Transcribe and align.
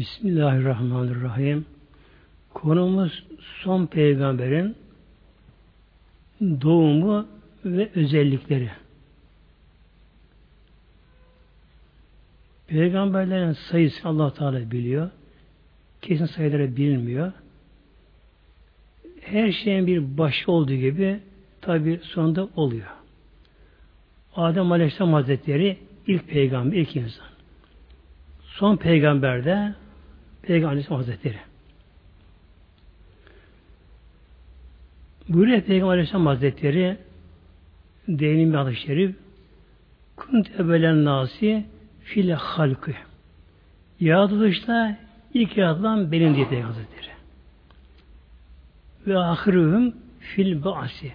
Bismillahirrahmanirrahim. 0.00 1.66
Konumuz 2.54 3.24
son 3.62 3.86
peygamberin 3.86 4.76
doğumu 6.40 7.26
ve 7.64 7.90
özellikleri. 7.94 8.70
Peygamberlerin 12.66 13.52
sayısı 13.52 14.08
Allah 14.08 14.34
Teala 14.34 14.70
biliyor. 14.70 15.10
Kesin 16.02 16.26
sayıları 16.26 16.76
bilinmiyor. 16.76 17.32
Her 19.20 19.52
şeyin 19.52 19.86
bir 19.86 20.18
başı 20.18 20.52
olduğu 20.52 20.74
gibi 20.74 21.20
tabi 21.60 22.00
sonunda 22.02 22.48
oluyor. 22.56 22.86
Adem 24.34 24.72
Aleyhisselam 24.72 25.12
Hazretleri 25.12 25.78
ilk 26.06 26.28
peygamber, 26.28 26.76
ilk 26.76 26.96
insan. 26.96 27.26
Son 28.42 28.76
peygamber 28.76 29.44
de 29.44 29.74
Peygamber 30.42 30.68
Aleyhisselam 30.68 31.00
Hazretleri. 31.00 31.38
Buyuruyor 35.28 35.60
Peygamber 35.60 35.92
Aleyhisselam 35.92 36.26
Hazretleri 36.26 36.96
değinin 38.08 38.52
bir 38.52 38.74
şerif 38.74 39.16
Kunt 40.16 40.60
ebelen 40.60 41.04
nasi 41.04 41.64
file 42.02 42.34
halkı 42.34 42.92
Yaratılışta 44.00 44.96
ilk 45.34 45.56
yaratılan 45.56 46.12
benim 46.12 46.34
diye 46.34 46.48
Peygamber 46.48 46.74
Hazretleri. 46.74 47.10
Ve 49.06 49.18
ahirühüm 49.18 49.94
fil 50.20 50.64
ba'si 50.64 51.12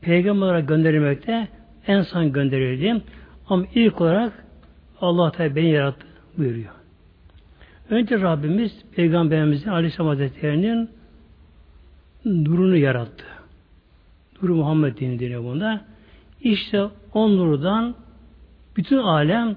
Peygamber 0.00 0.46
olarak 0.46 0.68
gönderilmekte 0.68 1.48
en 1.86 2.02
son 2.02 2.32
gönderildim. 2.32 3.02
Ama 3.48 3.64
ilk 3.74 4.00
olarak 4.00 4.44
Allah 5.00 5.32
Teala 5.32 5.56
beni 5.56 5.70
yarattı 5.70 6.06
buyuruyor. 6.38 6.83
Önce 7.90 8.20
Rabbimiz 8.20 8.72
Peygamberimizin 8.96 9.70
Aleyhisselam 9.70 10.08
Hazretleri'nin 10.08 10.90
nurunu 12.24 12.76
yarattı. 12.76 13.24
Nuru 14.42 14.54
Muhammed 14.54 14.98
deniyor 15.00 15.44
bunda. 15.44 15.84
İşte 16.40 16.84
o 17.14 17.36
nurdan 17.36 17.94
bütün 18.76 18.98
alem 18.98 19.56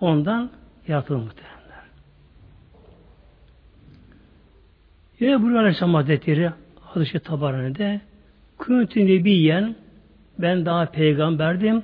ondan 0.00 0.50
yaratılır 0.88 1.18
muhtemelen. 1.18 1.56
Yine 5.20 5.40
Buyuruyor 5.40 5.60
Aleyhisselam 5.60 5.94
Hazretleri 5.94 6.50
Hadis-i 6.80 7.18
Tabarani'de 7.18 8.00
Küntü 8.58 9.06
Nebiyen 9.06 9.74
ben 10.38 10.66
daha 10.66 10.86
peygamberdim 10.86 11.82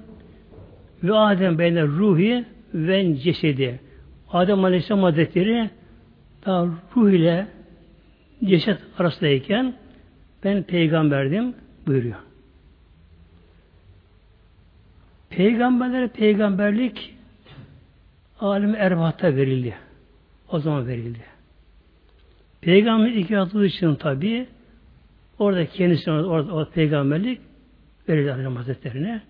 ve 1.03 1.15
Adem 1.15 1.59
beyne 1.59 1.83
ruhi 1.83 2.45
ve 2.75 3.17
cesedi. 3.17 3.81
Adem 4.33 4.65
Aleyhisselam 4.65 5.03
Hazretleri 5.03 5.71
daha 6.47 6.67
ruh 6.97 7.11
ile 7.11 7.47
ceset 8.45 8.79
arasındayken 8.99 9.75
ben 10.45 10.63
peygamberdim 10.63 11.55
buyuruyor. 11.87 12.17
Peygamberlere 15.31 16.09
peygamberlik 16.09 17.15
alim 18.41 18.75
erbahta 18.75 19.37
verildi. 19.37 19.75
O 20.49 20.59
zaman 20.59 20.87
verildi. 20.87 21.25
Peygamber 22.61 23.11
ilk 23.11 23.31
yaratıldığı 23.31 23.67
için 23.67 23.95
tabi 23.95 24.47
orada 25.39 25.67
kendisine 25.67 26.15
orada, 26.15 26.53
orada 26.53 26.71
peygamberlik 26.71 27.41
verildi 28.09 28.33
Aleyhisselam 28.33 28.57
Hazretlerine. 28.57 29.23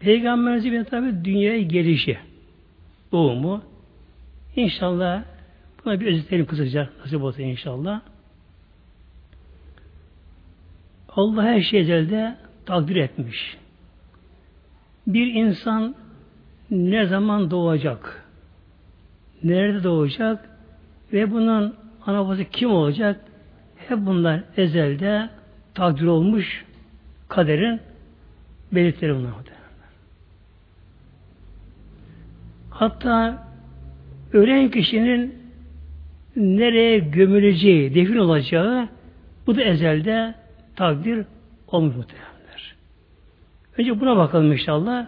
Peygamberimizin 0.00 0.84
tabi 0.84 1.24
dünyaya 1.24 1.62
gelişi, 1.62 2.18
doğumu. 3.12 3.62
İnşallah 4.58 5.22
buna 5.84 6.00
bir 6.00 6.06
özetleyelim 6.06 6.46
kısaca 6.46 6.88
nasip 7.00 7.22
olsa 7.22 7.42
inşallah. 7.42 8.00
Allah 11.08 11.42
her 11.42 11.60
şeyi 11.60 11.92
elde 11.92 12.36
takdir 12.66 12.96
etmiş. 12.96 13.56
Bir 15.06 15.26
insan 15.26 15.94
ne 16.70 17.06
zaman 17.06 17.50
doğacak? 17.50 18.26
Nerede 19.42 19.84
doğacak? 19.84 20.50
Ve 21.12 21.30
bunun 21.30 21.74
ana 22.06 22.24
babası 22.24 22.44
kim 22.44 22.70
olacak? 22.70 23.20
Hep 23.76 23.98
bunlar 23.98 24.42
ezelde 24.56 25.30
takdir 25.74 26.06
olmuş 26.06 26.64
kaderin 27.28 27.80
belirtileri 28.72 29.14
bunlar. 29.14 29.32
Hatta 32.70 33.47
ölen 34.32 34.70
kişinin 34.70 35.34
nereye 36.36 36.98
gömüleceği, 36.98 37.94
defin 37.94 38.16
olacağı 38.16 38.88
bu 39.46 39.56
da 39.56 39.62
ezelde 39.62 40.34
takdir 40.76 41.26
olmuş 41.66 41.96
muhtemelenler. 41.96 42.74
Önce 43.78 44.00
buna 44.00 44.16
bakalım 44.16 44.52
inşallah. 44.52 45.06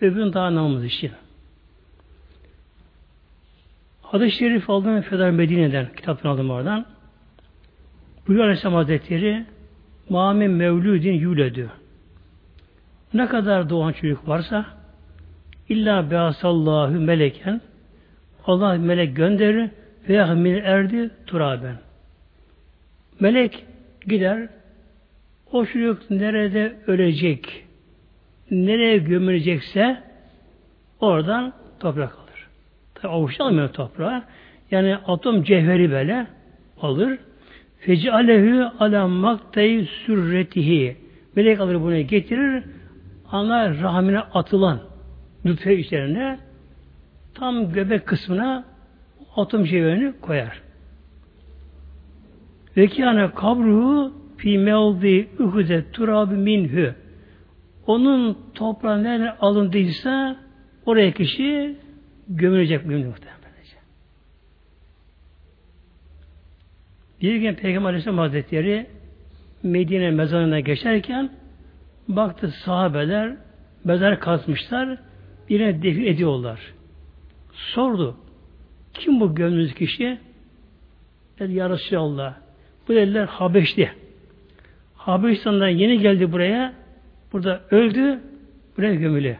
Öbürün 0.00 0.32
daha 0.32 0.54
namımız 0.54 0.84
için. 0.84 1.10
Hadis-i 4.02 4.36
Şerif 4.36 4.70
aldım 4.70 5.00
Fedar 5.00 5.30
Medine'den, 5.30 5.88
kitaptan 5.96 6.28
aldım 6.30 6.50
oradan. 6.50 6.86
Buyuruyor 8.26 8.44
Aleyhisselam 8.44 8.74
Hazretleri 8.74 9.44
Mâmin 10.08 10.50
mevludin 10.50 11.12
yüledü. 11.12 11.70
Ne 13.14 13.26
kadar 13.26 13.70
doğan 13.70 13.92
çocuk 13.92 14.28
varsa 14.28 14.66
illa 15.68 16.10
beasallahu 16.10 16.90
meleken 16.90 17.60
Allah 18.46 18.74
melek 18.74 19.16
gönderir 19.16 19.70
ve 20.08 20.12
yahmil 20.12 20.56
erdi 20.56 21.10
turaben. 21.26 21.76
Melek 23.20 23.64
gider 24.06 24.48
o 25.52 25.66
çocuk 25.66 26.10
nerede 26.10 26.76
ölecek 26.86 27.66
nereye 28.50 28.98
gömülecekse 28.98 30.02
oradan 31.00 31.52
toprak 31.80 32.14
alır. 32.14 32.46
Tabi 32.94 33.12
avuçta 33.12 33.44
almıyor 33.44 33.68
toprağı. 33.68 34.22
Yani 34.70 34.96
atom 34.96 35.42
cevheri 35.42 35.90
böyle 35.90 36.26
alır. 36.80 37.18
Feci 37.78 38.12
alehü 38.12 38.62
ala 38.78 39.08
maktayı 39.08 39.86
sürretihi. 39.86 40.96
Melek 41.36 41.60
alır 41.60 41.80
bunu 41.80 42.00
getirir. 42.00 42.64
Ana 43.30 43.82
rahmine 43.82 44.20
atılan 44.20 44.80
nutfe 45.44 45.78
içlerine 45.78 46.38
tam 47.38 47.72
göbek 47.72 48.06
kısmına 48.06 48.64
atom 49.36 49.64
cevherini 49.64 50.12
koyar. 50.20 50.62
Ve 52.76 52.88
kâne 52.88 53.30
kabruhu 53.30 54.12
fi 54.36 54.58
mevdi 54.58 55.28
uhude 55.38 55.90
turab 55.92 56.30
minhü. 56.30 56.94
Onun 57.86 58.38
toprağı 58.54 59.02
nereden 59.02 59.36
alındıysa 59.40 60.36
oraya 60.86 61.12
kişi 61.12 61.76
gömülecek 62.28 62.86
mümin 62.86 63.06
muhtemelen. 63.06 63.36
Bir 67.22 67.36
gün 67.36 67.54
Peygamber 67.54 67.88
Aleyhisselam 67.88 68.18
Hazretleri 68.18 68.86
Medine 69.62 70.10
mezarına 70.10 70.60
geçerken 70.60 71.30
baktı 72.08 72.48
sahabeler 72.48 73.36
mezar 73.84 74.20
kazmışlar 74.20 74.98
birine 75.48 75.82
defin 75.82 76.04
ediyorlar. 76.04 76.75
Sordu. 77.74 78.16
Kim 78.94 79.20
bu 79.20 79.34
gömdüğünüz 79.34 79.74
kişi? 79.74 80.18
Dedi 81.38 81.52
Ya 81.52 81.70
Resulallah. 81.70 82.34
Bu 82.88 82.94
dediler 82.94 83.26
Habeşli. 83.26 83.90
Habeşistan'dan 84.94 85.68
yeni 85.68 85.98
geldi 85.98 86.32
buraya. 86.32 86.74
Burada 87.32 87.62
öldü. 87.70 88.20
Buraya 88.76 88.94
gömülü. 88.94 89.36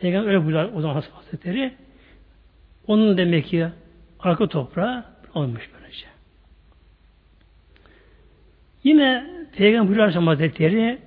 Peygamber 0.00 0.28
öyle 0.28 0.44
buyuruyor 0.44 0.72
o 0.74 0.80
zaman 0.80 1.02
Hazretleri. 1.12 1.72
Onun 2.86 3.18
demek 3.18 3.46
ki 3.46 3.66
arka 4.20 4.48
toprağı 4.48 5.04
olmuş 5.34 5.70
böylece. 5.74 6.06
Yine 8.84 9.26
Peygamber 9.56 9.88
buyuruyor 9.88 10.12
Hazretleri 10.12 10.98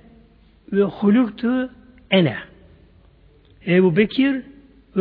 ve 0.72 0.82
huluktu 0.82 1.70
ene. 2.10 2.36
Ebu 3.66 3.96
Bekir 3.96 4.42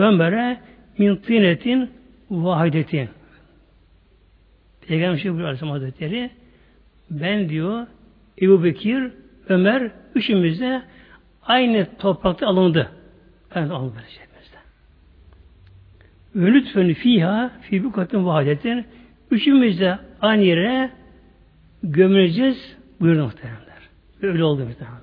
Ömer'e 0.02 0.58
min 0.98 1.16
tinetin 1.16 1.90
vahidetin. 2.30 3.10
Peygamber 4.88 5.18
şey 5.18 5.32
buyuruyor 5.32 5.58
Hazretleri 5.58 6.30
ben 7.12 7.50
diyor 7.50 7.88
Ebu 8.42 8.64
Bekir, 8.64 9.12
Ömer 9.50 9.92
üçümüz 10.16 10.60
de 10.60 10.82
aynı 11.44 11.88
toprakta 12.00 12.48
alındı. 12.48 12.92
Ben 13.56 13.70
alındı 13.70 14.04
şeyimizde. 14.08 14.58
Ve 16.36 16.94
fiha 16.94 17.52
fi 17.62 17.84
bukatın 17.84 18.26
vahidetin 18.26 18.86
üçümüz 19.32 19.80
de 19.80 20.00
aynı 20.22 20.44
yere 20.44 20.92
gömüleceğiz 21.84 22.78
buyurdu 23.02 23.24
muhteremler. 23.24 23.60
Öyle 24.22 24.44
oldu 24.44 24.66
muhteremler. 24.66 25.00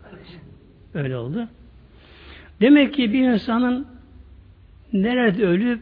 Öyle 0.95 1.17
oldu. 1.17 1.49
Demek 2.61 2.95
ki 2.95 3.13
bir 3.13 3.33
insanın 3.33 3.87
nerede 4.93 5.47
ölüp 5.47 5.81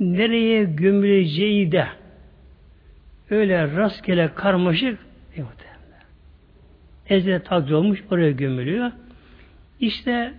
nereye 0.00 0.64
gömüleceği 0.64 1.72
de 1.72 1.86
öyle 3.30 3.76
rastgele 3.76 4.34
karmaşık 4.34 4.98
ezle 7.08 7.42
takdir 7.42 7.72
olmuş 7.72 8.04
oraya 8.10 8.30
gömülüyor. 8.30 8.90
İşte 9.80 10.32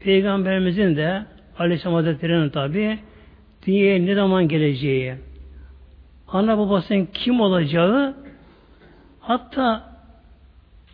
Peygamberimizin 0.00 0.96
de 0.96 1.24
Aleyhisselam 1.58 1.94
Hazretleri'nin 1.94 2.50
tabi 2.50 2.98
dünyaya 3.66 3.98
ne 3.98 4.14
zaman 4.14 4.48
geleceği, 4.48 5.14
ana 6.28 6.58
babasının 6.58 7.08
kim 7.14 7.40
olacağı, 7.40 8.14
hatta 9.20 9.90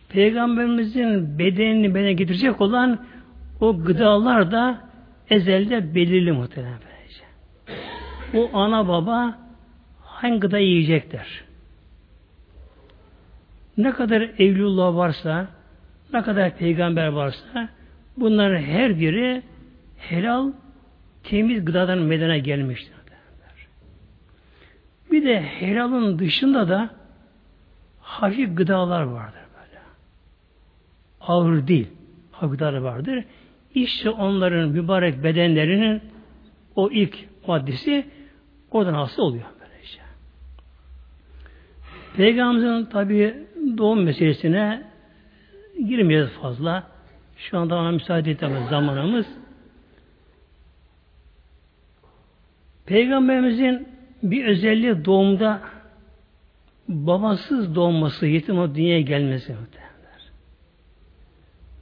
Peygamberimizin 0.09 1.39
bedenini 1.39 1.95
bedene 1.95 2.13
getirecek 2.13 2.61
olan 2.61 2.99
o 3.61 3.85
gıdalar 3.85 4.51
da 4.53 4.81
ezelde 5.31 5.95
belirli 5.95 6.33
muhtemelen 6.33 6.79
böylece. 6.87 7.25
O 8.35 8.59
ana 8.59 8.89
baba 8.89 9.39
hangi 10.01 10.41
gıda 10.41 10.59
yiyecekler? 10.59 11.45
Ne 13.77 13.91
kadar 13.91 14.23
evlullah 14.39 14.97
varsa, 14.97 15.47
ne 16.13 16.23
kadar 16.23 16.57
peygamber 16.57 17.09
varsa 17.09 17.69
bunların 18.17 18.63
her 18.63 19.01
biri 19.01 19.43
helal, 19.99 20.53
temiz 21.25 21.65
gıdadan 21.65 21.99
medene 21.99 22.39
gelmiştir. 22.39 22.97
Bir 25.11 25.25
de 25.25 25.41
helalın 25.43 26.19
dışında 26.19 26.69
da 26.69 26.91
hafif 28.01 28.57
gıdalar 28.57 29.03
vardır 29.03 29.41
böyle. 29.55 29.81
Ağır 31.21 31.67
değil. 31.67 31.89
Hafif 32.33 32.51
gıdalar 32.51 32.79
vardır. 32.79 33.25
İşte 33.77 34.11
onların 34.11 34.69
mübarek 34.69 35.25
bedenlerinin 35.25 36.03
o 36.77 36.91
ilk 36.91 37.17
maddesi 37.47 38.07
oradan 38.71 38.95
hasta 38.95 39.23
oluyor. 39.23 39.45
Böylece. 39.61 40.01
Peygamberimizin 42.17 42.91
tabi 42.91 43.35
doğum 43.79 44.03
meselesine 44.03 44.83
girmeyeceğiz 45.89 46.31
fazla. 46.31 46.87
Şu 47.37 47.59
anda 47.59 47.77
ona 47.77 47.91
müsaade 47.91 48.31
etmez 48.31 48.69
zamanımız. 48.69 49.27
Peygamberimizin 52.87 53.89
bir 54.23 54.45
özelliği 54.45 55.05
doğumda 55.05 55.61
babasız 56.89 57.75
doğması, 57.75 58.27
yetim 58.27 58.59
o 58.59 58.75
dünyaya 58.75 59.01
gelmesi. 59.01 59.57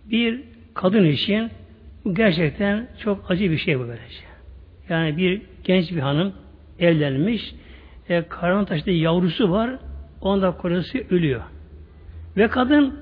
Bir 0.05 0.41
kadın 0.75 1.05
için 1.05 1.50
gerçekten 2.12 2.88
çok 2.98 3.30
acı 3.30 3.50
bir 3.50 3.58
şey 3.58 3.78
bu 3.78 3.82
böylece. 3.82 4.24
Yani 4.88 5.16
bir 5.16 5.42
genç 5.64 5.92
bir 5.92 6.00
hanım 6.00 6.32
evlenmiş, 6.78 7.54
e, 8.08 8.22
karnın 8.28 8.64
taşıdığı 8.64 8.90
yavrusu 8.90 9.50
var, 9.50 9.70
onda 10.20 10.50
kocası 10.50 10.98
ölüyor. 11.10 11.42
Ve 12.36 12.48
kadın 12.48 13.00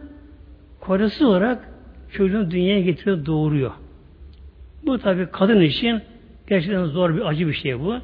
kocası 0.80 1.28
olarak 1.28 1.68
çocuğunu 2.12 2.50
dünyaya 2.50 2.80
getiriyor, 2.80 3.26
doğuruyor. 3.26 3.72
Bu 4.86 4.98
tabi 4.98 5.26
kadın 5.32 5.60
için 5.60 6.02
gerçekten 6.48 6.84
zor 6.84 7.16
bir 7.16 7.28
acı 7.28 7.48
bir 7.48 7.52
şey 7.52 7.80
bu. 7.80 7.96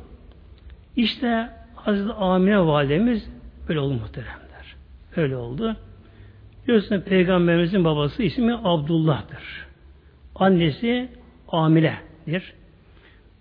İşte 0.96 1.48
Hazreti 1.74 2.12
Amine 2.12 2.66
validemiz 2.66 3.30
öyle 3.68 3.80
oldu 3.80 3.94
muhteremler. 3.94 4.76
Öyle 5.16 5.36
oldu. 5.36 5.76
Biliyorsunuz 6.64 7.02
Peygamberimizin 7.02 7.84
babası 7.84 8.22
ismi 8.22 8.54
Abdullah'tır. 8.64 9.67
Annesi 10.38 11.08
Amile'dir. 11.48 12.54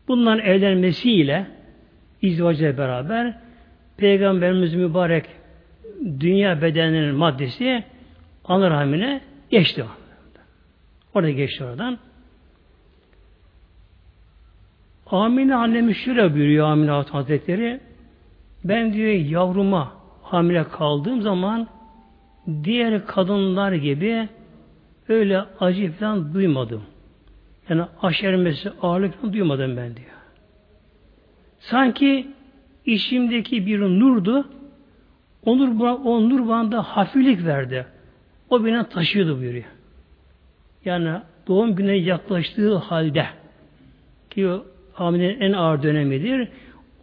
Bunların 0.07 0.45
evlenmesiyle 0.45 1.47
izvacıyla 2.21 2.77
beraber 2.77 3.37
Peygamberimiz 3.97 4.75
mübarek 4.75 5.25
dünya 6.19 6.61
bedeninin 6.61 7.15
maddesi 7.15 7.83
ana 8.45 8.69
rahmine 8.69 9.21
geçti. 9.49 9.85
Orada 11.13 11.29
geçti 11.29 11.63
oradan. 11.63 11.97
Amine 15.11 15.55
annemiz 15.55 15.97
şöyle 15.97 16.33
buyuruyor 16.33 16.67
Amine 16.67 16.91
Hazretleri. 16.91 17.79
Ben 18.63 18.93
diyor 18.93 19.11
yavruma 19.11 19.93
hamile 20.21 20.63
kaldığım 20.63 21.21
zaman 21.21 21.67
diğer 22.63 23.05
kadınlar 23.05 23.71
gibi 23.71 24.29
öyle 25.09 25.41
acı 25.59 25.91
falan 25.91 26.33
duymadım. 26.33 26.83
Yani 27.69 27.83
aşermesi, 28.01 28.71
ağırlık 28.81 29.21
falan 29.21 29.33
duymadım 29.33 29.77
ben 29.77 29.95
diyor. 29.95 30.17
Sanki 31.59 32.27
işimdeki 32.85 33.65
bir 33.65 33.79
nurdu. 33.79 34.49
O 35.45 35.57
nur, 35.57 35.79
o 36.05 36.29
nur 36.29 36.47
bana 36.47 36.83
hafiflik 36.83 37.45
verdi. 37.45 37.85
O 38.49 38.65
beni 38.65 38.89
taşıyordu 38.89 39.39
buyuruyor. 39.39 39.65
Yani 40.85 41.21
doğum 41.47 41.75
güne 41.75 41.97
yaklaştığı 41.97 42.75
halde 42.75 43.25
ki 44.29 44.47
o 44.47 44.65
hamilenin 44.93 45.39
en 45.39 45.53
ağır 45.53 45.83
dönemidir. 45.83 46.47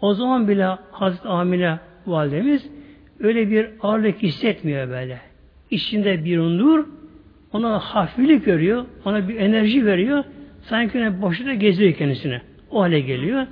O 0.01 0.15
zaman 0.15 0.49
bile 0.49 0.67
Hazreti 0.91 1.29
Amine 1.29 1.79
validemiz 2.07 2.71
öyle 3.21 3.51
bir 3.51 3.71
ağırlık 3.83 4.23
hissetmiyor 4.23 4.89
böyle. 4.89 5.21
İçinde 5.71 6.25
bir 6.25 6.39
nur 6.39 6.87
ona 7.55 7.79
hafiflik 7.79 8.45
görüyor, 8.45 8.85
ona 9.05 9.29
bir 9.29 9.37
enerji 9.37 9.87
veriyor. 9.87 10.25
Sanki 10.63 11.01
ne 11.01 11.23
boşuna 11.23 11.55
geziyor 11.55 11.93
kendisine. 11.93 12.43
O 12.71 12.81
hale 12.81 13.01
geliyor. 13.01 13.47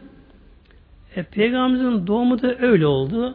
E, 1.16 1.22
Peygamberimizin 1.22 2.06
doğumu 2.06 2.42
da 2.42 2.58
öyle 2.58 2.86
oldu. 2.86 3.34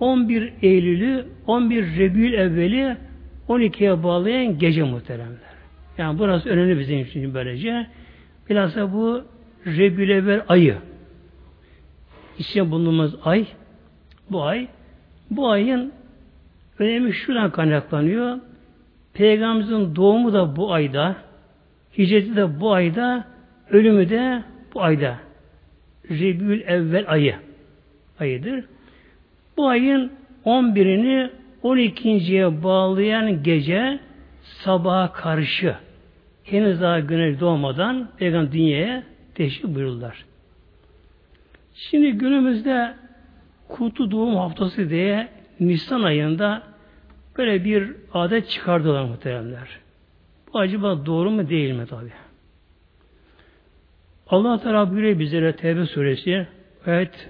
11 0.00 0.52
Eylül'ü 0.62 1.24
11 1.46 1.98
Rebül 1.98 2.32
evveli 2.32 2.96
12'ye 3.48 4.02
bağlayan 4.02 4.58
gece 4.58 4.82
muhteremler. 4.82 5.56
Yani 5.98 6.18
burası 6.18 6.48
önemli 6.48 6.78
bizim 6.78 6.98
için 6.98 7.34
böylece. 7.34 7.86
Bilhassa 8.50 8.92
bu 8.92 9.22
Rebül 9.66 10.10
evvel 10.10 10.42
ayı. 10.48 10.76
İçinde 12.38 12.70
bulunduğumuz 12.70 13.16
ay 13.24 13.46
bu 14.30 14.42
ay 14.42 14.68
bu 15.30 15.50
ayın 15.50 15.92
önemi 16.78 17.12
şuradan 17.12 17.50
kaynaklanıyor. 17.50 18.38
Peygamberimizin 19.16 19.96
doğumu 19.96 20.32
da 20.32 20.56
bu 20.56 20.72
ayda, 20.72 21.16
hicreti 21.98 22.36
de 22.36 22.60
bu 22.60 22.72
ayda, 22.72 23.24
ölümü 23.70 24.08
de 24.08 24.42
bu 24.74 24.82
ayda. 24.82 25.16
Rebül 26.10 26.60
evvel 26.60 27.04
ayı 27.08 27.34
ayıdır. 28.20 28.64
Bu 29.56 29.68
ayın 29.68 30.12
11'ini 30.44 31.30
12.ye 31.64 32.62
bağlayan 32.62 33.42
gece 33.42 33.98
sabaha 34.42 35.12
karşı 35.12 35.74
henüz 36.44 36.80
daha 36.80 37.00
güneş 37.00 37.40
doğmadan 37.40 38.08
Peygamber 38.18 38.52
dünyaya 38.52 39.02
teşrif 39.34 39.74
buyururlar. 39.74 40.24
Şimdi 41.74 42.12
günümüzde 42.12 42.94
Kutu 43.68 44.10
Doğum 44.10 44.36
Haftası 44.36 44.90
diye 44.90 45.28
Nisan 45.60 46.02
ayında 46.02 46.62
böyle 47.38 47.64
bir 47.64 47.92
adet 48.14 48.50
çıkardılar 48.50 49.04
muhteremler. 49.04 49.68
Bu 50.52 50.58
acaba 50.58 51.06
doğru 51.06 51.30
mu 51.30 51.48
değil 51.48 51.74
mi 51.74 51.86
tabi? 51.86 52.12
Allah 54.28 54.60
Teala 54.60 54.90
buyuruyor 54.90 55.18
bizlere 55.18 55.56
Tevbe 55.56 55.86
suresi 55.86 56.46
ayet 56.86 57.28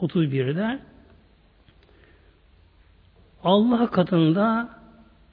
31'de 0.00 0.78
Allah 3.44 3.90
katında 3.90 4.68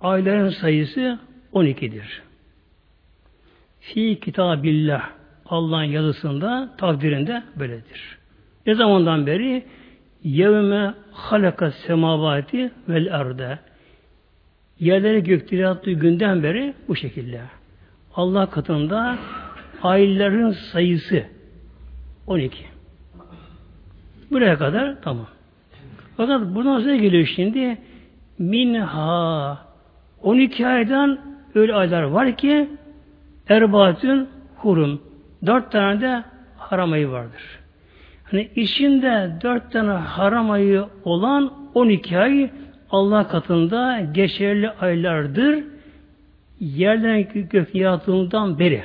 ayların 0.02 0.50
sayısı 0.50 1.20
12'dir. 1.54 2.22
Fi 3.80 4.20
kitabillah 4.20 5.10
Allah'ın 5.46 5.84
yazısında, 5.84 6.70
takdirinde 6.78 7.44
böyledir. 7.56 8.18
Ne 8.66 8.76
zamandan 8.76 9.28
beri? 9.28 9.64
Yevme 10.24 10.94
halaka 11.12 11.72
semavati 11.72 12.72
vel 12.90 13.16
arda. 13.16 13.60
Yerleri 14.80 15.24
gökleri 15.24 15.62
yarattığı 15.62 15.92
günden 15.92 16.44
beri 16.44 16.74
bu 16.88 16.96
şekilde. 16.96 17.42
Allah 18.16 18.50
katında 18.50 19.18
ayların 19.82 20.52
sayısı 20.52 21.24
12. 22.28 22.66
Buraya 24.32 24.58
kadar 24.58 25.02
tamam. 25.02 25.28
Fakat 26.18 26.42
buradan 26.56 26.80
sonra 26.80 26.96
geliyor 26.96 27.26
şimdi 27.36 27.78
minha 28.40 29.58
12 30.22 30.68
aydan 30.68 31.20
öyle 31.56 31.74
aylar 31.74 32.04
var 32.04 32.38
ki 32.38 32.70
erbatün 33.50 34.28
hurum 34.56 35.02
dört 35.46 35.72
tane 35.72 36.02
de 36.02 36.24
haram 36.58 36.92
ayı 36.92 37.10
vardır. 37.10 37.60
Hani 38.24 38.50
içinde 38.56 39.32
dört 39.44 39.72
tane 39.72 39.92
haram 39.92 40.52
ayı 40.52 40.86
olan 41.04 41.54
12 41.74 42.18
ay 42.18 42.50
Allah 42.92 43.28
katında 43.28 44.00
geçerli 44.12 44.70
aylardır. 44.70 45.64
Yerden 46.60 47.28
gök 47.50 47.76
yaratıldığından 47.76 48.60
beri. 48.60 48.84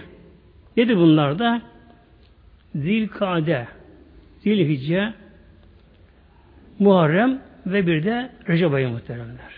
Nedir 0.76 0.97
bunlar 0.97 1.38
da? 1.38 1.62
Zilkade, 2.75 3.66
Zilhicce, 4.42 5.12
Muharrem 6.78 7.42
ve 7.66 7.87
bir 7.87 8.04
de 8.04 8.30
Recep 8.49 8.75
ayı 8.75 8.88
muhteremler. 8.88 9.52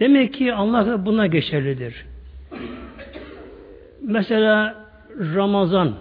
Demek 0.00 0.34
ki 0.34 0.54
Allah 0.54 1.06
buna 1.06 1.26
geçerlidir. 1.26 2.06
Mesela 4.02 4.84
Ramazan, 5.34 5.94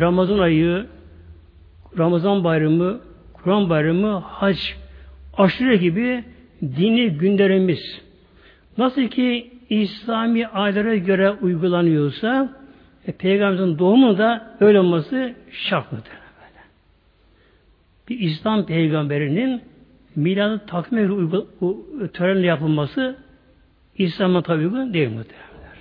Ramazan 0.00 0.38
ayı, 0.38 0.86
Ramazan 1.98 2.44
bayramı, 2.44 3.00
Kur'an 3.32 3.70
bayramı, 3.70 4.18
hac, 4.18 4.58
aşure 5.36 5.76
gibi 5.76 6.24
dini 6.62 7.10
günlerimiz 7.10 8.02
nasıl 8.78 9.02
ki 9.02 9.50
İslami 9.70 10.46
aylara 10.46 10.96
göre 10.96 11.30
uygulanıyorsa 11.30 12.56
e, 13.06 13.12
Peygamberimizin 13.12 13.78
doğumu 13.78 14.18
da 14.18 14.56
öyle 14.60 14.80
olması 14.80 15.34
şart 15.50 15.92
mıdır? 15.92 16.04
Böyle. 16.08 16.62
Bir 18.08 18.20
İslam 18.20 18.66
peygamberinin 18.66 19.62
miladı 20.16 20.66
takvime 20.66 21.08
törenle 22.12 22.46
yapılması 22.46 23.16
İslam'a 23.98 24.42
tabi 24.42 24.66
uygun 24.66 24.94
değil 24.94 25.08
muhtemelenler. 25.08 25.78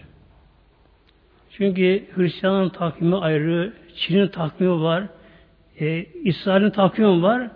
Çünkü 1.51 2.03
Hristiyanların 2.15 2.69
takvimi 2.69 3.15
ayrı, 3.15 3.73
Çin'in 3.95 4.27
takvimi 4.27 4.81
var, 4.81 5.03
e, 5.79 6.05
İsrail'in 6.23 6.69
takvimi 6.69 7.21
var. 7.21 7.51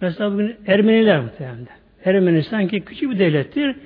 Mesela 0.00 0.32
bugün 0.32 0.56
Ermeniler 0.66 1.20
muhtemelen. 1.20 1.66
Ermenistan 2.04 2.68
ki 2.68 2.80
küçük 2.80 3.10
bir 3.10 3.18
devlettir. 3.18 3.76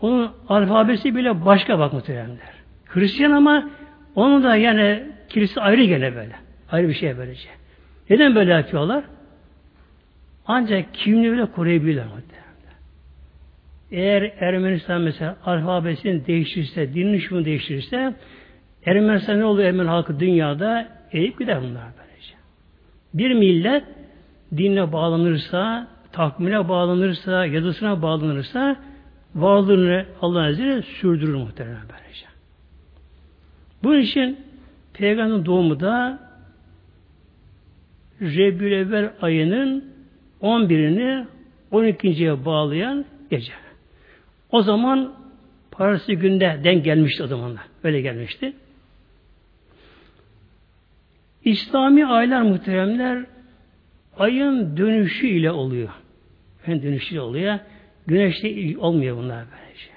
Onun 0.00 0.30
alfabesi 0.48 1.16
bile 1.16 1.44
başka 1.44 1.78
bak 1.78 1.92
muhtemelenler. 1.92 2.52
Hristiyan 2.86 3.32
ama 3.32 3.70
onun 4.14 4.44
da 4.44 4.56
yani 4.56 5.02
kilise 5.28 5.60
ayrı 5.60 5.84
gene 5.84 6.14
böyle. 6.16 6.34
Ayrı 6.70 6.88
bir 6.88 6.94
şey 6.94 7.18
böylece. 7.18 7.48
Neden 8.10 8.34
böyle 8.34 8.52
yapıyorlar? 8.52 9.04
Ancak 10.46 10.94
kimliği 10.94 11.32
bile 11.32 11.46
koruyabilirler 11.46 12.04
muhtemelen. 12.04 12.38
Eğer 13.90 14.32
Ermenistan 14.40 15.00
mesela 15.00 15.36
alfabesini 15.44 16.26
değiştirirse, 16.26 16.94
dinini 16.94 17.20
şunu 17.20 17.44
değiştirirse 17.44 18.14
Ermenistan 18.86 19.38
ne 19.38 19.44
oluyor 19.44 19.68
Ermeni 19.68 19.88
halkı 19.88 20.20
dünyada? 20.20 20.88
Eğip 21.12 21.38
gider 21.38 21.62
bunlar 21.62 21.84
böylece. 21.98 22.34
Bir 23.14 23.34
millet 23.34 23.84
dinle 24.56 24.92
bağlanırsa, 24.92 25.88
takmine 26.12 26.68
bağlanırsa, 26.68 27.46
yazısına 27.46 28.02
bağlanırsa 28.02 28.76
varlığını 29.34 30.06
Allah'ın 30.22 30.52
izniyle 30.52 30.82
sürdürür 30.82 31.34
muhtemelen 31.34 31.82
böylece. 31.82 32.26
Bunun 33.82 33.98
için 33.98 34.38
Peygamberin 34.92 35.44
doğumu 35.44 35.80
da 35.80 36.18
Rebül 38.20 39.08
ayının 39.22 39.84
11'ini 40.42 41.26
12.ye 41.72 42.44
bağlayan 42.44 43.04
gece. 43.30 43.52
O 44.50 44.62
zaman 44.62 45.14
parası 45.70 46.12
günde 46.12 46.60
denk 46.64 46.84
gelmişti 46.84 47.22
o 47.22 47.26
zamanlar. 47.26 47.64
Öyle 47.84 48.00
gelmişti. 48.00 48.52
İslami 51.44 52.06
aylar 52.06 52.42
muhteremler 52.42 53.24
ayın 54.18 54.76
dönüşü 54.76 55.26
ile 55.26 55.50
oluyor. 55.50 55.88
Yani 56.66 56.82
dönüşü 56.82 57.20
oluyor. 57.20 57.58
Güneşte 58.06 58.78
olmuyor 58.78 59.16
bunlar 59.16 59.44
böylece. 59.52 59.90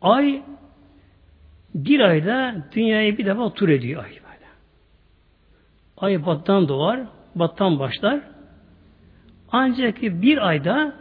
Ay 0.00 0.42
bir 1.74 2.00
ayda 2.00 2.54
dünyayı 2.74 3.18
bir 3.18 3.26
defa 3.26 3.54
tur 3.54 3.68
ediyor 3.68 4.04
ay 4.04 4.10
böyle. 4.10 4.48
Ay 5.96 6.26
battan 6.26 6.68
doğar, 6.68 7.00
battan 7.34 7.78
başlar. 7.78 8.20
Ancak 9.52 10.02
bir 10.02 10.48
ayda 10.48 10.94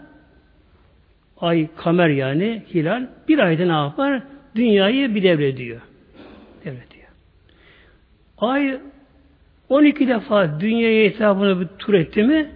ay 1.42 1.68
kamer 1.76 2.10
yani 2.10 2.64
hilal 2.74 3.08
bir 3.28 3.40
ayda 3.40 3.66
ne 3.66 3.72
yapar? 3.72 4.24
Dünyayı 4.56 5.16
bir 5.16 5.24
devrediyor. 5.24 5.82
Devrediyor. 6.66 7.08
Ay 8.38 8.80
12 9.70 10.08
defa 10.08 10.60
dünyaya 10.60 11.06
etrafını 11.06 11.62
bir 11.62 11.68
tur 11.68 11.94
etti 11.94 12.24
mi 12.24 12.52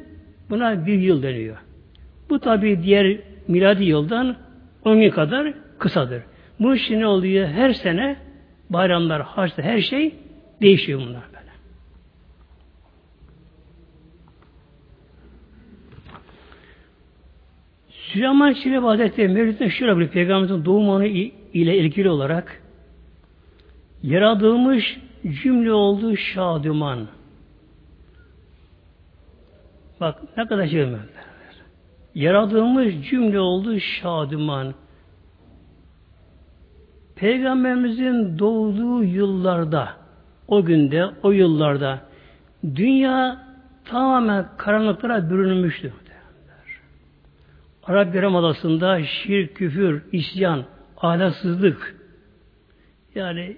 buna 0.50 0.86
bir 0.86 1.00
yıl 1.00 1.24
deniyor. 1.24 1.58
Bu 2.30 2.40
tabi 2.40 2.84
diğer 2.84 3.18
miladi 3.48 3.84
yıldan 3.84 4.36
10 4.86 5.00
gün 5.00 5.10
kadar 5.10 5.54
kısadır. 5.80 6.24
Bu 6.60 6.76
için 6.76 7.00
ne 7.00 7.08
oluyor? 7.08 7.48
Her 7.48 7.74
sene 7.74 8.16
bayramlar, 8.70 9.22
haçta 9.22 9.62
her 9.62 9.82
şey 9.82 10.16
değişiyor 10.62 11.00
bunlar 11.00 11.24
böyle. 11.34 11.52
Süleyman 17.90 18.54
Çelebi 18.54 18.86
Hazretleri 18.86 19.28
Mevlüt'ün 19.28 19.70
şöyle 19.70 19.98
bir 19.98 20.08
peygamberimizin 20.08 20.66
doğum 20.66 20.90
anı 20.90 21.08
ile 21.08 21.78
ilgili 21.78 22.10
olarak 22.10 22.62
yaratılmış 24.04 25.00
cümle 25.24 25.72
oldu 25.72 26.18
şaduman. 26.18 27.08
Bak 30.00 30.20
ne 30.38 30.48
kadar 30.48 30.68
şey 30.68 30.88
Yaratılmış 32.16 33.10
cümle 33.10 33.40
oldu 33.40 33.80
şaduman. 33.80 34.74
Peygamberimizin 37.16 38.40
doğduğu 38.40 39.04
yıllarda, 39.04 39.90
o 40.48 40.66
günde, 40.66 41.06
o 41.24 41.32
yıllarda 41.32 42.02
dünya 42.76 43.38
tamamen 43.86 44.46
karanlıklara 44.58 45.30
bürünmüştü. 45.30 45.94
Arap 47.84 48.16
Yarımadası'nda 48.16 49.04
şirk, 49.04 49.56
küfür, 49.56 50.04
isyan, 50.12 50.66
ahlaksızlık 50.98 51.96
yani 53.16 53.58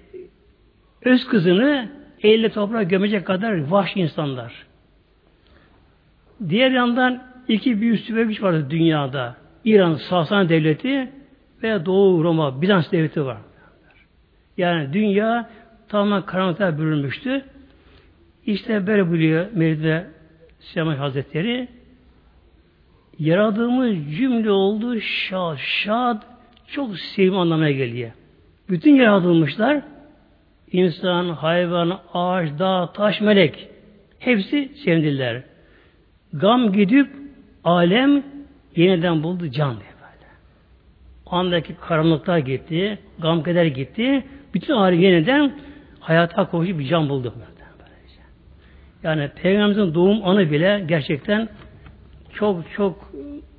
öz 1.04 1.26
kızını 1.26 1.88
elle 2.22 2.48
toprağa 2.48 2.82
gömecek 2.82 3.26
kadar 3.26 3.68
vahşi 3.68 4.00
insanlar. 4.00 4.66
Diğer 6.48 6.70
yandan 6.70 7.22
iki 7.48 7.80
büyük 7.80 8.00
süper 8.00 8.22
güç 8.22 8.42
vardı 8.42 8.66
dünyada. 8.70 9.36
İran 9.64 9.94
Sasani 9.94 10.48
Devleti 10.48 11.12
ve 11.62 11.86
Doğu 11.86 12.24
Roma 12.24 12.62
Bizans 12.62 12.92
Devleti 12.92 13.24
var. 13.24 13.38
Yani 14.56 14.92
dünya 14.92 15.50
tamamen 15.88 16.22
karanlıkta 16.22 16.78
bürünmüştü. 16.78 17.44
İşte 18.46 18.86
böyle 18.86 19.12
biliyor 19.12 19.46
Mevlide 19.54 20.06
Süleyman 20.60 20.96
Hazretleri 20.96 21.68
yaradığımız 23.18 24.16
cümle 24.16 24.50
oldu 24.50 25.00
şad. 25.00 25.56
Şad 25.56 26.22
çok 26.66 26.98
sevim 26.98 27.38
anlamına 27.38 27.70
geliyor. 27.70 28.10
Bütün 28.70 28.94
yaratılmışlar 28.94 29.82
insan, 30.74 31.28
hayvan, 31.28 32.00
ağaç, 32.14 32.48
dağ, 32.58 32.92
taş, 32.92 33.20
melek 33.20 33.68
hepsi 34.18 34.70
sevindiler. 34.84 35.42
Gam 36.32 36.72
gidip 36.72 37.08
alem 37.64 38.22
yeniden 38.76 39.22
buldu 39.22 39.50
can 39.50 39.70
diye 39.70 39.90
böyle. 40.00 40.30
Andaki 41.26 41.74
karanlıklar 41.80 42.38
gitti, 42.38 42.98
gam 43.18 43.42
keder 43.42 43.64
gitti. 43.66 44.24
Bütün 44.54 44.74
alem 44.74 45.00
yeniden 45.00 45.52
hayata 46.00 46.50
kavuşup 46.50 46.78
bir 46.78 46.88
can 46.88 47.08
buldu. 47.08 47.34
Yani 49.02 49.28
Peygamberimizin 49.28 49.94
doğum 49.94 50.28
anı 50.28 50.50
bile 50.50 50.84
gerçekten 50.88 51.48
çok 52.34 52.72
çok 52.76 53.12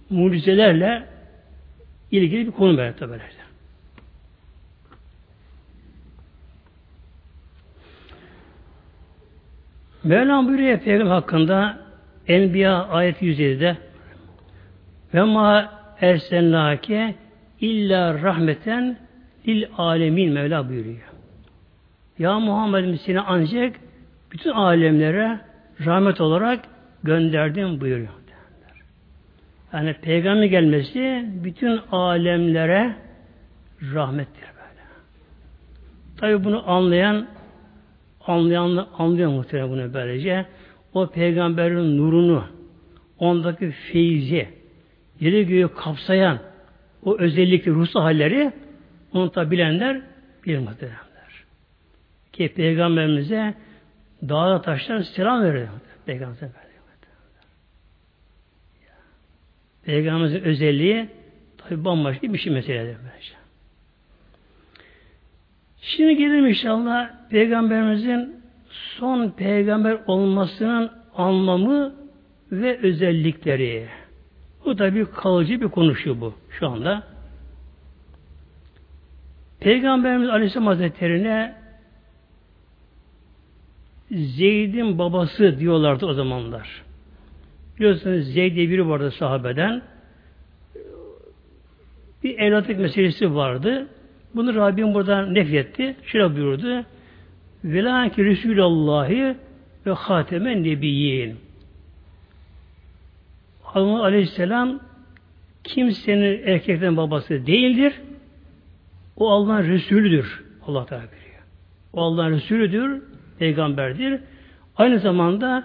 mucizelerle 0.09 1.03
ilgili 2.11 2.47
bir 2.47 2.51
konu 2.51 2.77
böyle 2.77 2.95
tabi. 2.95 3.19
Mevlam 10.05 10.47
buyuruyor 10.47 10.79
Peygamber 10.79 11.11
hakkında 11.11 11.77
Enbiya 12.27 12.83
ayet 12.87 13.21
107'de 13.21 13.77
ve 15.13 15.23
ma 15.23 15.73
ersennake 16.01 17.15
illa 17.61 18.21
rahmeten 18.21 18.97
lil 19.47 19.65
alemin 19.77 20.33
Mevla 20.33 20.69
buyuruyor. 20.69 20.97
Ya 22.19 22.39
Muhammed'im 22.39 22.97
seni 22.97 23.21
ancak 23.21 23.75
bütün 24.31 24.51
alemlere 24.51 25.39
rahmet 25.85 26.21
olarak 26.21 26.59
gönderdim 27.03 27.81
buyuruyor. 27.81 28.09
Yani 29.73 29.93
peygamber 29.93 30.43
gelmesi 30.43 31.25
bütün 31.43 31.79
alemlere 31.91 32.95
rahmettir 33.93 34.43
böyle. 34.43 34.81
Tabi 36.17 36.43
bunu 36.43 36.71
anlayan 36.71 37.27
anlayan 38.27 38.87
anlıyor 38.97 39.31
muhtemelen 39.31 39.69
bunu 39.69 39.93
böylece. 39.93 40.45
O 40.93 41.07
peygamberin 41.07 41.97
nurunu, 41.97 42.43
ondaki 43.19 43.71
feyzi, 43.71 44.49
yeri 45.19 45.47
göğü 45.47 45.67
kapsayan 45.67 46.39
o 47.03 47.17
özellikli 47.17 47.71
ruhsal 47.71 48.01
halleri 48.01 48.51
onu 49.13 49.35
da 49.35 49.51
bilenler. 49.51 50.01
Ki 52.33 52.53
peygamberimize 52.55 53.53
Dağda 54.29 54.61
taşlar 54.61 54.99
selam 54.99 55.43
veriyor. 55.43 55.67
Peygamber 56.05 56.49
Peygamberimizin 59.83 60.41
özelliği 60.41 61.09
tabi 61.57 61.85
bambaşka 61.85 62.33
bir 62.33 62.37
şey 62.37 62.53
meseledir 62.53 62.97
bence. 62.97 63.44
Şimdi 65.85 66.17
gelelim 66.17 66.45
inşallah 66.45 67.09
Peygamberimizin 67.29 68.35
son 68.69 69.29
peygamber 69.29 69.97
olmasının 70.07 70.91
anlamı 71.15 71.95
ve 72.51 72.77
özellikleri. 72.77 73.87
Bu 74.65 74.77
da 74.77 74.95
bir 74.95 75.05
kalıcı 75.05 75.61
bir 75.61 75.67
konuşuyor 75.67 76.21
bu 76.21 76.33
şu 76.49 76.67
anda. 76.67 77.03
Peygamberimiz 79.59 80.29
Aleyhisselam 80.29 80.67
Hazretleri'ne 80.67 81.55
Zeyd'in 84.11 84.97
babası 84.97 85.59
diyorlardı 85.59 86.05
o 86.05 86.13
zamanlar. 86.13 86.83
Biliyorsunuz 87.77 88.25
Zeyd 88.25 88.55
diye 88.55 88.69
biri 88.69 88.87
vardı 88.89 89.11
sahabeden. 89.11 89.81
Bir 92.23 92.39
evlatlık 92.39 92.79
meselesi 92.79 93.35
vardı. 93.35 93.87
Bunu 94.35 94.55
Rabbim 94.55 94.93
buradan 94.93 95.33
nefyetti. 95.33 95.95
Şöyle 96.05 96.35
buyurdu. 96.35 96.85
Velâki 97.63 98.21
Resûlallâhi 98.21 99.35
ve 99.85 99.91
hâtemen 99.91 100.63
nebiyyin. 100.63 101.35
Allah 103.73 104.03
Aleyhisselam 104.03 104.79
kimsenin 105.63 106.47
erkekten 106.47 106.97
babası 106.97 107.47
değildir. 107.47 107.93
O 109.15 109.31
Allah'ın 109.31 109.63
Resulüdür. 109.69 110.43
Allah 110.67 110.85
Teala 110.85 111.03
biliyor. 111.03 111.43
O 111.93 112.01
Allah'ın 112.01 112.31
Resulüdür, 112.31 113.01
peygamberdir. 113.39 114.19
Aynı 114.77 114.99
zamanda 114.99 115.63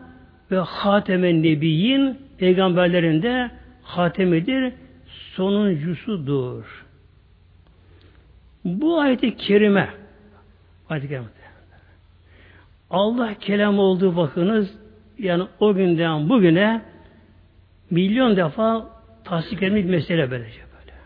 ve 0.51 0.59
hatemen 0.59 1.43
nebiyyin 1.43 2.19
peygamberlerin 2.39 3.23
de 3.23 3.51
hatemidir, 3.83 4.73
sonuncusudur. 5.07 6.90
Bu 8.65 9.01
ayeti 9.01 9.37
kerime 9.37 9.89
ayet 10.89 11.09
kerime 11.09 11.27
Allah 12.91 13.35
kelam 13.41 13.79
olduğu 13.79 14.17
bakınız 14.17 14.79
yani 15.19 15.45
o 15.61 15.75
günden 15.75 16.29
bugüne 16.29 16.83
milyon 17.91 18.37
defa 18.37 18.87
tasdik 19.25 19.63
edilmiş 19.63 19.85
mesele 19.85 20.31
böylece 20.31 20.61
böyle. 20.61 20.97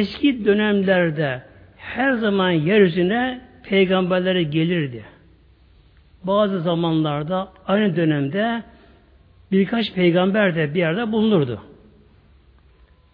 Eski 0.00 0.44
dönemlerde 0.44 1.42
her 1.76 2.12
zaman 2.12 2.50
yeryüzüne 2.50 3.40
peygamberlere 3.62 4.42
gelirdi. 4.42 5.04
Bazı 6.24 6.60
zamanlarda 6.60 7.52
aynı 7.66 7.96
dönemde 7.96 8.62
birkaç 9.52 9.94
peygamber 9.94 10.54
de 10.54 10.74
bir 10.74 10.78
yerde 10.78 11.12
bulunurdu. 11.12 11.60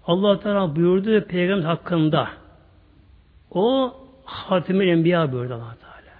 Allah 0.07 0.41
Teala 0.41 0.77
buyurdu 0.77 1.25
peygamber 1.25 1.65
hakkında. 1.65 2.29
O 3.57 3.95
Hatimül 4.25 4.89
Enbiya 4.89 5.33
buyurdu 5.33 5.55
Allah 5.55 5.77
Teala. 5.81 6.17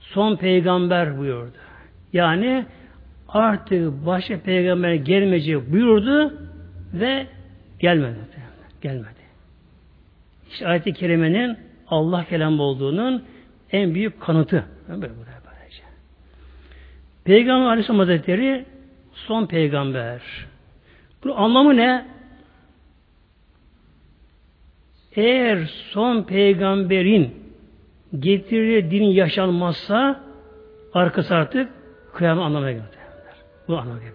Son 0.00 0.36
peygamber 0.36 1.18
buyurdu. 1.18 1.56
Yani 2.12 2.66
artık 3.28 4.06
başka 4.06 4.40
peygamber 4.40 4.94
gelmeyecek 4.94 5.72
buyurdu 5.72 6.34
ve 6.94 7.26
gelmedi. 7.78 8.16
Gelmedi. 8.82 9.20
İşte 10.50 10.66
ayet-i 10.66 10.92
kerimenin 10.92 11.58
Allah 11.88 12.24
kelamı 12.24 12.62
olduğunun 12.62 13.24
en 13.72 13.94
büyük 13.94 14.20
kanıtı. 14.20 14.64
Böyle 14.88 15.00
böylece. 15.00 15.82
Peygamber 17.24 17.66
Aleyhisselam 17.66 17.98
Hazretleri 17.98 18.64
son 19.14 19.46
peygamber. 19.46 20.20
Bu 21.24 21.36
anlamı 21.36 21.76
ne? 21.76 22.06
Eğer 25.16 25.58
son 25.90 26.22
peygamberin 26.22 27.34
getirdiği 28.18 28.90
din 28.90 29.04
yaşanmazsa 29.04 30.20
arkası 30.94 31.34
artık 31.34 31.68
kıyamet 32.14 32.44
anlamına 32.44 32.72
gelir. 32.72 32.84
Bu 33.68 33.78
anlamına 33.78 34.02
gelir. 34.02 34.14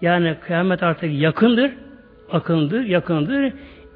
Yani 0.00 0.36
kıyamet 0.40 0.82
artık 0.82 1.12
yakındır, 1.12 1.72
akındır, 2.30 2.84
yakındır. 2.84 3.52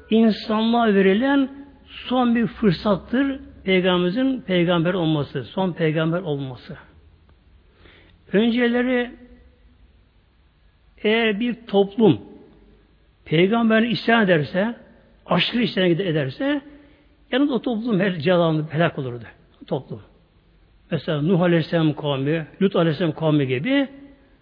İnsanlığa 0.09 0.93
verilen 0.93 1.49
son 1.87 2.35
bir 2.35 2.47
fırsattır 2.47 3.39
Peygamberimizin 3.63 4.41
peygamber 4.41 4.93
olması, 4.93 5.43
son 5.43 5.73
peygamber 5.73 6.21
olması. 6.21 6.77
Önceleri 8.33 9.11
eğer 10.97 11.39
bir 11.39 11.65
toplum 11.67 12.21
peygamberini 13.25 13.87
isyan 13.87 14.23
ederse, 14.23 14.75
aşırı 15.25 15.61
isyan 15.61 15.89
ederse, 15.89 16.61
yalnız 17.31 17.51
o 17.51 17.61
toplum 17.61 17.99
her 17.99 18.19
cezalandı, 18.19 18.67
helak 18.69 18.99
olurdu. 18.99 19.23
Toplum. 19.67 20.01
Mesela 20.91 21.21
Nuh 21.21 21.41
Aleyhisselam 21.41 21.93
kavmi, 21.93 22.47
Lut 22.61 22.75
Aleyhisselam 22.75 23.11
kavmi 23.11 23.47
gibi, 23.47 23.87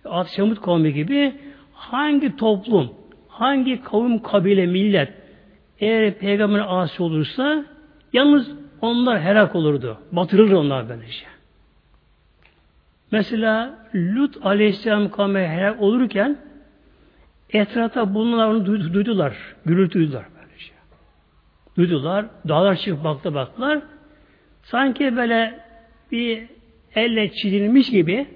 Ad 0.05 0.55
kavmi 0.61 0.93
gibi 0.93 1.33
hangi 1.73 2.35
toplum, 2.35 2.93
hangi 3.27 3.83
kavim, 3.83 4.21
kabile, 4.21 4.65
millet 4.65 5.13
eğer 5.79 6.13
peygamberin 6.13 6.63
asi 6.67 7.03
olursa 7.03 7.65
yalnız 8.13 8.51
onlar 8.81 9.21
helak 9.21 9.55
olurdu. 9.55 9.97
Batırılır 10.11 10.53
onlar 10.53 10.89
böylece. 10.89 11.25
Mesela 13.11 13.79
Lut 13.95 14.45
Aleyhisselam 14.45 15.11
kavmi 15.11 15.39
helak 15.39 15.81
olurken 15.81 16.37
etrafta 17.49 18.13
bulunanlar 18.13 18.47
onu 18.47 18.65
duydular. 18.65 19.35
Gürültü 19.65 19.99
duydular 19.99 20.30
Duydular. 21.81 22.25
Dağlar 22.47 22.75
çıkıp 22.75 23.03
baktı 23.03 23.33
baktılar. 23.33 23.81
Sanki 24.63 25.15
böyle 25.15 25.59
bir 26.11 26.47
elle 26.95 27.31
çizilmiş 27.31 27.89
gibi 27.89 28.27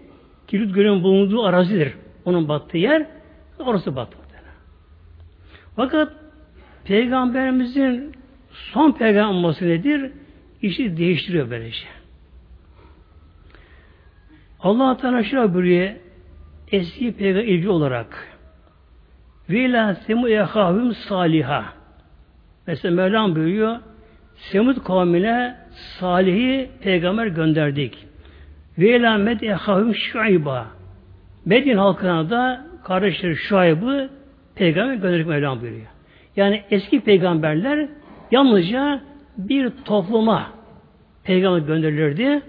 ki 0.47 0.61
Lut 0.61 0.75
gölün 0.75 1.03
bulunduğu 1.03 1.43
arazidir. 1.43 1.93
Onun 2.25 2.47
battığı 2.47 2.77
yer 2.77 3.05
orası 3.59 3.95
battı. 3.95 4.17
Fakat 5.75 6.13
Peygamberimizin 6.85 8.11
son 8.51 8.91
peygamber 8.91 9.29
olması 9.29 9.65
nedir? 9.67 10.11
işi 10.61 10.97
değiştiriyor 10.97 11.49
böylece. 11.49 11.87
Allah 14.59 14.97
Teala 14.97 15.23
şöyle 15.23 15.53
buyuruyor 15.53 15.89
eski 16.71 17.17
peygamber 17.17 17.43
ilgi 17.43 17.69
olarak 17.69 18.37
ve 19.49 19.71
la 19.71 19.95
semu 19.95 20.29
ehahum 20.29 20.93
saliha 20.93 21.73
mesela 22.67 22.95
Mevlam 22.95 23.35
buyuruyor 23.35 23.77
Semud 24.35 24.83
kavmine 24.83 25.55
Salih'i 25.71 26.69
peygamber 26.81 27.27
gönderdik. 27.27 27.97
Ve 28.77 29.01
la 29.01 29.17
med 29.17 29.41
ehahum 29.41 29.95
şuayba 29.95 30.67
Medin 31.45 31.77
halkına 31.77 32.29
da 32.29 32.65
kardeşleri 32.83 33.35
Şuayb'ı 33.35 34.09
peygamber 34.55 34.95
gönderdik 34.95 35.27
Mevlam 35.27 35.61
buyuruyor. 35.61 35.87
Yani 36.35 36.63
eski 36.71 36.99
peygamberler 36.99 37.89
yalnızca 38.31 39.01
bir 39.37 39.71
topluma 39.85 40.51
peygamber 41.23 41.67
gönderilirdi. 41.67 42.41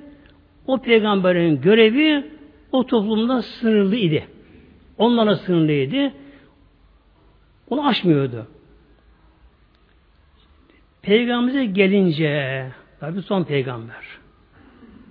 O 0.67 0.79
peygamberin 0.79 1.61
görevi 1.61 2.25
o 2.73 2.87
toplumda 2.87 3.43
sınırlı 3.43 3.97
idi. 3.97 4.27
Onlara 4.99 5.37
sınırlıydı. 5.37 6.13
Onu 7.71 7.87
aşmıyordu. 7.87 8.47
Peygamberimize 11.07 11.65
gelince 11.65 12.67
tabi 13.01 13.23
son 13.23 13.45
peygamber. 13.45 14.05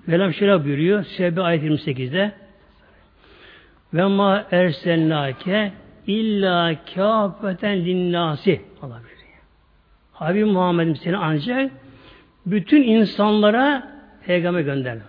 Velam 0.08 0.34
şöyle 0.34 0.63
buyuruyor 0.65 1.03
Sebbi 1.03 1.41
ayet 1.41 1.63
28'de 1.63 2.31
ve 3.93 4.05
ma 4.05 4.45
erselnake 4.51 5.71
illa 6.08 6.75
kâfeten 6.95 7.86
linnâsi 7.86 8.62
Allah 8.81 9.01
buyuruyor. 9.03 9.39
Habib 10.13 10.45
Muhammed'im 10.45 10.95
seni 10.95 11.17
ancak 11.17 11.71
bütün 12.45 12.84
insanlara 12.84 13.91
peygamber 14.25 14.62
gönderdi. 14.62 15.03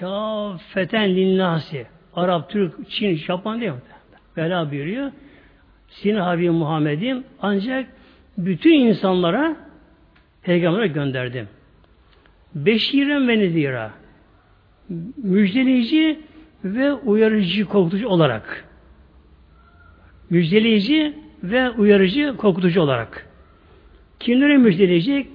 Kâfeten 0.00 1.16
linnâsi. 1.16 1.86
Arap, 2.14 2.50
Türk, 2.50 2.90
Çin, 2.90 3.16
Japan 3.16 3.60
değil 3.60 3.72
mi? 3.72 3.78
Bela 4.36 4.70
buyuruyor. 4.70 5.10
Senin 5.88 6.20
Habib 6.20 6.50
Muhammed'im 6.50 7.24
ancak 7.42 7.99
bütün 8.46 8.74
insanlara 8.74 9.56
peygamber 10.42 10.84
gönderdim. 10.84 11.48
Beşiren 12.54 13.28
ve 13.28 13.38
nezira. 13.38 13.90
Müjdeleyici 15.16 16.20
ve 16.64 16.92
uyarıcı, 16.92 17.64
korkutucu 17.64 18.08
olarak. 18.08 18.64
Müjdeleyici 20.30 21.14
ve 21.42 21.70
uyarıcı, 21.70 22.36
korkutucu 22.36 22.80
olarak. 22.80 23.26
Kimlere 24.20 24.56
müjdeleyecek? 24.56 25.26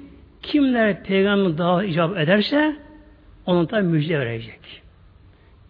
Kimler 0.41 1.03
peygamber 1.03 1.57
daha 1.57 1.83
icap 1.83 2.17
ederse 2.17 2.75
Onun 3.45 3.65
tabi 3.65 3.83
müjde 3.83 4.19
verecek. 4.19 4.59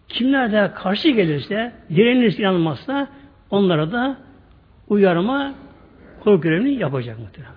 Kimler 0.08 0.52
de 0.52 0.72
karşı 0.74 1.08
gelirse, 1.08 1.72
direnirse 1.90 2.42
inanmazsa 2.42 3.08
onlara 3.50 3.92
da 3.92 4.16
uyarma 4.88 5.54
korku 6.26 6.40
görevini 6.40 6.74
yapacak 6.74 7.18
muhtemelen. 7.18 7.56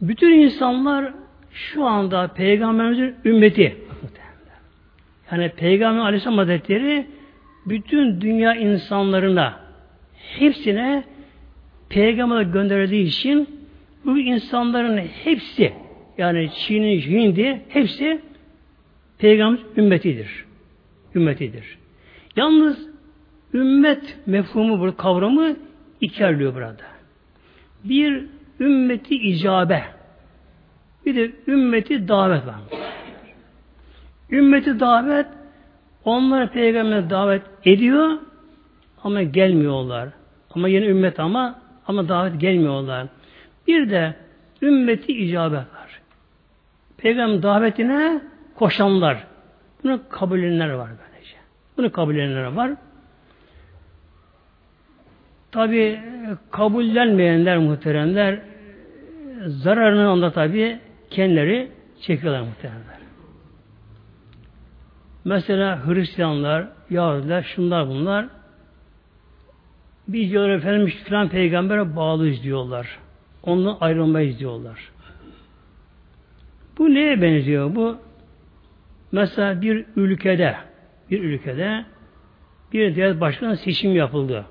Bütün 0.00 0.30
insanlar 0.30 1.12
şu 1.52 1.84
anda 1.84 2.28
Peygamberimizin 2.28 3.14
ümmeti. 3.24 3.76
Yani 5.32 5.48
Peygamber 5.48 6.00
Aleyhisselam 6.00 6.38
Hazretleri 6.38 7.06
bütün 7.66 8.20
dünya 8.20 8.54
insanlarına 8.54 9.60
hepsine 10.38 11.04
Peygamber 11.88 12.42
gönderildiği 12.42 13.06
için 13.06 13.48
bu 14.04 14.18
insanların 14.18 14.98
hepsi 14.98 15.72
yani 16.18 16.50
Çin'i, 16.54 17.06
Hindi 17.06 17.60
hepsi 17.68 18.20
Peygamber 19.18 19.60
ümmetidir. 19.76 20.44
Ümmetidir. 21.14 21.79
Yalnız 22.36 22.88
ümmet 23.54 24.18
mefhumu, 24.26 24.80
bu 24.86 24.96
kavramı 24.96 25.56
ikerliyor 26.00 26.54
burada. 26.54 26.82
Bir 27.84 28.24
ümmeti 28.60 29.14
icabe. 29.14 29.82
Bir 31.06 31.16
de 31.16 31.32
ümmeti 31.46 32.08
davet 32.08 32.46
var. 32.46 32.60
Ümmeti 34.30 34.80
davet 34.80 35.26
onlar 36.04 36.52
peygamber 36.52 37.10
davet 37.10 37.42
ediyor 37.64 38.18
ama 39.04 39.22
gelmiyorlar. 39.22 40.08
Ama 40.54 40.68
yeni 40.68 40.86
ümmet 40.86 41.20
ama 41.20 41.58
ama 41.86 42.08
davet 42.08 42.40
gelmiyorlar. 42.40 43.06
Bir 43.66 43.90
de 43.90 44.14
ümmeti 44.62 45.12
icabet 45.12 45.58
var. 45.58 46.00
Peygamber 46.96 47.42
davetine 47.42 48.20
koşanlar. 48.54 49.26
Bunu 49.84 50.00
kabul 50.08 50.38
edenler 50.38 50.70
var 50.70 50.88
böylece. 50.88 51.09
Bunu 51.80 51.92
kabul 51.92 52.16
var. 52.56 52.70
Tabi 55.52 56.00
kabullenmeyenler 56.50 57.58
muhteremler 57.58 58.40
zararını 59.46 60.12
onda 60.12 60.32
tabi 60.32 60.78
kendileri 61.10 61.70
çekiyorlar 62.00 62.40
muhteremler. 62.40 62.98
Mesela 65.24 65.86
Hristiyanlar, 65.86 66.68
Yahudiler, 66.90 67.42
şunlar 67.42 67.88
bunlar 67.88 68.26
biz 70.08 70.30
diyorlar 70.30 70.50
Efendimiz 70.50 70.94
filan 71.04 71.28
peygambere 71.28 71.96
bağlıyız 71.96 72.42
diyorlar. 72.42 72.98
Ondan 73.42 73.76
ayrılmayız 73.80 74.38
diyorlar. 74.38 74.90
Bu 76.78 76.94
neye 76.94 77.22
benziyor? 77.22 77.74
Bu 77.74 77.96
mesela 79.12 79.62
bir 79.62 79.86
ülkede 79.96 80.69
bir 81.10 81.22
ülkede 81.22 81.84
bir 82.72 82.96
devlet 82.96 83.20
başkanı 83.20 83.56
seçim 83.56 83.96
yapıldı. 83.96 84.44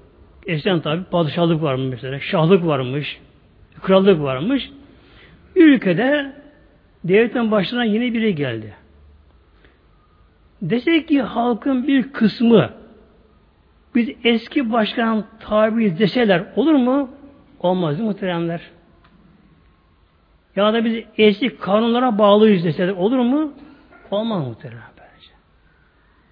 Eskiden 0.46 0.80
tabi 0.80 1.04
padişahlık 1.04 1.62
varmış 1.62 1.88
mesela, 1.92 2.20
şahlık 2.20 2.66
varmış, 2.66 3.20
krallık 3.82 4.22
varmış. 4.22 4.72
Bir 5.56 5.66
ülkede 5.66 6.34
devletin 7.04 7.52
başına 7.52 7.84
yeni 7.84 8.14
biri 8.14 8.36
geldi. 8.36 8.74
Desek 10.62 11.08
ki 11.08 11.22
halkın 11.22 11.88
bir 11.88 12.12
kısmı 12.12 12.70
biz 13.96 14.10
eski 14.24 14.72
başkan 14.72 15.26
tabi 15.40 16.00
deseler 16.00 16.46
olur 16.56 16.74
mu? 16.74 17.10
Olmaz 17.60 18.00
muhteremler. 18.00 18.62
Ya 20.56 20.74
da 20.74 20.86
biz 20.86 21.04
eski 21.18 21.58
kanunlara 21.58 22.18
bağlıyız 22.18 22.64
deseler 22.64 22.92
olur 22.92 23.18
mu? 23.20 23.54
Olmaz 24.12 24.48
muhterem. 24.48 24.89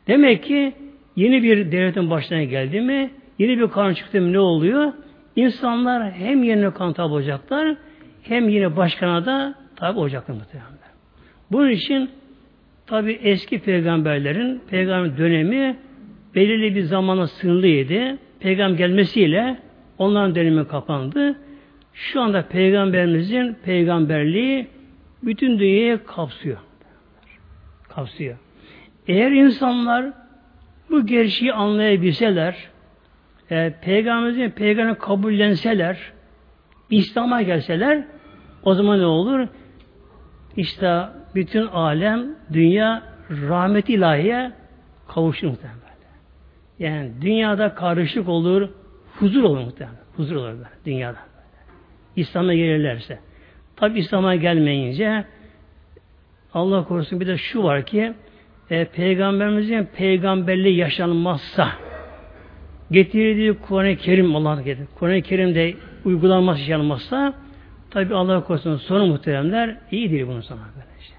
Demek 0.07 0.43
ki 0.43 0.73
yeni 1.15 1.43
bir 1.43 1.71
devletin 1.71 2.09
başına 2.09 2.43
geldi 2.43 2.81
mi, 2.81 3.11
yeni 3.39 3.59
bir 3.59 3.67
kanun 3.67 3.93
çıktı 3.93 4.21
mı 4.21 4.33
ne 4.33 4.39
oluyor? 4.39 4.93
İnsanlar 5.35 6.11
hem 6.11 6.43
yeni 6.43 6.73
kanun 6.73 6.93
tabi 6.93 7.13
olacaklar, 7.13 7.75
hem 8.23 8.49
yine 8.49 8.75
başkana 8.77 9.25
da 9.25 9.55
tabi 9.75 9.99
olacaklar 9.99 10.35
muhteremler. 10.35 10.89
Bunun 11.51 11.69
için 11.69 12.09
tabi 12.87 13.11
eski 13.11 13.59
peygamberlerin 13.59 14.61
peygamber 14.69 15.17
dönemi 15.17 15.77
belirli 16.35 16.75
bir 16.75 16.81
zamana 16.81 17.27
sınırlıydı. 17.27 18.17
Peygamber 18.39 18.77
gelmesiyle 18.77 19.57
onların 19.97 20.35
dönemi 20.35 20.67
kapandı. 20.67 21.39
Şu 21.93 22.21
anda 22.21 22.47
peygamberimizin 22.47 23.57
peygamberliği 23.65 24.67
bütün 25.23 25.59
dünyayı 25.59 26.03
kapsıyor. 26.03 26.57
Kapsıyor. 27.89 28.37
Eğer 29.07 29.31
insanlar 29.31 30.05
bu 30.89 31.05
gerçeği 31.05 31.53
anlayabilseler, 31.53 32.55
e, 33.49 33.73
peygamberimizin 33.81 34.49
peygamber 34.49 34.99
kabullenseler, 34.99 35.97
İslam'a 36.89 37.41
gelseler, 37.41 38.03
o 38.63 38.73
zaman 38.73 38.99
ne 38.99 39.05
olur? 39.05 39.47
İşte 40.57 41.03
bütün 41.35 41.67
alem, 41.67 42.25
dünya 42.53 43.03
rahmet 43.29 43.89
ilahiye 43.89 44.51
kavuşur 45.07 45.47
muhtemelen. 45.47 45.77
Yani 46.79 47.11
dünyada 47.21 47.75
karışık 47.75 48.29
olur, 48.29 48.69
huzur 49.19 49.43
olur 49.43 49.57
muhtemelen. 49.57 49.97
Huzur 50.15 50.35
olur 50.35 50.53
böyle, 50.53 50.69
dünyada. 50.85 51.17
İslam'a 52.15 52.53
gelirlerse. 52.53 53.19
Tabi 53.75 53.99
İslam'a 53.99 54.35
gelmeyince 54.35 55.25
Allah 56.53 56.83
korusun 56.83 57.19
bir 57.19 57.27
de 57.27 57.37
şu 57.37 57.63
var 57.63 57.85
ki 57.85 58.13
e, 58.69 58.85
Peygamberimizin 58.85 59.85
peygamberliği 59.85 60.75
yaşanmazsa 60.75 61.69
getirdiği 62.91 63.53
Kur'an-ı 63.53 63.95
Kerim 63.95 64.35
Allah'ın 64.35 64.63
getirdi. 64.63 64.87
Kur'an-ı 64.95 65.21
Kerim'de 65.21 65.75
uygulanması 66.05 66.59
yaşanmazsa 66.59 67.33
tabi 67.89 68.15
Allah 68.15 68.43
korusun 68.43 68.77
sonu 68.77 69.05
muhteremler 69.05 69.77
iyi 69.91 70.11
değil 70.11 70.27
bunun 70.27 70.41
sana 70.41 70.59
böylece. 70.59 71.13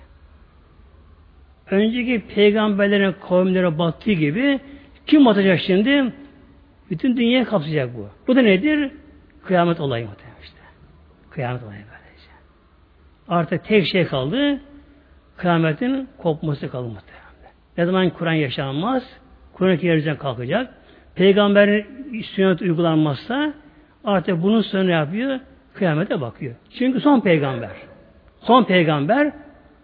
Önceki 1.71 2.23
peygamberlerin 2.35 3.15
kavimlere 3.29 3.79
battığı 3.79 4.13
gibi 4.13 4.61
kim 5.07 5.27
batacak 5.27 5.61
şimdi? 5.61 6.13
Bütün 6.91 7.17
dünyayı 7.17 7.45
kapsayacak 7.45 7.97
bu. 7.97 8.09
Bu 8.27 8.37
da 8.37 8.43
nedir? 8.43 8.91
Kıyamet 9.45 9.81
olayı 9.81 10.07
muhtemelen 10.07 10.43
işte. 10.43 10.59
Kıyamet 11.31 11.63
olayı 11.63 11.81
böylece. 11.81 12.31
Artık 13.29 13.65
tek 13.65 13.87
şey 13.87 14.07
kaldı. 14.07 14.61
Kıyametin 15.37 16.09
kopması 16.19 16.71
kaldı 16.71 16.89
muhtemelen. 16.89 17.18
Ne 17.79 17.87
zaman 17.87 18.11
Kur'an 18.11 18.33
yaşanmaz? 18.33 19.03
Kur'an-ı 19.53 19.79
Kerim'den 19.79 20.17
kalkacak. 20.17 20.75
Peygamberin 21.15 21.87
sünnet 22.23 22.63
uygulanmazsa 22.63 23.53
artık 24.05 24.43
bunun 24.43 24.63
sonu 24.63 24.91
yapıyor? 24.91 25.41
Kıyamete 25.75 26.21
bakıyor. 26.21 26.55
Çünkü 26.79 27.01
son 27.01 27.21
peygamber. 27.21 27.71
Son 28.41 28.65
peygamber 28.65 29.33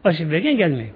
başı 0.05 0.31
belgen 0.31 0.57
gelmiyor. 0.57 0.91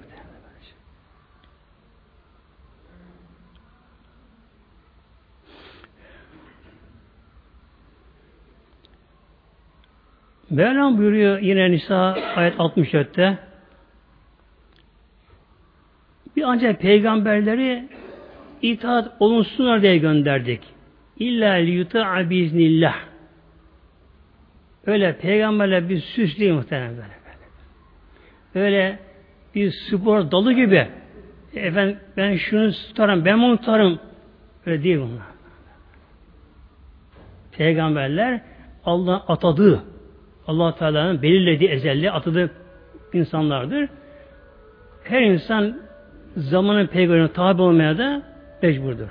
Mevlam 10.50 10.98
buyuruyor 10.98 11.38
yine 11.38 11.70
Nisa 11.70 12.16
ayet 12.37 12.54
64'te 12.54 13.47
bir 16.38 16.42
ancak 16.42 16.81
peygamberleri 16.81 17.88
itaat 18.62 19.12
olunsunlar 19.20 19.83
diye 19.83 19.98
gönderdik. 19.98 20.61
İlla 21.18 21.53
liyuta'a 21.53 22.31
biiznillah. 22.31 22.94
Öyle 24.87 25.16
peygamberler 25.18 25.88
bir 25.88 26.01
süs 26.01 26.38
değil 26.38 26.53
muhtemelen. 26.53 26.94
Öyle 28.55 28.98
bir 29.55 29.70
spor 29.70 30.31
dalı 30.31 30.53
gibi 30.53 30.88
efendim 31.55 31.98
ben 32.16 32.37
şunu 32.37 32.72
tutarım, 32.72 33.24
ben 33.24 33.42
bunu 33.42 33.57
tutarım. 33.57 33.98
Öyle 34.66 34.83
değil 34.83 34.98
bunlar. 34.98 35.27
Peygamberler 37.53 38.40
Allah 38.85 39.24
atadığı 39.29 39.85
allah 40.46 40.74
Teala'nın 40.74 41.22
belirlediği 41.22 41.70
ezelli 41.70 42.11
atadığı 42.11 42.51
insanlardır. 43.12 43.88
Her 45.05 45.22
insan 45.22 45.88
zamanın 46.36 46.86
peygamberine 46.86 47.32
tabi 47.32 47.62
olmaya 47.62 47.98
da 47.98 48.22
mecburdur. 48.62 49.08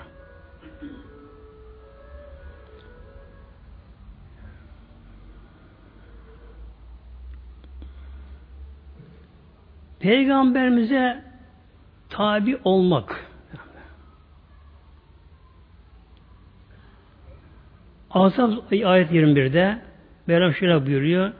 Peygamberimize 9.99 11.23
tabi 12.10 12.60
olmak. 12.63 13.25
Asaf 18.12 18.51
ayet 18.71 19.12
21'de 19.12 19.82
Mevlam 20.27 20.53
şöyle 20.53 20.86
buyuruyor. 20.86 21.32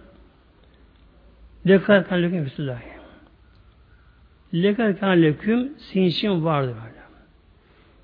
Lekad 1.68 2.10
kanleküm 2.10 2.46
Resulullah. 2.46 2.97
Lekad 4.54 5.00
kanleküm 5.00 5.74
sizin 5.78 6.04
için 6.04 6.46
vardır 6.46 6.76
böyle. 6.76 6.98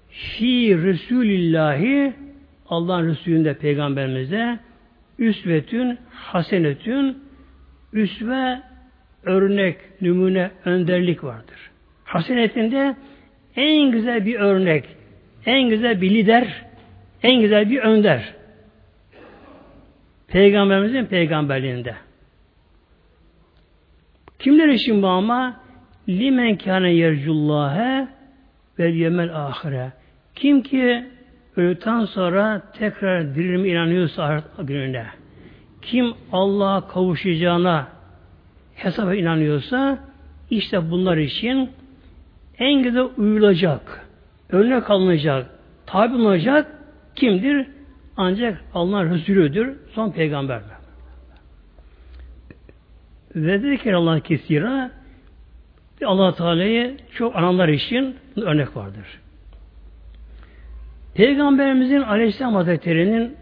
Fi 0.09 0.83
Resulillahi 0.83 2.13
Allah'ın 2.69 3.07
Resulü'nde 3.07 3.53
peygamberimizde 3.53 4.59
üsvetün 5.19 5.97
hasenetün 6.09 7.23
üsve 7.93 8.61
örnek, 9.23 9.77
numune, 10.01 10.51
önderlik 10.65 11.23
vardır. 11.23 11.71
Hasenetinde 12.03 12.95
en 13.55 13.91
güzel 13.91 14.25
bir 14.25 14.35
örnek, 14.35 14.85
en 15.45 15.69
güzel 15.69 16.01
bir 16.01 16.09
lider, 16.09 16.65
en 17.23 17.41
güzel 17.41 17.69
bir 17.69 17.79
önder. 17.79 18.33
Peygamberimizin 20.27 21.05
peygamberliğinde. 21.05 21.95
Kimler 24.39 24.67
için 24.67 25.01
bu 25.01 25.07
ama? 25.07 25.62
Limen 26.09 26.57
kâne 26.57 26.93
yercullâhe 26.93 28.07
ve 28.79 28.87
yemel 28.89 29.45
ahire. 29.45 29.91
Kim 30.35 30.63
ki 30.63 31.05
öldükten 31.55 32.05
sonra 32.05 32.61
tekrar 32.73 33.35
dirilme 33.35 33.69
inanıyorsa 33.69 34.23
ahiret 34.23 34.43
gününe. 34.57 35.05
Kim 35.81 36.13
Allah'a 36.31 36.87
kavuşacağına 36.87 37.87
hesaba 38.75 39.15
inanıyorsa 39.15 39.99
işte 40.49 40.91
bunlar 40.91 41.17
için 41.17 41.69
en 42.57 42.83
güzel 42.83 43.07
uyulacak, 43.17 44.07
örnek 44.49 44.89
alınacak, 44.89 45.49
tabi 45.85 46.15
olacak 46.15 46.71
kimdir? 47.15 47.67
Ancak 48.17 48.63
Allah'ın 48.73 49.13
Resulüdür, 49.13 49.77
son 49.95 50.11
peygamber. 50.11 50.61
Ve 53.35 53.59
zikir 53.59 53.93
Allah 53.93 54.19
kesira 54.19 54.91
allah 56.05 56.35
Teala'yı 56.35 56.97
çok 57.15 57.35
ananlar 57.35 57.69
için 57.69 58.15
örnek 58.35 58.75
vardır. 58.75 59.19
Peygamberimizin 61.13 62.01
Aleyhisselam 62.01 62.55
Hazretleri'nin 62.55 63.35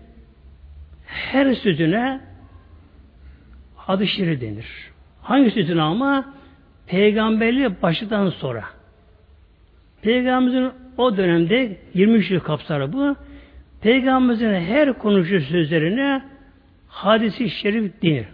her 1.06 1.54
sözüne 1.54 2.22
hadis-i 3.76 4.42
denir. 4.42 4.66
Hangi 5.22 5.52
sözüne 5.52 5.82
ama? 5.82 6.26
Peygamberliği 6.88 7.82
başından 7.82 8.30
sonra. 8.30 8.64
Peygamberimizin 10.02 10.72
o 10.98 11.18
dönemde 11.18 11.78
23 11.94 12.32
yıl 12.32 12.40
kapsarı 12.40 12.94
bu. 12.94 13.16
Peygamberimizin 13.82 14.54
her 14.54 14.94
konuşu 14.94 15.42
sözlerine 15.42 16.22
hadisi 16.88 17.50
şerif 17.50 18.02
denir. 18.02 18.26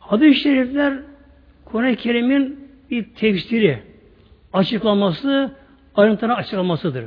Hadis-i 0.00 0.40
şerifler 0.40 0.98
Kur'an-ı 1.64 1.96
Kerim'in 1.96 2.65
bir 2.90 3.14
tefsiri, 3.14 3.82
açıklaması, 4.52 5.54
ayrıntılı 5.94 6.34
açıklamasıdır. 6.34 7.04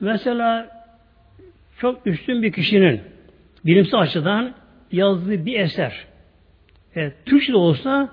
Mesela 0.00 0.68
çok 1.78 2.06
üstün 2.06 2.42
bir 2.42 2.52
kişinin 2.52 3.00
bilimsel 3.66 4.00
açıdan 4.00 4.54
yazdığı 4.92 5.46
bir 5.46 5.60
eser. 5.60 6.06
Evet, 6.94 7.14
Türkçe 7.26 7.52
de 7.52 7.56
olsa 7.56 8.08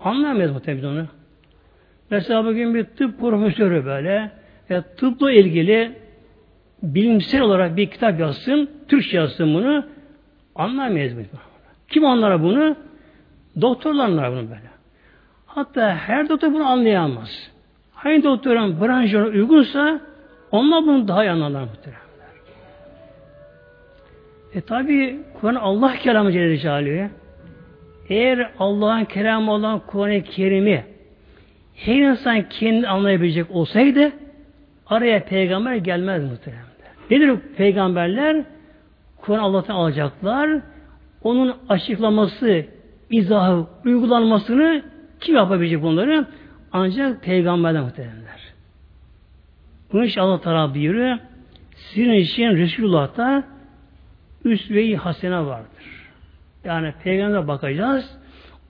anlayamayız 0.00 0.52
muhtemelen 0.52 0.88
onu. 0.88 1.06
Mesela 2.10 2.44
bugün 2.44 2.74
bir 2.74 2.84
tıp 2.84 3.20
profesörü 3.20 3.84
böyle 3.84 4.30
e, 4.70 4.82
tıpla 4.82 5.32
ilgili 5.32 5.92
bilimsel 6.82 7.40
olarak 7.40 7.76
bir 7.76 7.90
kitap 7.90 8.20
yazsın, 8.20 8.70
Türkçe 8.88 9.16
yazsın 9.16 9.54
bunu 9.54 9.86
anlayamayız. 10.54 11.14
Kim 11.88 12.04
anlar 12.04 12.42
bunu? 12.42 12.76
Doktorlar 13.60 14.32
bunu 14.32 14.50
böyle. 14.50 14.70
Hatta 15.46 15.96
her 15.96 16.28
doktor 16.28 16.52
bunu 16.52 16.66
anlayamaz. 16.66 17.50
Hangi 17.92 18.22
doktorun 18.22 18.80
branşına 18.80 19.26
uygunsa 19.26 20.00
onlar 20.50 20.86
bunu 20.86 21.08
daha 21.08 21.24
iyi 21.24 21.30
anlarlar. 21.30 21.68
E 24.54 24.60
tabi 24.60 25.20
Kur'an 25.40 25.54
Allah 25.54 25.94
kelamı 25.96 26.32
Celle 26.32 26.58
Celaluhu. 26.58 27.08
Eğer 28.08 28.50
Allah'ın 28.58 29.04
kelamı 29.04 29.52
olan 29.52 29.80
Kur'an-ı 29.86 30.22
Kerim'i 30.22 30.84
her 31.74 31.96
insan 31.96 32.48
kendi 32.48 32.88
anlayabilecek 32.88 33.50
olsaydı 33.50 34.12
araya 34.86 35.24
peygamber 35.24 35.74
gelmez 35.74 36.24
muhtemelen. 36.24 36.64
Nedir 37.10 37.40
peygamberler? 37.56 38.44
Kur'an 39.16 39.38
Allah'tan 39.38 39.74
alacaklar. 39.74 40.60
Onun 41.22 41.56
açıklaması, 41.68 42.66
izahı, 43.10 43.66
uygulanmasını 43.84 44.82
kim 45.20 45.34
yapabilecek 45.34 45.82
bunları? 45.82 46.26
Ancak 46.72 47.22
peygamberler 47.22 47.82
muhtemelenler. 47.82 48.40
Bunun 49.92 50.04
için 50.04 50.20
Allah 50.20 50.40
Teala 50.40 50.74
buyuruyor. 50.74 51.18
Sizin 51.76 52.12
için 52.12 52.48
Resulullah'ta 52.48 53.44
üsve-i 54.44 54.96
hasene 54.96 55.46
vardır. 55.46 56.10
Yani 56.64 56.94
peygamber 57.04 57.48
bakacağız. 57.48 58.18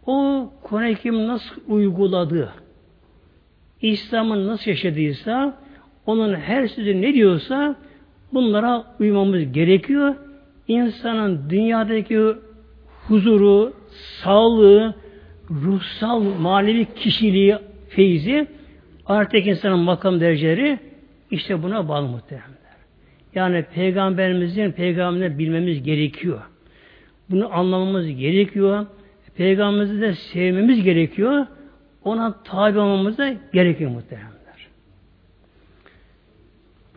O 0.06 0.50
Kur'an-ı 0.62 0.94
Kerim 0.94 1.28
nasıl 1.28 1.60
uyguladı? 1.68 2.52
İslam'ın 3.82 4.46
nasıl 4.46 4.70
yaşadıysa 4.70 5.58
onun 6.06 6.34
her 6.34 6.68
sözü 6.68 7.02
ne 7.02 7.14
diyorsa 7.14 7.76
bunlara 8.32 8.84
uymamız 9.00 9.52
gerekiyor. 9.52 10.14
İnsanın 10.68 11.50
dünyadaki 11.50 12.34
huzuru, 13.08 13.72
sağlığı, 14.22 14.94
ruhsal, 15.50 16.20
manevi 16.20 16.86
kişiliği, 16.94 17.56
feyzi 17.88 18.46
artık 19.06 19.46
insanın 19.46 19.78
makam 19.78 20.20
dereceleri 20.20 20.78
işte 21.30 21.62
buna 21.62 21.88
bağlı 21.88 22.08
muhtemelen. 22.08 22.56
Yani 23.34 23.64
peygamberimizin 23.74 24.72
peygamberini 24.72 25.38
bilmemiz 25.38 25.82
gerekiyor. 25.82 26.42
Bunu 27.30 27.54
anlamamız 27.54 28.06
gerekiyor. 28.08 28.86
Peygamberimizi 29.36 30.00
de 30.00 30.14
sevmemiz 30.14 30.82
gerekiyor. 30.82 31.46
Ona 32.04 32.42
tabi 32.42 32.78
olmamız 32.78 33.18
da 33.18 33.34
gerekiyor 33.52 33.90
muhtemelenler. 33.90 34.36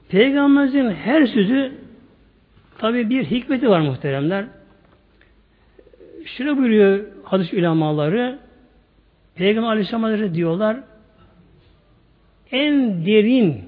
Peygamberimizin 0.10 0.92
her 0.92 1.26
sözü 1.26 1.72
tabi 2.78 3.10
bir 3.10 3.26
hikmeti 3.26 3.70
var 3.70 3.80
muhteremler. 3.80 4.46
Şöyle 6.26 6.58
buyuruyor 6.58 7.06
hadis 7.24 7.54
ulamaları 7.54 8.40
Peygamber 9.36 9.70
Aleyhisselam 9.70 10.34
diyorlar 10.34 10.78
en 12.52 13.06
derin 13.06 13.64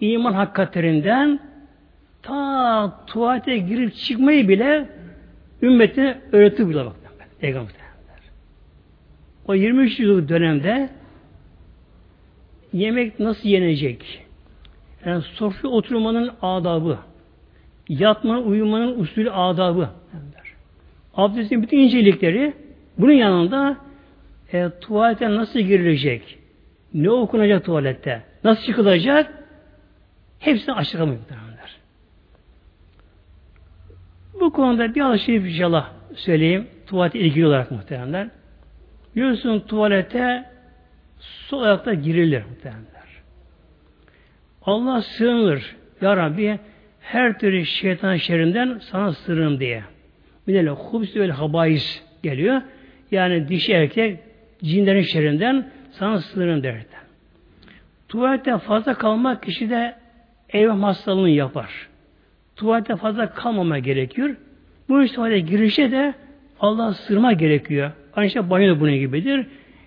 iman 0.00 0.32
hakikatlerinden 0.32 1.40
ta 2.22 3.04
tuvalete 3.06 3.58
girip 3.58 3.94
çıkmayı 3.94 4.48
bile 4.48 4.88
ümmetine 5.62 6.20
öğretti 6.32 6.68
bile 6.68 6.86
bak. 6.86 6.96
Peygamber. 7.40 7.72
O 9.48 9.54
23 9.54 10.00
yıllık 10.00 10.28
dönemde 10.28 10.90
yemek 12.72 13.20
nasıl 13.20 13.48
yenecek? 13.48 14.26
Yani 15.06 15.22
sofra 15.22 15.68
oturmanın 15.68 16.30
adabı, 16.42 16.98
yatmanın, 17.88 18.42
uyumanın 18.42 19.00
usulü 19.00 19.30
adabı. 19.30 19.88
Abdestin 21.14 21.62
bütün 21.62 21.78
incelikleri 21.78 22.52
bunun 22.98 23.12
yanında 23.12 23.76
e, 24.52 24.70
tuvalete 24.80 25.30
nasıl 25.30 25.60
girilecek? 25.60 26.38
Ne 26.94 27.10
okunacak 27.10 27.64
tuvalette? 27.64 28.22
Nasıl 28.44 28.62
çıkılacak? 28.62 29.44
Hepsini 30.38 30.74
açıklamıyor 30.74 31.18
muhtemelenler. 31.18 31.76
Bu 34.40 34.52
konuda 34.52 34.94
bir 34.94 35.00
alışveriş 35.00 35.54
inşallah 35.54 35.90
söyleyeyim. 36.14 36.66
Tuvalete 36.86 37.18
ilgili 37.18 37.46
olarak 37.46 37.70
muhtemelenler. 37.70 38.28
Biliyorsun 39.16 39.60
tuvalete 39.60 40.44
sol 41.20 41.62
ayakta 41.62 41.94
girilir 41.94 42.42
muhtemelenler. 42.50 42.90
Allah 44.62 45.02
sığınır. 45.02 45.76
Ya 46.00 46.16
Rabbi 46.16 46.58
her 47.00 47.38
türlü 47.38 47.66
şeytan 47.66 48.16
şerrinden 48.16 48.80
sana 48.90 49.12
sığınırım 49.12 49.60
diye. 49.60 49.82
Bir 50.50 50.66
de 50.66 50.70
hubs 50.70 51.16
ve 51.16 51.30
habayis 51.30 52.02
geliyor. 52.22 52.62
Yani 53.10 53.48
dişi 53.48 53.72
erkek 53.72 54.18
cinlerin 54.64 55.02
şerrinden 55.02 55.70
sana 55.90 56.20
sığınırım 56.20 56.62
derler. 56.62 56.84
Tuvalette 58.08 58.58
fazla 58.58 58.94
kalmak 58.94 59.42
kişide 59.42 59.94
ev 60.52 60.68
hastalığını 60.68 61.30
yapar. 61.30 61.88
Tuvalette 62.56 62.96
fazla 62.96 63.34
kalmama 63.34 63.78
gerekiyor. 63.78 64.36
Bu 64.88 65.02
işte 65.02 65.40
girişe 65.40 65.90
de 65.90 66.14
Allah 66.60 66.94
sırma 66.94 67.32
gerekiyor. 67.32 67.90
Aynı 68.14 68.30
şey 68.30 68.50
banyo 68.50 68.76
da 68.76 68.80
bunun 68.80 68.94
gibidir. 68.94 69.46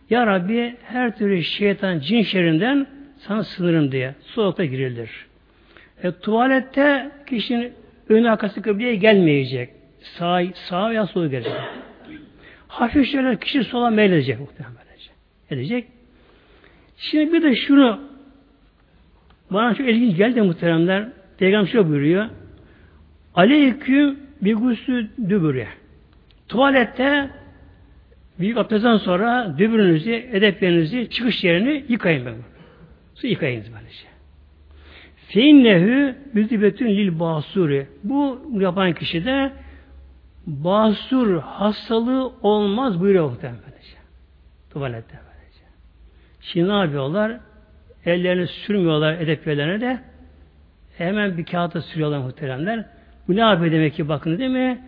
Ya 0.10 0.28
Rabbi 0.28 0.76
her 0.84 1.18
türlü 1.18 1.44
şeytan, 1.44 2.00
cin 2.00 2.22
şerrinden 2.22 2.88
sana 3.18 3.44
sınırım 3.44 3.92
diye 3.92 4.16
soğukta 4.22 4.66
girilir. 4.66 5.10
E, 6.04 6.12
tuvalette 6.12 7.12
kişinin 7.28 7.74
ön 8.10 8.24
arkası 8.24 8.62
kıbleye 8.62 8.96
gelmeyecek. 8.96 9.70
Sağ, 10.04 10.42
sağ 10.54 10.90
veya 10.90 11.08
sola 11.08 11.28
gelecek. 11.28 11.54
Hafif 12.68 13.12
şöyle 13.12 13.40
kişi 13.40 13.64
sola 13.64 13.90
meyledecek 13.90 14.40
muhtemelen. 14.40 14.84
Edecek. 15.50 15.88
Şimdi 16.98 17.34
bir 17.34 17.44
de 17.44 17.56
şunu 17.56 18.00
bana 19.52 19.76
çok 19.76 19.90
ilginç 19.90 20.18
geldi 20.18 20.42
muhteremler. 20.42 21.10
Peygamber 21.38 21.68
şöyle 21.68 21.90
buyuruyor. 21.90 22.26
Aleyküm 23.36 24.20
bir 24.42 24.56
guslü 24.56 25.10
dübürü. 25.30 25.68
Tuvalette 26.48 27.30
büyük 28.40 28.58
abdestten 28.58 28.98
sonra 28.98 29.56
dübürünüzü, 29.58 30.12
edeplerinizi, 30.12 31.10
çıkış 31.10 31.44
yerini 31.44 31.86
yıkayın 31.90 32.26
ben. 32.26 32.34
Su 33.16 33.28
yıkayınız 33.28 33.66
böylece. 33.74 34.08
Feinnehu 35.28 36.16
müzibetün 36.34 36.88
lil 36.88 37.20
basuri. 37.20 37.88
Bu 38.04 38.42
yapan 38.60 38.94
kişi 38.94 39.26
de 39.26 39.52
basur 40.48 41.40
hastalığı 41.40 42.32
olmaz 42.42 43.00
buyuruyor 43.00 43.30
muhtemelen. 43.30 43.64
Tuvalette 44.74 45.20
böylece. 45.26 45.66
Şimdi 46.42 46.70
ne 46.70 46.74
yapıyorlar? 46.74 47.40
Ellerini 48.06 48.48
sürmüyorlar 48.48 49.14
edeplerine 49.14 49.82
de 49.82 50.00
hemen 50.98 51.38
bir 51.38 51.46
kağıta 51.46 51.82
sürüyorlar 51.82 52.20
muhteremler. 52.20 52.86
Bu 53.28 53.36
ne 53.36 53.40
yapıyor 53.40 53.72
demek 53.72 53.94
ki 53.94 54.10
bakın 54.10 54.38
değil 54.38 54.50
mi? 54.50 54.82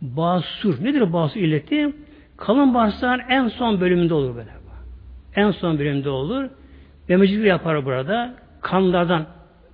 Basur. 0.00 0.84
Nedir 0.84 1.12
basur 1.12 1.40
illeti? 1.40 1.92
Kalın 2.36 2.74
bağırsağın 2.74 3.20
en 3.28 3.48
son 3.48 3.80
bölümünde 3.80 4.14
olur 4.14 4.36
böyle. 4.36 4.50
En 5.36 5.50
son 5.50 5.78
bölümünde 5.78 6.10
olur. 6.10 6.48
Memecikli 7.08 7.46
yapar 7.46 7.84
burada. 7.84 8.34
Kanlardan 8.60 9.26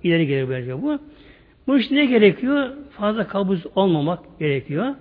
ileri 0.03 0.27
gelir 0.27 0.49
böylece 0.49 0.81
bu. 0.81 0.99
Bu 1.71 1.77
işte 1.77 1.95
ne 1.95 2.05
gerekiyor? 2.05 2.69
Fazla 2.89 3.27
kabuz 3.27 3.63
olmamak 3.75 4.19
gerekiyor. 4.39 4.95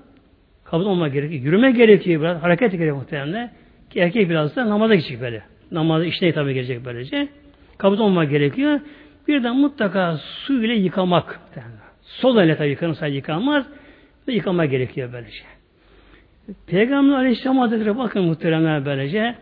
Kabuz 0.65 0.87
olmamak 0.87 1.13
gerekiyor. 1.13 1.43
Yürüme 1.43 1.71
gerekiyor 1.71 2.21
biraz. 2.21 2.43
Hareket 2.43 2.73
gerekiyor 2.73 2.97
muhtemelen. 2.97 3.51
Ki 3.91 4.01
erkek 4.01 4.31
biraz 4.31 4.57
da 4.57 4.69
namaza 4.69 4.95
gidecek 4.95 5.21
böyle. 5.21 5.43
Namazı 5.71 6.05
işine 6.05 6.33
tabi 6.33 6.55
gelecek 6.55 6.85
böylece. 6.85 7.29
Kabuz 7.79 8.01
olmamak 8.01 8.31
gerekiyor. 8.31 8.81
Bir 9.29 9.45
de 9.45 9.51
mutlaka 9.51 10.17
su 10.17 10.65
ile 10.65 10.75
yıkamak. 10.75 11.41
Sol 12.03 12.39
elle 12.39 12.57
tabi 12.57 12.69
yıkanırsa 12.69 13.07
yıkanmaz. 13.07 13.65
Ve 14.29 14.33
yıkama 14.33 14.65
gerekiyor 14.65 15.11
böylece. 15.13 15.43
Peygamber 16.67 17.15
Aleyhisselam 17.15 17.59
Hazretleri 17.59 17.99
bakın 17.99 18.25
muhteremler 18.25 18.85
böylece 18.85 19.35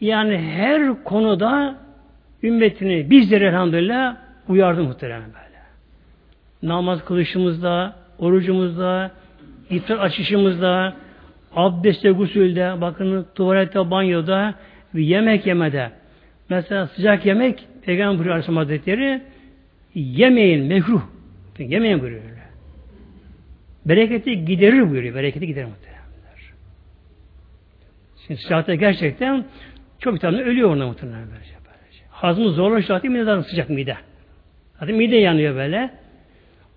yani 0.00 0.38
her 0.38 1.04
konuda 1.04 1.78
ümmetini 2.42 3.10
bizleri 3.10 3.44
elhamdülillah 3.44 4.16
uyardı 4.48 4.82
muhteremler. 4.82 5.43
Namaz 6.64 7.04
kılışımızda, 7.04 7.96
orucumuzda, 8.18 9.10
iftar 9.70 9.98
açışımızda, 9.98 10.96
abdestte, 11.54 12.10
gusülde, 12.10 12.80
bakın 12.80 13.26
tuvalette, 13.34 13.90
banyoda 13.90 14.54
ve 14.94 15.02
yemek 15.02 15.46
yemede. 15.46 15.90
Mesela 16.48 16.86
sıcak 16.86 17.26
yemek, 17.26 17.64
Peygamber 17.82 18.18
buyuruyor 18.18 18.34
Aleyhisselam 18.34 18.56
Hazretleri, 18.56 19.22
yemeyin 19.94 20.64
mekruh. 20.64 21.02
Yemeyin 21.58 22.00
buyuruyor. 22.00 22.22
Bereketi 23.86 24.44
giderir 24.44 24.90
buyuruyor. 24.90 25.14
Bereketi 25.14 25.46
giderir 25.46 25.66
muhtemelen. 25.66 26.04
Şimdi 28.26 28.40
sıcakta 28.40 28.74
gerçekten 28.74 29.44
çok 29.98 30.20
tane 30.20 30.42
ölüyor 30.42 30.70
orada 30.70 30.86
muhtemelen. 30.86 31.28
Hazmı 32.10 32.50
zorlaşıyor 32.50 32.98
zaten 32.98 33.12
mideden 33.12 33.40
sıcak 33.40 33.70
mide. 33.70 33.96
Zaten 34.80 34.96
mide 34.96 35.16
yanıyor 35.16 35.54
böyle. 35.54 35.90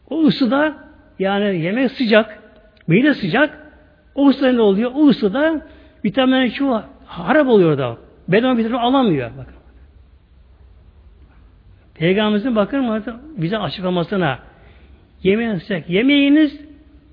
O 0.09 0.23
ısıda 0.23 0.75
yani 1.19 1.59
yemek 1.59 1.91
sıcak, 1.91 2.39
mide 2.87 3.13
sıcak. 3.13 3.67
O 4.15 4.29
ısıda 4.29 4.51
ne 4.51 4.61
oluyor? 4.61 4.91
O 4.95 5.07
ısıda 5.07 5.61
vitamin 6.05 6.49
çoğu 6.49 6.81
harap 7.05 7.47
oluyor 7.47 7.77
da. 7.77 7.97
Beden 8.27 8.57
vitamin 8.57 8.77
alamıyor. 8.77 9.31
Bakın. 9.37 9.53
Peygamberimizin 11.95 12.55
bakın 12.55 13.03
bize 13.37 13.57
açıklamasına 13.57 14.39
yemeğin 15.23 15.55
sıcak. 15.55 15.89
Yemeğiniz 15.89 16.61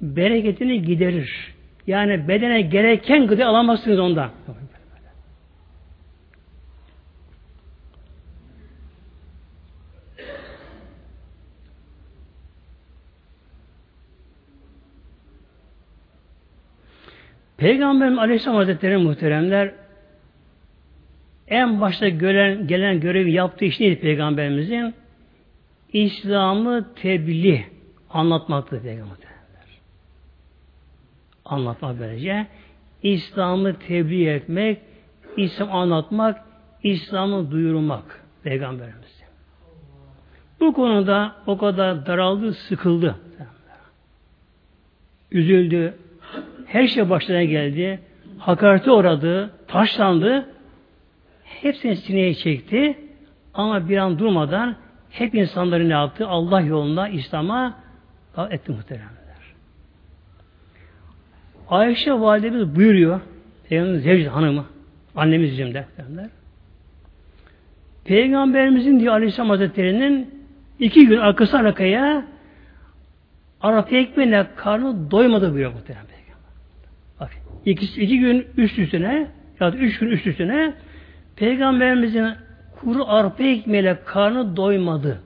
bereketini 0.00 0.83
giderir. 0.83 1.54
Yani 1.87 2.28
bedene 2.28 2.61
gereken 2.61 3.26
gıda 3.26 3.46
alamazsınız 3.46 3.98
ondan. 3.98 4.30
Peygamberim 17.64 18.18
Aleyhisselam 18.18 18.57
Hazretleri 18.57 18.96
muhteremler 18.96 19.74
en 21.48 21.81
başta 21.81 22.09
gelen, 22.09 22.66
gelen 22.66 23.00
görevi 23.00 23.33
yaptığı 23.33 23.64
iş 23.64 23.81
neydi 23.81 24.00
Peygamberimizin? 24.00 24.94
İslam'ı 25.92 26.94
tebliğ 26.94 27.66
anlatmaktı 28.11 28.83
Peygamber 28.83 29.16
anlatmak 31.44 32.00
böylece. 32.00 32.46
İslam'ı 33.03 33.79
tebliğ 33.79 34.29
etmek, 34.29 34.79
İslam 35.37 35.72
anlatmak, 35.72 36.44
İslam'ı 36.83 37.50
duyurmak 37.50 38.24
Peygamberimiz. 38.42 39.22
Bu 40.61 40.72
konuda 40.72 41.37
o 41.46 41.59
kadar 41.59 42.07
daraldı, 42.07 42.53
sıkıldı. 42.53 43.16
Üzüldü. 45.31 45.94
Her 46.74 46.87
şey 46.87 47.10
başına 47.10 47.44
geldi. 47.44 48.00
Hakarete 48.38 48.90
uğradı, 48.90 49.50
taşlandı. 49.68 50.48
Hepsini 51.44 51.96
sineye 51.96 52.34
çekti. 52.34 52.98
Ama 53.54 53.88
bir 53.88 53.96
an 53.96 54.18
durmadan 54.18 54.76
hep 55.10 55.34
insanları 55.34 55.88
ne 55.88 55.92
yaptı? 55.92 56.28
Allah 56.28 56.60
yolunda 56.60 57.08
İslam'a 57.08 57.78
etti 58.50 58.72
muhtemelen. 58.72 59.08
Ayşe 61.68 62.12
validemiz 62.12 62.76
buyuruyor. 62.76 63.20
Peygamberin 63.68 63.98
zevci 63.98 64.28
hanımı. 64.28 64.64
Annemiz 65.16 65.50
bizim 65.52 65.74
de. 65.74 65.87
Peygamberimizin 68.04 69.00
diyor 69.00 69.12
Aleyhisselam 69.12 69.50
Hazretleri'nin 69.50 70.44
iki 70.78 71.06
gün 71.06 71.18
arkası 71.18 71.58
arkaya 71.58 72.24
Arap 73.60 73.92
ekmeğine 73.92 74.46
karnı 74.56 75.10
doymadı 75.10 75.52
buyuruyor 75.52 75.72
muhtemelen 75.72 76.06
Peygamber. 76.06 76.23
Bak, 77.20 77.31
iki, 77.64 78.03
iki 78.03 78.18
gün 78.18 78.46
üst 78.57 78.79
üstüne 78.79 79.27
ya 79.61 79.72
da 79.72 79.77
üç 79.77 79.98
gün 79.98 80.09
üst 80.09 80.27
üstüne 80.27 80.74
Peygamberimizin 81.37 82.27
kuru 82.81 83.05
arpa 83.09 83.44
ekmeğiyle 83.44 83.98
karnı 84.05 84.57
doymadı. 84.57 85.22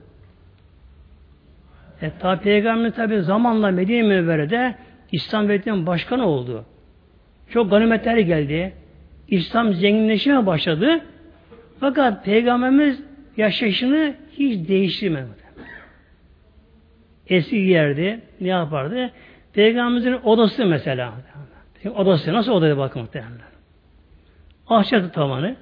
E 2.01 2.11
tabi 2.19 2.41
Peygamber 2.41 2.91
tabi 2.91 3.21
zamanla 3.21 3.71
Medine 3.71 4.01
Münevvere'de 4.01 4.75
İslam 5.11 5.49
devletinin 5.49 5.85
başkanı 5.85 6.25
oldu. 6.25 6.65
Çok 7.49 7.71
ganimetler 7.71 8.17
geldi. 8.17 8.73
İslam 9.27 9.73
zenginleşmeye 9.73 10.45
başladı. 10.45 11.01
Fakat 11.79 12.25
Peygamberimiz 12.25 13.03
yaşayışını 13.37 14.15
hiç 14.37 14.67
değiştirmedi. 14.67 15.27
Eski 17.27 17.55
yerde 17.55 18.19
ne 18.41 18.47
yapardı? 18.47 19.11
Peygamberimizin 19.53 20.13
odası 20.23 20.65
mesela. 20.65 21.13
Odası 21.85 22.33
nasıl 22.33 22.51
odaya 22.51 22.77
bakın 22.77 23.01
muhtemelen. 23.01 23.31
Ahşap 24.67 25.13
tavanı. 25.13 25.55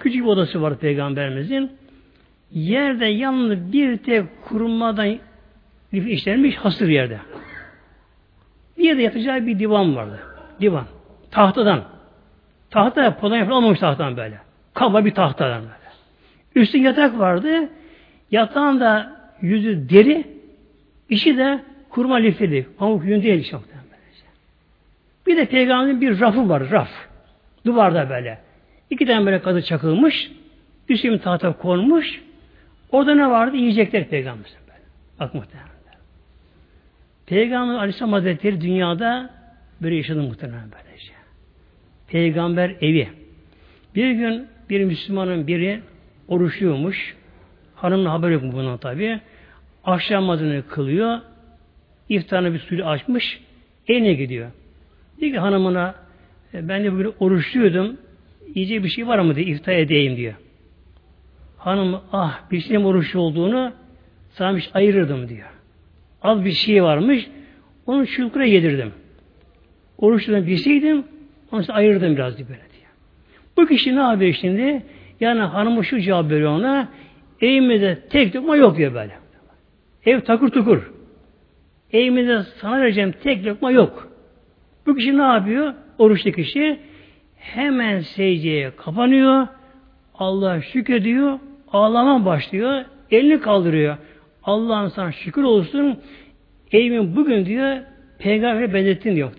Küçük 0.00 0.24
bir 0.24 0.28
odası 0.28 0.62
var 0.62 0.78
Peygamberimizin. 0.78 1.72
Yerde 2.50 3.06
yalnız 3.06 3.72
bir 3.72 3.96
tek 3.96 4.24
kurmadan 4.44 5.18
işlenmiş 5.92 6.56
hasır 6.56 6.88
yerde. 6.88 7.18
Bir 8.78 8.84
yerde 8.84 9.02
yatacağı 9.02 9.46
bir 9.46 9.58
divan 9.58 9.96
vardı. 9.96 10.20
Divan. 10.60 10.84
Tahtadan. 11.30 11.84
Tahta 12.70 13.16
podan 13.16 13.36
yapılmamış 13.36 13.78
tahtadan 13.78 14.16
böyle. 14.16 14.38
Kaba 14.74 15.04
bir 15.04 15.14
tahtadan 15.14 15.62
böyle. 15.62 15.86
Üstün 16.54 16.82
yatak 16.82 17.18
vardı. 17.18 17.68
Yatağın 18.30 18.80
da 18.80 19.16
yüzü 19.40 19.88
deri, 19.88 20.24
işi 21.08 21.36
de 21.36 21.60
kurma 21.88 22.16
lifeli. 22.16 22.66
Pamuk 22.78 23.04
yün 23.04 23.22
değil 23.22 23.40
işte. 23.40 23.56
Bir 25.26 25.36
de 25.36 25.46
peygamberin 25.46 26.00
bir 26.00 26.20
rafı 26.20 26.48
var, 26.48 26.70
raf. 26.70 26.90
Duvarda 27.66 28.10
böyle. 28.10 28.38
İki 28.90 29.06
tane 29.06 29.26
böyle 29.26 29.42
kazı 29.42 29.62
çakılmış. 29.62 30.30
Üstüne 30.88 31.18
tahta 31.18 31.52
konmuş. 31.52 32.22
Orada 32.92 33.14
ne 33.14 33.30
vardı? 33.30 33.56
Yiyecekler 33.56 34.08
peygamber. 34.08 34.50
Bak 35.20 35.34
muhtemelen. 35.34 35.76
Peygamber 37.26 37.74
Aleyhisselam 37.74 38.12
Hazretleri 38.12 38.60
dünyada 38.60 39.30
böyle 39.82 39.96
yaşadı 39.96 40.22
muhtemelen 40.22 40.68
böylece. 40.72 41.12
Peygamber 42.08 42.76
evi. 42.80 43.08
Bir 43.94 44.10
gün 44.10 44.48
bir 44.70 44.84
Müslümanın 44.84 45.46
biri 45.46 45.80
oruçluyormuş. 46.28 47.16
Hanımla 47.74 48.12
haber 48.12 48.30
yok 48.30 48.42
bundan 48.42 48.78
tabi. 48.78 49.20
Akşam 49.84 50.22
namazını 50.22 50.62
kılıyor. 50.68 51.18
İftarını 52.08 52.54
bir 52.54 52.58
suyu 52.58 52.86
açmış. 52.86 53.40
Eline 53.88 54.12
gidiyor. 54.14 54.50
Diyor 55.20 55.32
ki 55.32 55.38
hanımına 55.38 55.94
e, 56.54 56.68
ben 56.68 56.84
de 56.84 56.92
bugün 56.92 57.12
oruçluydum. 57.20 57.96
Yiyecek 58.54 58.84
bir 58.84 58.88
şey 58.88 59.06
var 59.06 59.18
mı 59.18 59.34
diye 59.34 59.46
iftar 59.46 59.72
edeyim 59.72 60.16
diyor. 60.16 60.34
Hanım 61.56 62.00
ah 62.12 62.50
bir 62.50 62.60
şeyin 62.60 62.84
oruçlu 62.84 63.20
olduğunu 63.20 63.72
bir 64.40 64.60
şey 64.60 64.70
ayırırdım 64.74 65.28
diyor. 65.28 65.48
Az 66.22 66.44
bir 66.44 66.52
şey 66.52 66.82
varmış. 66.82 67.26
Onu 67.86 68.06
çocuklara 68.06 68.44
yedirdim. 68.44 68.92
Oruçludan 69.98 70.46
bilseydim 70.46 71.04
onu 71.52 71.60
size 71.60 71.72
ayırdım 71.72 72.16
biraz 72.16 72.38
diye 72.38 72.48
böyle 72.48 72.60
diyor. 72.60 72.90
Bu 73.56 73.66
kişi 73.66 73.96
ne 73.96 74.00
yapıyor 74.00 74.34
şimdi? 74.34 74.82
Yani 75.20 75.40
hanımı 75.40 75.84
şu 75.84 76.00
cevap 76.00 76.30
veriyor 76.30 76.50
ona. 76.50 76.88
Evimizde 77.40 77.98
tek 78.10 78.36
lokma 78.36 78.56
yok 78.56 78.76
diyor 78.76 78.94
böyle. 78.94 79.12
Ev 80.06 80.20
takır 80.20 80.48
tukur. 80.48 80.92
Evimizde 81.92 82.42
sana 82.42 82.80
vereceğim 82.80 83.14
tek 83.22 83.46
lokma 83.46 83.70
yok. 83.70 84.15
Bu 84.86 84.96
kişi 84.96 85.18
ne 85.18 85.22
yapıyor? 85.22 85.74
Oruçlu 85.98 86.32
kişi 86.32 86.80
hemen 87.36 88.00
secdeye 88.00 88.76
kapanıyor. 88.76 89.46
Allah 90.14 90.62
şükrediyor. 90.62 91.38
Ağlama 91.72 92.24
başlıyor. 92.24 92.84
Elini 93.10 93.40
kaldırıyor. 93.40 93.96
Allah'ın 94.42 94.88
sana 94.88 95.12
şükür 95.12 95.42
olsun. 95.42 96.00
Evimin 96.72 97.16
bugün 97.16 97.46
diyor 97.46 97.76
peygamberi 98.18 98.74
benzettin 98.74 99.16
diyor. 99.16 99.32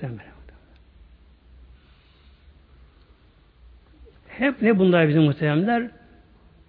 Hep 4.28 4.62
ne 4.62 4.80
bunlar 4.80 5.08
bizim 5.08 5.24
muhteremler? 5.24 5.90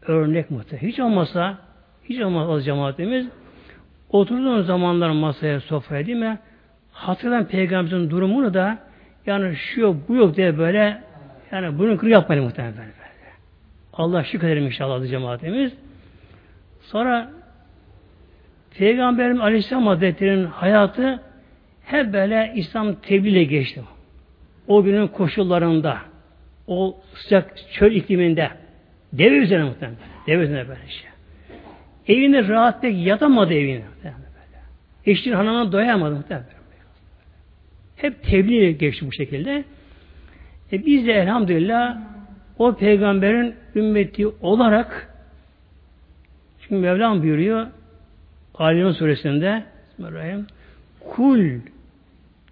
Örnek 0.03 0.51
muhterem. 0.51 0.89
Hiç 0.89 1.01
olmasa 1.01 1.59
hiç 2.05 2.21
olmazsa 2.21 2.63
cemaatimiz 2.63 3.27
oturduğun 4.11 4.63
zamanlar 4.63 5.11
masaya 5.11 5.61
sofraya 5.61 6.07
değil 6.07 6.19
mi? 6.19 6.39
Hatırlayan 6.99 7.45
peygamberimizin 7.45 8.11
durumunu 8.11 8.55
da 8.55 8.79
yani 9.27 9.57
şu 9.57 9.81
yok 9.81 9.97
bu 10.09 10.15
yok 10.15 10.37
diye 10.37 10.59
böyle 10.59 11.03
yani 11.53 11.79
bunu 11.79 11.99
kırı 11.99 12.11
yapmayın 12.11 12.45
muhtemelen 12.45 12.77
böyle. 12.77 12.89
Allah 13.93 14.25
şükredelim 14.25 14.67
inşallah 14.67 15.09
cemaatimiz. 15.09 15.73
Sonra 16.81 17.31
Peygamberim 18.79 19.43
Aleyhisselam 19.43 19.87
Hazretleri'nin 19.87 20.47
hayatı 20.47 21.23
hep 21.85 22.13
böyle 22.13 22.53
İslam 22.57 22.95
tebliğle 22.95 23.45
geçti. 23.45 23.83
O 24.69 24.83
günün 24.83 25.07
koşullarında, 25.07 25.99
o 26.67 27.01
sıcak 27.15 27.53
çöl 27.73 27.93
ikliminde, 27.93 28.51
deve 29.13 29.37
üzerine 29.37 29.65
muhtemelen, 29.65 29.99
deve 30.27 30.43
üzerine 30.43 30.69
böyle 30.69 30.89
şey. 30.89 31.11
Evinde 32.17 32.49
rahat 32.49 32.83
pek 32.83 33.07
yatamadı 33.07 33.55
evine. 33.55 33.83
Eşinin 35.07 35.35
hanımına 35.35 35.73
doyamadı 35.73 36.15
muhtemelen. 36.15 36.58
Hep 37.99 38.23
tebliğ 38.23 38.79
geçti 38.79 39.07
bu 39.07 39.13
şekilde. 39.13 39.65
E 40.73 40.87
biz 40.87 41.07
de 41.07 41.13
elhamdülillah 41.13 41.99
o 42.59 42.75
peygamberin 42.75 43.55
ümmeti 43.75 44.27
olarak 44.27 45.15
çünkü 46.61 46.75
Mevlam 46.75 47.23
buyuruyor 47.23 47.67
Aleyhisselam 48.55 48.95
suresinde 48.95 49.63
Bismillahirrahmanirrahim 49.91 50.47
Kul 51.01 51.61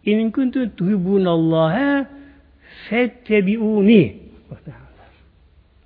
in 0.05 0.31
kuntu 0.31 0.77
tuhibbunallaha 0.77 2.07
fettebiuni 2.89 4.17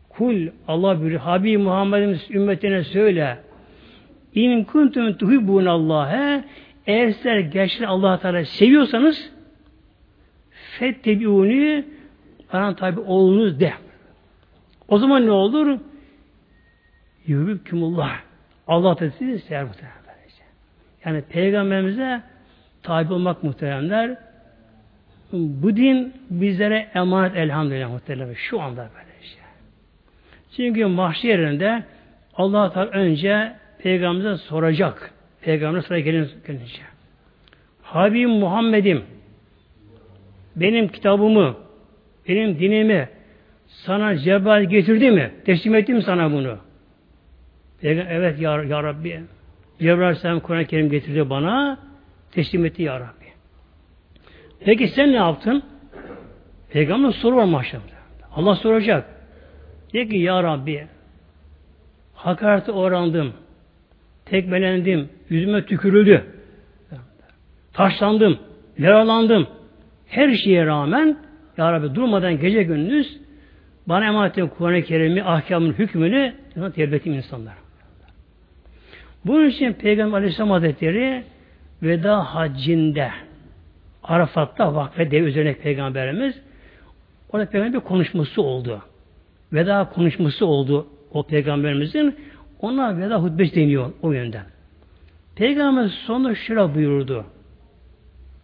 Kul 0.09 0.49
Allah 0.69 1.01
buyuruyor 1.01 1.21
Habib 1.21 1.61
Muhammed'in 1.61 2.21
ümmetine 2.31 2.85
söyle 2.85 3.39
in 4.35 4.65
kuntum 4.65 5.13
tuhibbunallaha 5.13 6.45
eğer 6.87 7.11
sizler 7.11 7.39
gerçekten 7.39 7.87
Allah 7.87 8.21
Teala 8.21 8.45
seviyorsanız 8.45 9.31
fettebiuni 10.81 11.85
bana 12.53 12.77
tabi 12.77 13.01
olunuz 13.01 13.61
de. 13.61 13.73
O 14.89 14.99
zaman 14.99 15.27
ne 15.27 15.31
olur? 15.31 15.79
Yürübkümullah. 17.27 18.21
Allah 18.67 18.99
da 18.99 19.11
sizi 19.11 19.39
sever 19.39 19.65
muhtemelen. 19.65 20.01
Yani 21.05 21.23
peygamberimize 21.23 22.23
tabi 22.83 23.13
olmak 23.13 23.43
muhteremler. 23.43 24.17
Bu 25.33 25.77
din 25.77 26.15
bizlere 26.31 26.89
emanet 26.95 27.37
elhamdülillah 27.37 27.91
muhterem. 27.91 28.37
Şu 28.37 28.61
anda 28.61 28.81
böyle 28.95 29.27
şey. 29.27 29.43
Çünkü 30.57 30.87
mahşer 30.87 31.39
yerinde 31.39 31.83
Allah 32.35 32.73
Teala 32.73 32.91
önce 32.91 33.53
peygamberimize 33.79 34.37
soracak. 34.37 35.11
Peygamber 35.41 35.81
sıra 35.81 35.99
gelince. 36.01 36.83
Habibim 37.83 38.31
Muhammed'im 38.31 39.05
benim 40.57 40.89
kitabımı, 40.89 41.57
benim 42.29 42.59
dinimi 42.59 43.09
sana 43.67 44.17
Cebrail 44.17 44.69
getirdi 44.69 45.11
mi? 45.11 45.33
Teslim 45.45 45.75
etti 45.75 45.95
mi 45.95 46.03
sana 46.03 46.33
bunu? 46.33 46.59
Evet 47.83 48.41
ya, 48.41 48.63
ya 48.63 48.83
Rabbi. 48.83 49.21
Cebrail 49.79 50.03
Aleyhisselam 50.03 50.41
Kur'an-ı 50.41 50.67
Kerim 50.67 50.91
getirdi 50.91 51.31
bana. 51.31 51.79
Teslim 52.33 52.65
etti 52.65 52.83
ya 52.83 53.01
Rabbi. 53.01 53.27
Peki 54.65 54.89
sen 54.89 55.13
ne 55.13 55.17
yaptın? 55.17 55.63
Peygamber 56.71 57.11
soru 57.11 57.37
var 57.37 57.45
mahşerde. 57.45 57.85
Allah 58.35 58.55
soracak. 58.55 59.05
De 59.93 60.09
ki 60.09 60.17
ya 60.17 60.43
Rabbi 60.43 60.87
hakarete 62.15 62.73
uğrandım. 62.73 63.33
Tekmelendim. 64.25 65.09
Yüzüme 65.29 65.67
tükürüldü. 65.67 66.25
Taşlandım. 67.73 68.39
Yaralandım. 68.79 69.47
Her 70.11 70.35
şeye 70.35 70.67
rağmen 70.67 71.17
Ya 71.57 71.73
Rabbi 71.73 71.95
durmadan 71.95 72.41
gece 72.41 72.63
gündüz 72.63 73.21
bana 73.87 74.05
emanet 74.05 74.33
ettiğin 74.33 74.49
Kur'an-ı 74.49 74.83
Kerim'i, 74.83 75.25
ahkamın 75.25 75.73
hükmünü 75.73 76.35
terbiyetim 76.75 77.13
insanlar. 77.13 77.55
Bunun 79.25 79.49
için 79.49 79.73
Peygamber 79.73 80.19
Aleyhisselam 80.19 80.51
Hazretleri 80.51 81.25
veda 81.83 82.35
haccinde 82.35 83.11
Arafat'ta 84.03 84.75
vakfe 84.75 85.11
dev 85.11 85.25
üzerine 85.25 85.55
Peygamberimiz 85.55 86.35
orada 87.33 87.51
Peygamber 87.51 87.81
bir 87.81 87.87
konuşması 87.87 88.43
oldu. 88.43 88.83
Veda 89.53 89.91
konuşması 89.95 90.47
oldu 90.47 90.87
o 91.13 91.23
Peygamberimizin. 91.23 92.17
Ona 92.61 92.99
veda 92.99 93.23
hutbesi 93.23 93.55
deniyor 93.55 93.93
o 94.03 94.13
yönden. 94.13 94.45
Peygamber 95.37 95.89
sonra 95.89 96.35
şöyle 96.35 96.75
buyurdu. 96.75 97.25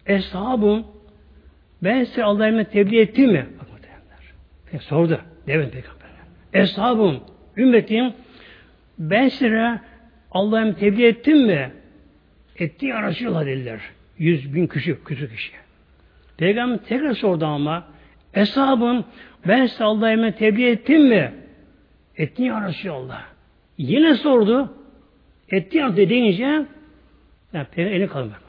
Eshabım 0.07 0.85
ben 1.83 2.05
size 2.05 2.25
Allah'a 2.25 2.65
tebliğ 2.65 3.01
ettim 3.01 3.33
mi? 3.33 3.47
Bak 3.61 3.67
muhtemelenler. 3.73 4.81
Sordu. 4.81 5.21
Devin 5.47 5.69
peygamber. 5.69 6.07
Eshabım, 6.53 7.21
ümmetim 7.57 8.13
ben 8.99 9.29
size 9.29 9.81
Allah'a 10.31 10.75
tebliğ 10.75 11.07
ettim 11.07 11.47
mi? 11.47 11.73
Etti 12.59 12.87
ya 12.87 13.03
Resulallah 13.03 13.47
dediler. 13.47 13.81
Yüz 14.19 14.55
bin 14.55 14.67
kişi, 14.67 15.05
küçük 15.05 15.37
kişi. 15.37 15.53
Peygamber 16.37 16.79
tekrar 16.79 17.13
sordu 17.13 17.47
ama 17.47 17.89
Eshabım 18.35 19.05
ben 19.49 19.67
size 19.67 19.85
Allah'a 19.85 20.31
tebliğ 20.31 20.67
ettim 20.67 21.09
mi? 21.09 21.33
Etti 22.17 22.43
ya 22.43 22.69
Resulallah. 22.69 23.25
Yine 23.79 24.15
sordu. 24.15 24.75
Etti 25.51 25.79
ya 25.79 25.97
deyince 25.97 26.67
yani 27.53 27.67
elini 27.77 28.09
kaldırmış. 28.09 28.46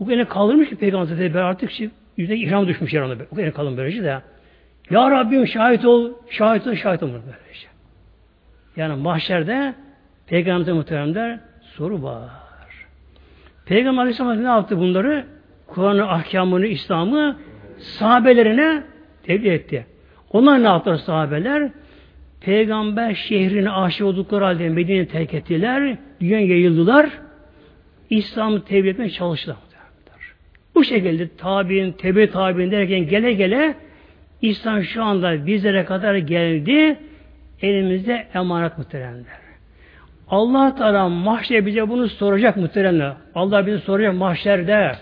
O 0.00 0.10
elini 0.10 0.24
kaldırmış 0.24 0.68
ki 0.68 0.76
peygamber 0.76 1.18
dedi 1.18 1.38
artık 1.38 1.70
şey, 1.70 1.90
yüzüne 2.16 2.36
ihram 2.36 2.68
düşmüş 2.68 2.92
yer. 2.92 3.02
O 3.02 3.40
elini 3.40 3.52
kaldırmış 3.52 3.78
böylece 3.78 4.02
de. 4.02 4.20
Ya 4.90 5.10
Rabbim 5.10 5.46
şahit 5.46 5.84
ol, 5.84 6.12
şahit 6.30 6.66
ol, 6.66 6.74
şahit 6.74 7.02
ol. 7.02 7.08
Böylece. 7.08 7.68
Yani 8.76 9.02
mahşerde 9.02 9.74
Peygamber'e 10.26 10.72
muhteremler 10.72 11.40
soru 11.60 12.02
var. 12.02 12.30
Peygamber 13.66 14.02
Aleyhisselam 14.02 14.42
ne 14.42 14.48
yaptı 14.48 14.78
bunları? 14.78 15.24
Kur'an'ı, 15.66 16.10
ahkamını, 16.10 16.66
İslam'ı 16.66 17.36
sahabelerine 17.78 18.82
tebliğ 19.22 19.48
etti. 19.48 19.86
Onlar 20.32 20.62
ne 20.62 20.66
yaptılar 20.66 20.96
sahabeler? 20.96 21.70
Peygamber 22.40 23.14
şehrine 23.14 23.70
aşık 23.70 24.06
oldukları 24.06 24.44
halde 24.44 24.68
Medine'yi 24.68 25.06
terk 25.06 25.34
ettiler. 25.34 25.96
Dünya 26.20 26.40
yayıldılar. 26.40 27.10
İslam'ı 28.10 28.64
tebliğ 28.64 28.88
etmeye 28.88 29.10
çalıştılar. 29.10 29.56
Bu 30.78 30.84
şekilde 30.84 31.28
tabi'in, 31.36 31.92
tebe 31.92 32.30
tabi'in 32.30 32.70
derken 32.70 33.08
gele 33.08 33.32
gele 33.32 33.74
İslam 34.42 34.82
şu 34.82 35.04
anda 35.04 35.46
bizlere 35.46 35.84
kadar 35.84 36.14
geldi. 36.14 36.96
Elimizde 37.62 38.26
emanet 38.34 38.78
muhteremler. 38.78 39.38
Allah 40.28 40.74
Teala 40.74 41.08
mahşer 41.08 41.66
bize 41.66 41.88
bunu 41.88 42.08
soracak 42.08 42.56
muhteremler. 42.56 43.12
Allah 43.34 43.66
bize 43.66 43.78
soracak 43.78 44.14
mahşerde. 44.14 44.92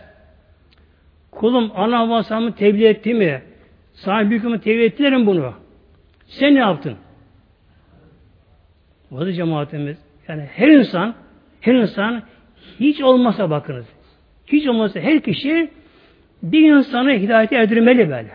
Kulum 1.30 1.72
ana 1.74 2.10
vasamı 2.10 2.54
tebliğ 2.54 2.86
etti 2.86 3.14
mi? 3.14 3.42
Sana 3.92 4.30
büyükümü 4.30 4.60
tebliğ 4.60 4.84
ettiler 4.84 5.16
mi 5.16 5.26
bunu? 5.26 5.54
Sen 6.26 6.54
ne 6.54 6.58
yaptın? 6.58 6.96
Da 9.12 9.32
cemaatimiz. 9.32 9.98
Yani 10.28 10.42
her 10.54 10.68
insan, 10.68 11.14
her 11.60 11.74
insan 11.74 12.22
hiç 12.80 13.02
olmasa 13.02 13.50
bakınız. 13.50 13.95
Hiç 14.46 14.66
olmasa 14.66 15.00
her 15.00 15.20
kişi 15.20 15.70
bir 16.42 16.70
insanı 16.70 17.12
hidayete 17.12 17.56
erdirmeli 17.56 18.10
böyle. 18.10 18.30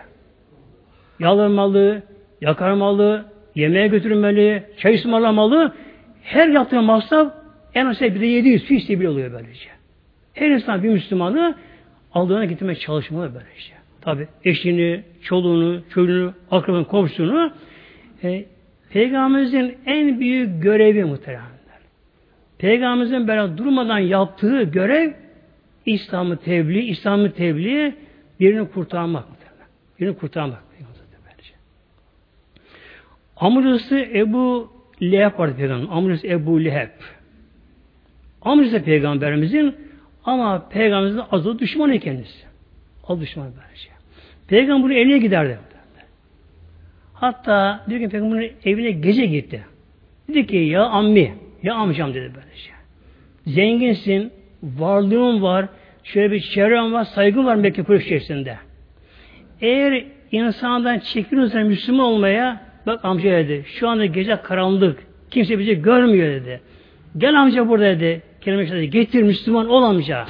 Yalırmalı, 1.18 2.02
yakarmalı, 2.40 3.24
yemeğe 3.54 3.86
götürmeli, 3.86 4.62
çay 4.78 4.94
ısmarlamalı. 4.94 5.74
Her 6.22 6.48
yaptığı 6.48 6.82
masraf 6.82 7.32
en 7.74 7.86
az 7.86 8.00
bir 8.00 8.20
de 8.20 8.26
700 8.26 8.64
fişli 8.64 9.00
bir 9.00 9.06
oluyor 9.06 9.32
böylece. 9.32 9.68
Her 10.34 10.50
insan 10.50 10.82
bir 10.82 10.88
Müslümanı 10.88 11.54
aldığına 12.14 12.44
gitmeye 12.44 12.74
çalışmalı 12.74 13.30
böylece. 13.34 13.72
Tabi 14.00 14.28
eşini, 14.44 15.02
çoluğunu, 15.22 15.82
çocuğunu, 15.90 16.32
akrabanın, 16.50 16.84
komşusunu 16.84 17.52
e, 18.22 18.44
Peygamberimizin 18.90 19.76
en 19.86 20.20
büyük 20.20 20.62
görevi 20.62 21.04
muhteremler. 21.04 21.52
Peygamberimizin 22.58 23.28
böyle 23.28 23.58
durmadan 23.58 23.98
yaptığı 23.98 24.62
görev 24.62 25.12
İslam'ı 25.86 26.36
tebliğ, 26.36 26.82
İslam'ı 26.82 27.32
tebliğ 27.32 27.94
birini 28.40 28.68
kurtarmak. 28.68 29.24
Birini 30.00 30.16
kurtarmak. 30.16 30.62
Amcası 33.36 33.98
Ebu 33.98 34.72
Leheb 35.02 35.38
vardı 35.38 35.54
peygamber. 35.56 35.88
Amcası 35.90 36.26
Ebu 36.26 36.64
Leheb. 36.64 36.88
Amcası 38.42 38.84
peygamberimizin 38.84 39.74
ama 40.24 40.68
peygamberimizin 40.68 41.22
azı 41.30 41.58
düşmanı 41.58 41.98
kendisi. 41.98 42.46
Az 43.08 43.20
düşmanı 43.20 43.50
böylece. 43.62 43.88
Peygamber 44.48 44.84
bunun 44.84 44.94
evine 44.94 45.18
giderdi. 45.18 45.58
Hatta 47.14 47.84
bir 47.88 47.96
gün 47.96 48.08
peygamberin 48.08 48.52
evine 48.64 48.90
gece 48.90 49.26
gitti. 49.26 49.64
Dedi 50.28 50.46
ki 50.46 50.56
ya 50.56 50.84
ammi, 50.84 51.34
ya 51.62 51.74
amcam 51.74 52.14
dedi 52.14 52.32
böylece. 52.34 52.70
Zenginsin, 53.46 54.32
varlığın 54.62 55.42
var, 55.42 55.66
şöyle 56.04 56.32
bir 56.32 56.40
çevren 56.40 56.92
var, 56.92 57.04
saygın 57.04 57.44
var 57.44 57.54
Mekke 57.54 57.82
Kureyş 57.82 58.04
içerisinde. 58.04 58.58
Eğer 59.60 60.04
insandan 60.32 60.98
çekiniyorsan 60.98 61.66
Müslüman 61.66 62.06
olmaya 62.06 62.72
Bak 62.86 63.04
amca 63.04 63.30
dedi. 63.30 63.64
Şu 63.66 63.88
anda 63.88 64.06
gece 64.06 64.42
karanlık. 64.42 65.06
Kimse 65.30 65.58
bizi 65.58 65.82
görmüyor 65.82 66.28
dedi. 66.28 66.60
Gel 67.18 67.40
amca 67.40 67.68
burada 67.68 67.84
dedi. 67.84 68.22
Kelime 68.40 68.70
dedi. 68.70 68.90
Getir 68.90 69.22
Müslüman 69.22 69.68
ol 69.68 69.82
amca. 69.82 70.26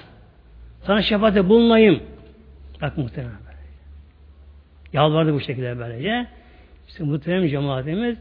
Sana 0.83 1.03
şefaatte 1.03 1.49
bulunayım. 1.49 2.01
Bak 2.83 2.99
muhtemelen 2.99 3.39
böyle. 3.47 3.59
Yalvardı 4.93 5.35
bu 5.35 5.41
şekilde 5.41 5.79
böylece. 5.79 6.27
İşte 6.89 7.05
muhtemelen 7.05 7.49
cemaatimiz 7.49 8.17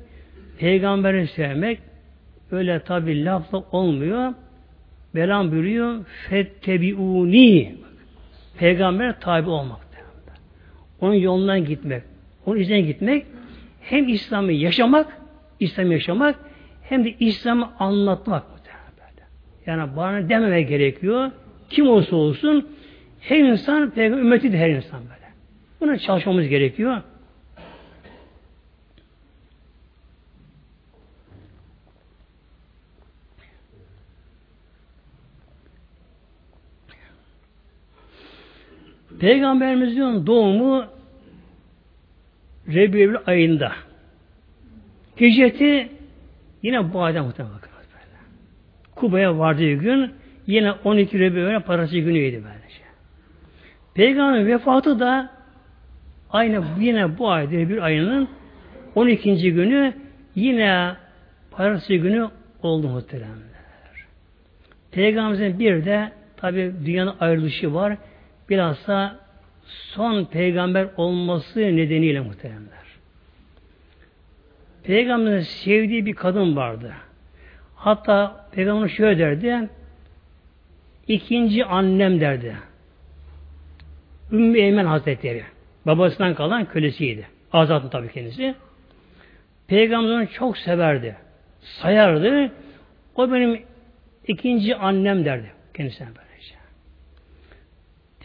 peygamberi 0.59 1.27
sevmek 1.27 1.79
öyle 2.51 2.79
tabi 2.79 3.25
lafla 3.25 3.63
olmuyor. 3.71 4.33
Belam 5.15 5.51
buyuruyor. 5.51 6.05
Fettebiuni. 6.29 7.75
Peygamber 8.57 9.19
tabi 9.19 9.49
olmak. 9.49 9.79
Onun 11.01 11.13
yolundan 11.13 11.65
gitmek. 11.65 12.03
Onun 12.45 12.59
izine 12.59 12.81
gitmek 12.81 13.25
hem 13.81 14.07
İslam'ı 14.07 14.51
yaşamak, 14.51 15.17
İslam'ı 15.59 15.93
yaşamak 15.93 16.35
hem 16.83 17.05
de 17.05 17.15
İslam'ı 17.19 17.69
anlatmak. 17.79 18.43
Böyle. 18.49 19.27
Yani 19.65 19.95
bana 19.95 20.29
dememe 20.29 20.61
gerekiyor. 20.61 21.31
Kim 21.69 21.87
olsa 21.87 22.15
olsun 22.15 22.69
her 23.19 23.39
insan 23.39 23.89
peygamber 23.89 24.23
ümmeti 24.23 24.53
de 24.53 24.57
her 24.57 24.69
insan 24.69 24.99
böyle. 24.99 25.31
Buna 25.81 25.97
çalışmamız 25.97 26.47
gerekiyor. 26.47 27.01
Peygamberimizin 39.21 40.27
doğumu 40.27 40.85
Rebiyevül 42.67 43.17
ayında. 43.25 43.71
Hicreti 45.19 45.89
yine 46.63 46.93
bu 46.93 47.01
ayda 47.01 47.23
muhtemelen. 47.23 47.55
Kuba'ya 48.95 49.37
vardığı 49.37 49.73
gün 49.73 50.11
yine 50.47 50.71
12 50.71 51.19
Rebiyevül 51.19 51.59
parası 51.59 51.97
günüydü 51.97 52.43
böylece. 52.43 52.81
Peygamber 53.93 54.47
vefatı 54.47 54.99
da 54.99 55.29
aynı 56.31 56.63
yine 56.79 57.17
bu 57.17 57.29
ayda 57.29 57.51
bir 57.51 57.81
ayının 57.81 58.27
12. 58.95 59.53
günü 59.53 59.93
yine 60.35 60.95
parası 61.51 61.93
günü 61.93 62.29
oldu 62.63 62.87
muhteremler. 62.87 63.51
Peygamberimizin 64.91 65.59
bir 65.59 65.85
de 65.85 66.11
tabi 66.37 66.73
dünyanın 66.85 67.15
ayrılışı 67.19 67.73
var. 67.73 67.97
Bilhassa 68.49 69.19
son 69.65 70.25
peygamber 70.25 70.87
olması 70.97 71.59
nedeniyle 71.59 72.19
muhteremler. 72.19 72.81
Peygamberin 74.83 75.39
sevdiği 75.39 76.05
bir 76.05 76.13
kadın 76.13 76.55
vardı. 76.55 76.93
Hatta 77.75 78.45
peygamber 78.51 78.87
şöyle 78.87 79.19
derdi. 79.19 79.69
ikinci 81.07 81.65
annem 81.65 82.21
derdi. 82.21 82.55
Ümmü 84.31 84.57
Eymen 84.57 84.85
Hazretleri. 84.85 85.43
Babasından 85.85 86.35
kalan 86.35 86.65
kölesiydi. 86.65 87.27
Azatın 87.53 87.89
tabi 87.89 88.11
kendisi. 88.11 88.55
Peygamberini 89.67 90.29
çok 90.29 90.57
severdi. 90.57 91.15
Sayardı. 91.61 92.51
O 93.15 93.31
benim 93.31 93.61
ikinci 94.27 94.75
annem 94.75 95.25
derdi 95.25 95.51
kendisine 95.73 96.07
böyle. 96.07 96.30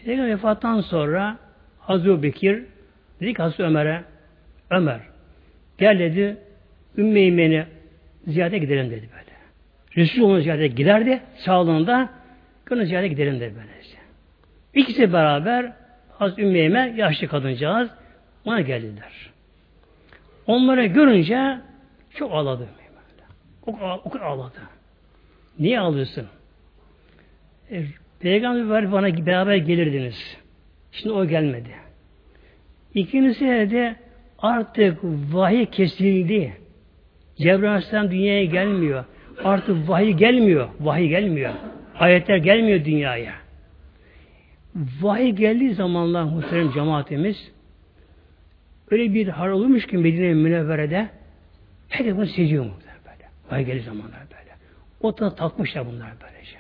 Peygamber 0.06 0.30
vefattan 0.30 0.80
sonra 0.80 1.38
Hazreti 1.78 2.22
Bekir 2.22 2.62
dedi 3.20 3.34
ki 3.34 3.42
Hazreti 3.42 3.62
Ömer'e 3.62 4.04
Ömer 4.70 5.00
gel 5.78 5.98
dedi 5.98 6.36
Ümmü 6.98 7.20
İmen'i 7.20 7.66
ziyarete 8.26 8.58
gidelim 8.58 8.90
dedi 8.90 9.08
böyle. 9.12 9.36
Resul 9.96 10.22
onu 10.22 10.40
ziyarete 10.40 10.66
giderdi 10.66 11.22
sağlığında 11.36 12.10
onu 12.70 12.84
ziyarete 12.84 13.08
gidelim 13.08 13.40
dedi 13.40 13.54
böylece. 13.56 13.96
İkisi 14.74 15.12
beraber 15.12 15.72
Hazreti 16.12 16.42
Ümmü 16.42 17.00
yaşlı 17.00 17.28
kadıncağız 17.28 17.90
ona 18.44 18.60
geldiler. 18.60 19.30
Onları 20.46 20.86
görünce 20.86 21.58
çok 22.14 22.32
ağladı. 22.32 22.68
O, 23.66 23.72
o 24.04 24.10
kadar 24.10 24.24
ağladı. 24.24 24.58
Niye 25.58 25.80
ağlıyorsun? 25.80 26.26
E, 27.70 27.84
Peygamber 28.20 28.92
bana 28.92 29.26
beraber 29.26 29.56
gelirdiniz. 29.56 30.36
Şimdi 30.92 31.14
o 31.14 31.26
gelmedi. 31.26 31.70
İkincisi 32.94 33.44
de 33.44 33.96
artık 34.38 34.98
vahiy 35.32 35.66
kesildi. 35.66 36.52
Cebrail 37.36 38.10
dünyaya 38.10 38.44
gelmiyor. 38.44 39.04
Artık 39.44 39.88
vahiy 39.88 40.12
gelmiyor. 40.12 40.68
Vahiy 40.80 41.08
gelmiyor. 41.08 41.52
Ayetler 41.98 42.36
gelmiyor 42.36 42.84
dünyaya. 42.84 43.32
Vahiy 45.00 45.30
geldiği 45.30 45.74
zamanlar 45.74 46.22
muhterem 46.22 46.72
cemaatimiz 46.72 47.52
öyle 48.90 49.14
bir 49.14 49.28
hal 49.28 49.50
olmuş 49.50 49.86
ki 49.86 49.98
Medine 49.98 50.34
Münevvere'de 50.34 51.08
herkes 51.88 52.16
bunu 52.16 52.26
seziyor 52.26 52.64
muhtemelen 52.64 53.00
böyle. 53.04 53.28
Vahiy 53.50 53.66
geldiği 53.66 53.84
zamanlar 53.84 54.20
böyle. 54.30 54.50
O 55.00 55.18
da 55.18 55.34
takmışlar 55.34 55.86
bunlar 55.86 56.08
böylece. 56.22 56.55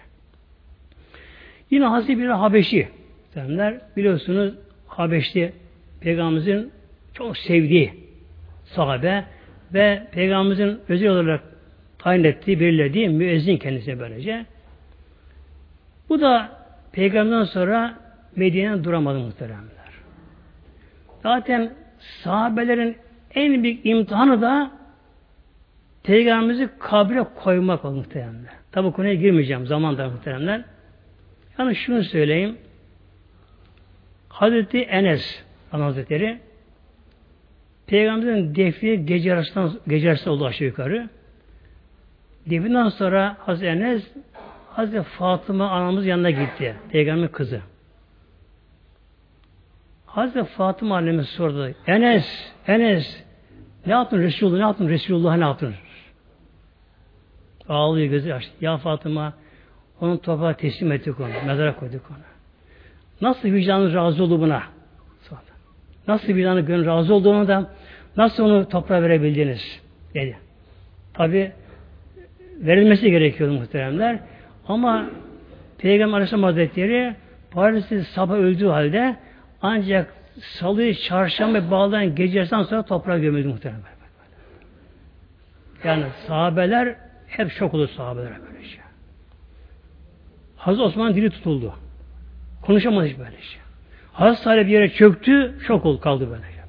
Yine 1.70 1.84
Hazreti 1.84 2.18
bir 2.18 2.26
Habeşi 2.26 2.88
derler. 3.34 3.80
Biliyorsunuz 3.96 4.54
Habeşli 4.86 5.52
Peygamberimizin 6.00 6.70
çok 7.14 7.36
sevdiği 7.36 7.92
sahabe 8.64 9.24
ve 9.74 10.02
Peygamberimizin 10.12 10.80
özel 10.88 11.08
olarak 11.08 11.40
tayin 11.98 12.24
ettiği, 12.24 12.60
belirlediği 12.60 13.08
müezzin 13.08 13.56
kendisi 13.56 13.98
böylece. 13.98 14.46
Bu 16.08 16.20
da 16.20 16.48
Peygamberden 16.92 17.44
sonra 17.44 17.94
Medine'den 18.36 18.84
duramadı 18.84 19.18
muhteremler. 19.18 19.76
Zaten 21.22 21.72
sahabelerin 22.00 22.96
en 23.34 23.62
büyük 23.62 23.86
imtihanı 23.86 24.42
da 24.42 24.70
Peygamberimizi 26.02 26.68
kabre 26.78 27.24
koymak 27.34 27.84
oldu 27.84 27.96
muhteremler. 27.96 28.52
Tabi 28.72 28.92
konuya 28.92 29.14
girmeyeceğim 29.14 29.66
zaman 29.66 29.98
da 29.98 30.08
muhteremler. 30.08 30.64
Yani 31.58 31.76
şunu 31.76 32.04
söyleyeyim. 32.04 32.58
Hazreti 34.28 34.78
Enes 34.78 35.44
Hazretleri 35.70 36.38
Peygamberin 37.86 38.54
defni 38.54 39.06
gece 39.06 39.34
arasından 39.34 39.80
gece 39.88 40.10
arasında 40.10 40.34
oldu 40.34 40.46
aşağı 40.46 40.68
yukarı. 40.68 41.08
Definden 42.46 42.88
sonra 42.88 43.36
Hazreti 43.40 43.66
Enes 43.66 44.10
Hazreti 44.70 45.02
Fatıma 45.02 45.70
anamız 45.70 46.06
yanına 46.06 46.30
gitti. 46.30 46.76
Peygamberin 46.90 47.28
kızı. 47.28 47.60
Hazreti 50.06 50.44
Fatıma 50.44 50.96
annemiz 50.96 51.28
sordu. 51.28 51.74
Enes, 51.86 52.52
Enes 52.66 53.24
ne 53.86 53.92
yaptın 53.92 54.18
Resulullah, 54.18 54.56
ne 54.56 54.62
yaptın 54.62 54.88
Resulullah 54.88 55.36
ne 55.36 55.44
yaptın? 55.44 55.74
Ağlıyor 57.68 58.06
gözü 58.06 58.32
açtı. 58.32 58.52
Ya 58.60 58.76
Fatıma 58.76 59.32
onun 60.00 60.16
toprağa 60.16 60.52
teslim 60.52 60.92
ettik 60.92 61.20
onu. 61.20 61.28
Mezara 61.46 61.76
koyduk 61.76 62.02
onu. 62.10 62.18
Nasıl 63.20 63.48
vicdanın 63.48 63.94
razı 63.94 64.24
oldu 64.24 64.40
buna? 64.40 64.62
Nasıl 66.08 66.34
vicdanı 66.34 66.60
gönül 66.60 66.86
razı 66.86 67.14
olduğunu 67.14 67.48
da 67.48 67.70
nasıl 68.16 68.44
onu 68.44 68.68
toprağa 68.68 69.02
verebildiniz? 69.02 69.80
Dedi. 70.14 70.38
Tabi 71.14 71.52
verilmesi 72.56 73.10
gerekiyordu 73.10 73.54
muhteremler. 73.54 74.18
Ama 74.68 75.06
Peygamber 75.78 76.14
Aleyhisselam 76.14 76.42
Hazretleri 76.42 77.14
Paris'te 77.50 78.02
sabah 78.02 78.34
öldüğü 78.34 78.66
halde 78.66 79.16
ancak 79.62 80.14
salı, 80.40 80.94
çarşamba 80.94 81.70
bağlayan 81.70 82.14
gecesinden 82.14 82.62
sonra 82.62 82.82
toprağa 82.82 83.18
gömüldü 83.18 83.48
muhtemelen. 83.48 83.82
Yani 85.84 86.04
sahabeler 86.26 86.96
hep 87.26 87.50
şok 87.50 87.74
oldu 87.74 87.88
sahabeler 87.88 88.32
böyle 88.46 88.64
şey. 88.64 88.80
Hazreti 90.66 90.82
Osman 90.82 91.14
dili 91.14 91.30
tutuldu. 91.30 91.74
Konuşamadı 92.62 93.06
hiç 93.06 93.18
böyle 93.18 93.30
şey. 93.30 93.60
Hazreti 94.12 94.42
Salih 94.42 94.66
bir 94.66 94.72
yere 94.72 94.88
çöktü, 94.88 95.54
şok 95.66 95.86
oldu, 95.86 96.00
kaldı 96.00 96.30
böyle. 96.30 96.42
Şey. 96.42 96.60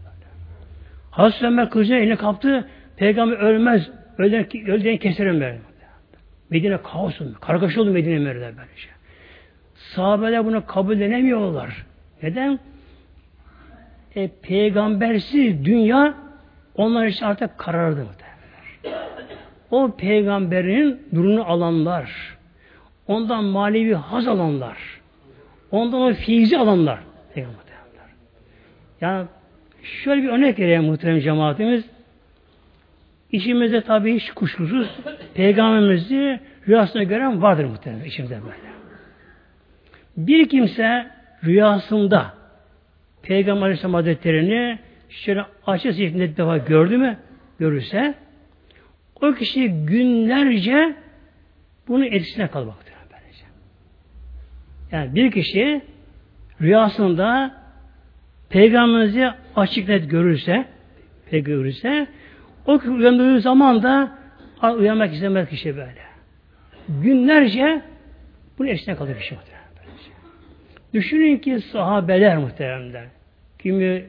Hazreti 1.12 1.46
Ömer 1.46 1.70
kılıcını 1.70 1.98
eline 1.98 2.16
kaptı, 2.16 2.68
peygamber 2.98 3.38
ölmez, 3.38 3.90
öldüğünü, 4.18 4.72
öldüğünü 4.72 4.98
keserim 4.98 5.34
böyle. 5.34 5.60
Medine 6.50 6.82
kaos 6.82 7.22
oldu, 7.22 7.36
kargaşa 7.42 7.82
oldu 7.82 7.92
Medine 7.92 8.20
Meride 8.20 8.42
böyle 8.42 8.76
şey. 8.76 8.92
Sahabeler 9.76 10.46
bunu 10.46 10.66
kabul 10.66 11.00
edemiyorlar. 11.00 11.86
Neden? 12.24 12.60
E, 14.16 14.28
peygambersiz 14.42 15.66
dünya 15.66 16.14
onlar 16.76 17.06
için 17.06 17.26
artık 17.26 17.58
karardı. 17.58 18.06
O 19.72 19.96
peygamberin 19.98 21.02
durunu 21.16 21.52
alanlar, 21.52 22.37
ondan 23.08 23.44
manevi 23.44 23.94
haz 23.94 24.28
alanlar, 24.28 24.78
ondan 25.72 26.02
o 26.02 26.14
fiizi 26.14 26.58
alanlar. 26.58 27.00
Yani 29.02 29.28
şöyle 29.84 30.24
bir 30.24 30.30
örnek 30.30 30.60
vereyim 30.60 30.84
muhterem 30.84 31.20
cemaatimiz. 31.20 31.86
İçimizde 33.32 33.82
tabii 33.82 34.16
hiç 34.16 34.32
kuşkusuz 34.32 34.90
peygamberimizi 35.34 36.40
rüyasına 36.68 37.04
gören 37.04 37.42
vardır 37.42 37.66
muhtemelen 37.66 38.06
içimizde 38.06 38.36
böyle. 38.44 38.78
Bir 40.18 40.50
kimse 40.50 41.08
rüyasında 41.44 42.34
Peygamber 43.22 43.62
Aleyhisselam 43.62 43.94
Hazretleri'ni 43.94 44.80
şöyle 45.10 45.46
açı 45.68 45.94
şeklinde 45.94 46.38
defa 46.38 46.58
gördü 46.58 46.98
mü? 46.98 47.18
Görürse 47.60 48.16
o 49.22 49.34
kişi 49.34 49.70
günlerce 49.70 50.96
bunun 51.88 52.04
etkisine 52.04 52.48
böylece. 52.48 52.87
Yani 54.92 55.16
bir 55.16 55.32
kişi 55.32 55.82
rüyasında 56.62 57.52
Peygamberimizi 58.50 59.30
açık 59.56 59.88
net 59.90 60.10
görürse 60.10 60.66
görürse 61.32 62.08
o 62.66 62.80
uyandığı 62.88 63.42
zaman 63.42 63.84
da 63.84 64.12
uyanmak 64.78 65.14
istemez 65.14 65.50
kişi 65.50 65.78
böyle. 65.78 66.08
Günlerce 67.04 67.82
bunun 68.58 68.68
etkisine 68.68 68.96
kalır 68.96 69.18
kişi. 69.18 69.36
Düşünün 70.94 71.38
ki 71.38 71.60
sahabeler 71.60 72.38
muhteremler. 72.38 73.06
Kimi 73.60 74.06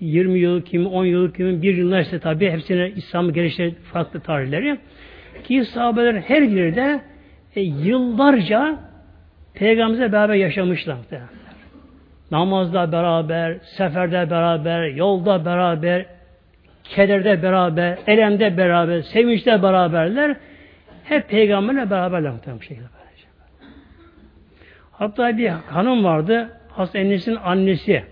20 0.00 0.38
yıl, 0.38 0.62
kimi 0.62 0.86
10 0.86 1.04
yıl, 1.04 1.32
kimi 1.32 1.62
1 1.62 1.76
yıl 1.76 1.98
ise 1.98 2.18
tabi 2.20 2.50
hepsine 2.50 2.90
İslam'ı 2.90 3.32
geliştiren 3.32 3.74
farklı 3.92 4.20
tarihleri. 4.20 4.78
Ki 5.44 5.64
sahabeler 5.64 6.14
her 6.14 6.42
biri 6.50 6.76
de 6.76 7.00
e, 7.56 7.60
yıllarca 7.60 8.89
Peygamberimize 9.60 10.12
beraber 10.12 10.34
yaşamışlar 10.34 10.94
muhteremler. 10.94 11.28
Namazda 12.30 12.92
beraber, 12.92 13.58
seferde 13.62 14.30
beraber, 14.30 14.88
yolda 14.88 15.44
beraber, 15.44 16.06
kederde 16.84 17.42
beraber, 17.42 17.98
elemde 18.06 18.56
beraber, 18.56 19.00
sevinçte 19.00 19.62
beraberler. 19.62 20.36
Hep 21.04 21.28
peygamberle 21.28 21.90
beraberler 21.90 22.30
muhtemelen 22.30 22.60
bu 22.60 22.62
şekilde. 22.62 22.86
Hatta 24.92 25.38
bir 25.38 25.48
hanım 25.48 26.04
vardı, 26.04 26.50
Enes'in 26.94 27.36
annesi. 27.36 28.02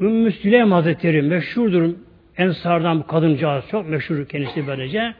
Ümmü 0.00 0.32
Süleym 0.32 0.72
Hazretleri 0.72 1.22
meşhurdur. 1.22 1.94
Ensardan 2.36 2.98
bu 2.98 3.06
kadıncağız 3.06 3.64
çok 3.70 3.88
meşhur 3.88 4.28
kendisi 4.28 4.66
böylece. 4.66 5.14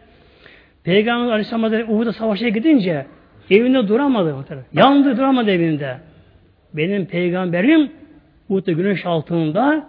Peygamber 0.85 1.31
Aleyhisselam 1.31 1.63
Hazretleri 1.63 1.93
Uhud'a 1.93 2.13
savaşa 2.13 2.49
gidince 2.49 3.07
evinde 3.51 3.89
duramadı. 3.89 4.37
Yandı 4.73 5.17
duramadı 5.17 5.51
evinde. 5.51 5.97
Benim 6.75 7.07
peygamberim 7.07 7.93
Uhud'da 8.49 8.73
güneş 8.73 9.07
altında 9.07 9.87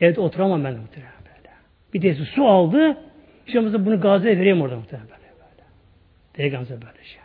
evde 0.00 0.20
oturamam 0.20 0.64
ben 0.64 0.76
muhtemelen 0.76 1.12
böyle. 1.24 1.54
Bir 1.94 2.02
de 2.02 2.14
su 2.14 2.46
aldı. 2.46 2.96
İşte 3.46 3.86
bunu 3.86 4.00
gaziye 4.00 4.38
vereyim 4.38 4.62
orada 4.62 4.76
muhtemelen 4.76 5.08
böyle. 5.08 5.16
Peygamber 6.34 6.70
böyle 6.70 7.04
şey. 7.04 7.20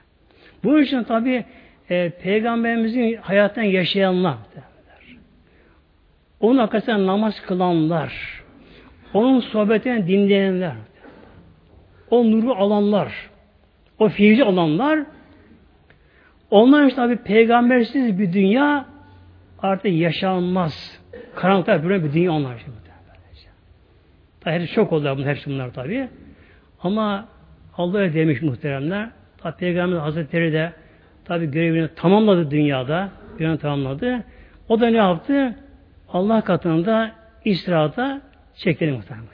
Bu 0.63 0.79
için 0.79 1.03
tabi 1.03 1.45
e, 1.89 2.09
Peygamberimizin 2.09 3.15
hayattan 3.15 3.63
yaşayanlar, 3.63 4.35
onun 6.39 6.57
arkasından 6.57 7.07
namaz 7.07 7.41
kılanlar, 7.41 8.43
onun 9.13 9.39
sohbetini 9.39 10.07
dinleyenler, 10.07 10.73
o 12.09 12.31
nuru 12.31 12.55
alanlar, 12.55 13.29
o 13.99 14.09
fiili 14.09 14.43
alanlar, 14.43 14.99
onlar 16.51 16.85
işte 16.85 16.95
tabi 16.95 17.15
peygambersiz 17.15 18.19
bir 18.19 18.33
dünya 18.33 18.85
artık 19.59 19.91
yaşanmaz. 19.91 21.01
Karanlıkta 21.35 21.83
böyle 21.83 22.03
bir 22.03 22.13
dünya 22.13 22.31
onlar 22.31 22.57
şimdi. 22.57 22.81
Tabi 24.41 24.67
çok 24.67 24.93
oldu 24.93 25.13
bunlar, 25.17 25.29
hepsi 25.29 25.49
bunlar 25.49 25.73
tabi. 25.73 26.07
Ama 26.83 27.27
Allah'a 27.77 28.13
demiş 28.13 28.41
muhteremler. 28.41 29.09
Tabi 29.37 29.55
Peygamber 29.55 29.97
Hazretleri 29.97 30.53
de 30.53 30.73
Tabi 31.25 31.51
görevini 31.51 31.87
tamamladı 31.95 32.51
dünyada. 32.51 33.09
Görevini 33.37 33.57
tamamladı. 33.57 34.23
O 34.69 34.79
da 34.79 34.89
ne 34.89 34.97
yaptı? 34.97 35.55
Allah 36.09 36.41
katında 36.41 37.11
istirahata 37.45 38.21
çekildi 38.55 38.91
muhtemelen. 38.91 39.27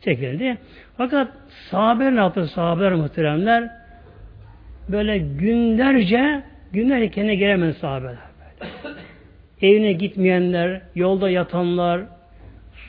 Çekildi. 0.00 0.58
Fakat 0.96 1.28
sahabeler 1.70 2.14
ne 2.14 2.18
yaptı? 2.18 2.46
Sahabeler 2.46 2.92
muhteremler 2.92 3.70
böyle 4.88 5.18
günlerce 5.18 6.42
günlerce 6.72 7.10
kendine 7.10 7.34
gelemedi 7.34 7.78
sahabeler. 7.78 8.16
Evine 9.62 9.92
gitmeyenler, 9.92 10.80
yolda 10.94 11.30
yatanlar, 11.30 12.00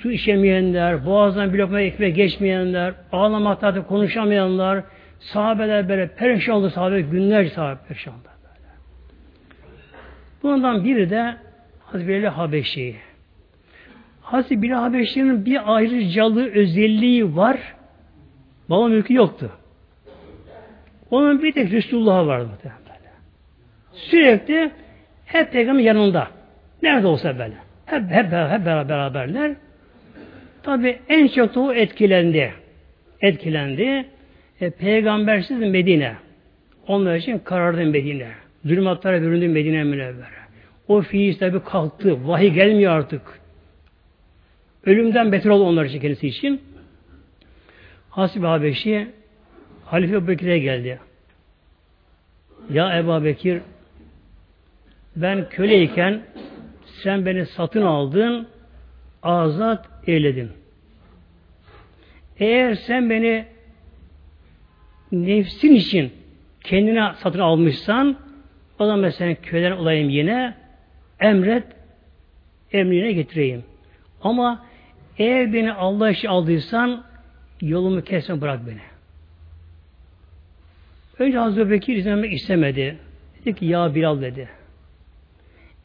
su 0.01 0.11
içemeyenler, 0.11 1.05
boğazdan 1.05 1.53
bir 1.53 1.59
lokma 1.59 1.81
ekmek 1.81 2.15
geçmeyenler, 2.15 2.93
ağlamakta 3.11 3.87
konuşamayanlar, 3.87 4.83
Sahabeler 5.19 5.89
böyle 5.89 6.07
perişan 6.07 6.55
oldu 6.55 6.69
sahabe 6.69 7.01
günlerce 7.01 7.49
sahabe 7.49 7.79
perişan 7.87 8.13
oldu 8.13 8.23
böyle. 8.43 8.73
Bundan 10.43 10.83
biri 10.83 11.09
de 11.09 11.35
Hazreti 11.79 12.07
Bilal 12.07 12.31
Habeşi. 12.31 12.95
Hazreti 14.21 14.61
Bilal 14.61 14.81
Habeşi'nin 14.81 15.45
bir 15.45 15.75
ayrıcalığı 15.75 16.51
özelliği 16.51 17.35
var. 17.35 17.59
Baba 18.69 18.87
mülkü 18.87 19.13
yoktu. 19.13 19.51
Onun 21.15 21.43
bir 21.43 21.51
tek 21.51 21.71
Resulullah 21.71 22.27
vardı. 22.27 22.49
Sürekli 23.93 24.71
hep 25.25 25.51
peygamber 25.51 25.83
yanında. 25.83 26.27
Nerede 26.81 27.07
olsa 27.07 27.39
böyle. 27.39 27.53
Hep, 27.85 28.01
hep, 28.01 28.25
hep 28.25 28.31
beraber, 28.31 28.89
beraberler. 28.89 29.55
Tabi 30.63 30.99
en 31.09 31.27
çok 31.27 31.55
da 31.55 31.59
o 31.59 31.73
etkilendi. 31.73 32.53
Etkilendi. 33.21 34.05
E, 34.61 34.69
peygambersiz 34.69 35.57
Medine. 35.57 36.15
Onlar 36.87 37.15
için 37.15 37.39
karardı 37.39 37.85
Medine. 37.85 38.27
Zulümatlara 38.65 39.21
büründü 39.21 39.47
Medine 39.47 39.83
münevvere. 39.83 40.45
O 40.87 41.01
fiil 41.01 41.37
tabi 41.37 41.63
kalktı. 41.63 42.27
Vahiy 42.27 42.49
gelmiyor 42.49 42.91
artık. 42.91 43.21
Ölümden 44.85 45.31
beter 45.31 45.49
oldu 45.49 45.63
onlar 45.63 45.85
için 45.85 45.99
kendisi 45.99 46.27
için. 46.27 46.61
Hasib 48.09 48.43
Habeşi 48.43 49.07
Halife 49.85 50.27
Bekir'e 50.27 50.59
geldi. 50.59 50.99
Ya 52.69 52.97
Ebu 52.97 53.23
Bekir 53.23 53.61
ben 55.15 55.49
köleyken 55.49 56.21
sen 56.85 57.25
beni 57.25 57.45
satın 57.45 57.81
aldın 57.81 58.47
azat 59.23 59.89
eyledin. 60.07 60.51
Eğer 62.39 62.75
sen 62.75 63.09
beni 63.09 63.45
nefsin 65.11 65.73
için 65.75 66.13
kendine 66.63 67.11
satın 67.17 67.39
almışsan 67.39 68.17
o 68.79 68.85
zaman 68.85 68.99
mesela 68.99 69.35
köyden 69.35 69.71
olayım 69.71 70.09
yine 70.09 70.53
emret 71.19 71.63
emrine 72.71 73.11
getireyim. 73.11 73.63
Ama 74.21 74.65
eğer 75.17 75.53
beni 75.53 75.73
Allah 75.73 76.11
için 76.11 76.27
aldıysan 76.27 77.03
yolumu 77.61 78.01
kesme 78.01 78.41
bırak 78.41 78.67
beni. 78.67 78.94
Önce 81.19 81.37
Hazreti 81.37 81.71
Bekir 81.71 81.95
izin 81.95 82.23
istemedi. 82.23 82.97
Dedi 83.39 83.55
ki 83.55 83.65
ya 83.65 83.95
Bilal 83.95 84.21
dedi. 84.21 84.49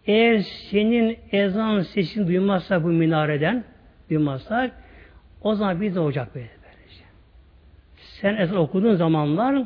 eğer 0.07 0.39
senin 0.39 1.19
ezan 1.33 1.81
sesini 1.81 2.29
duymazsak 2.29 2.85
bu 2.85 2.89
minareden 2.89 3.65
duymazsak 4.11 4.73
o 5.43 5.55
zaman 5.55 5.81
biz 5.81 5.95
de 5.95 6.01
olacak 6.01 6.35
böyle. 6.35 6.49
Sen 7.97 8.37
ezan 8.37 8.57
okuduğun 8.57 8.95
zamanlar 8.95 9.65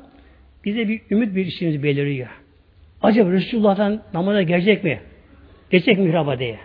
bize 0.65 0.89
bir 0.89 1.01
ümit 1.11 1.37
bir 1.37 1.47
işimiz 1.47 1.83
beliriyor. 1.83 2.29
Acaba 3.03 3.31
Resulullah'tan 3.31 4.03
namaza 4.15 4.43
gelecek 4.43 4.85
mi? 4.85 5.01
Geçecek 5.71 5.99
mi 5.99 6.05
mihraba 6.05 6.39
diye. 6.39 6.59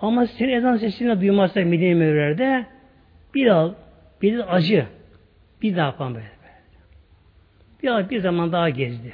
Ama 0.00 0.26
sen 0.26 0.48
ezan 0.48 0.76
sesini 0.76 1.20
duymazsak 1.20 1.66
Medine 1.66 1.94
Mevler'de 1.94 2.66
biraz, 3.34 3.72
biraz 4.22 4.44
acı. 4.48 4.86
Bir 5.62 5.76
daha 5.76 5.86
yapan 5.86 6.14
böyle. 6.14 6.41
Biraz 7.82 8.10
bir 8.10 8.20
zaman 8.20 8.52
daha 8.52 8.68
gezdi. 8.68 9.12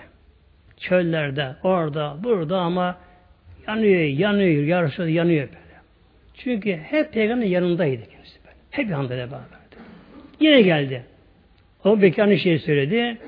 Çöllerde, 0.77 1.57
orada, 1.63 2.17
burada 2.25 2.59
ama 2.59 2.97
yanıyor, 3.67 4.01
yanıyor, 4.01 4.65
yarışıyor, 4.65 5.09
yanıyor 5.09 5.49
böyle. 5.49 5.81
Çünkü 6.35 6.77
hep 6.77 7.13
peygamberin 7.13 7.51
yanındaydı 7.51 8.03
kendisi 8.11 8.39
böyle. 8.45 8.57
Hep 8.71 8.91
yanında 8.91 9.11
beraberdi. 9.11 9.45
Yine 10.41 10.63
geldi. 10.63 11.05
O 11.85 12.03
Bekir 12.03 12.23
aynı 12.23 12.39
şeyi 12.39 12.59
söyledi. 12.59 13.19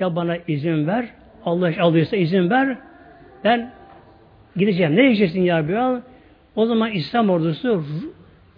Ya 0.00 0.16
bana 0.16 0.36
izin 0.48 0.86
ver. 0.86 1.08
Allah 1.44 1.72
alıyorsa 1.80 2.16
izin 2.16 2.50
ver. 2.50 2.78
Ben 3.44 3.72
gideceğim. 4.56 4.96
Nereye 4.96 5.08
gideceksin 5.08 5.42
ya 5.42 5.68
Bilal? 5.68 6.00
O 6.56 6.66
zaman 6.66 6.90
İslam 6.90 7.30
ordusu 7.30 7.84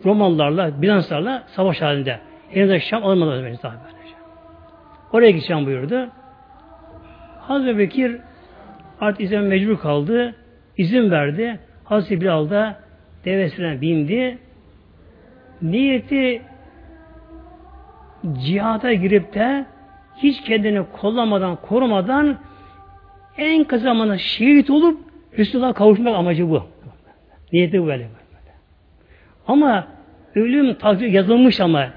Romalılarla, 0.05 0.83
Bizanslarla 0.83 1.43
savaş 1.47 1.83
halinde. 1.83 2.19
Henüz 2.51 2.83
Şam 2.83 3.05
alınmadı. 3.05 3.59
Oraya 5.13 5.31
gideceğim 5.31 5.67
buyurdu. 5.67 6.09
Hazreti 7.41 7.79
Bekir 7.79 8.17
artık 9.01 9.21
izin 9.21 9.41
mecbur 9.41 9.79
kaldı. 9.79 10.35
İzin 10.77 11.11
verdi. 11.11 11.61
Hazreti 11.85 12.21
Bilal 12.21 12.51
da 12.51 12.81
devesine 13.25 13.81
bindi. 13.81 14.39
Niyeti 15.63 16.43
cihada 18.45 18.93
girip 18.93 19.35
de 19.35 19.67
hiç 20.17 20.41
kendini 20.43 20.83
kollamadan, 20.93 21.57
korumadan 21.57 22.39
en 23.39 23.65
kısa 23.65 23.85
zamanda 23.85 24.19
şehit 24.19 24.71
olup 24.71 25.01
Resulullah'a 25.39 25.73
kavuşmak 25.73 26.17
amacı 26.17 26.51
bu. 26.51 26.63
Niyeti 27.53 27.83
bu 27.83 27.87
böyle. 27.87 28.09
Ama 29.49 29.87
ölüm 30.35 30.75
takdir 30.75 31.07
yazılmış 31.07 31.61
ama 31.61 31.91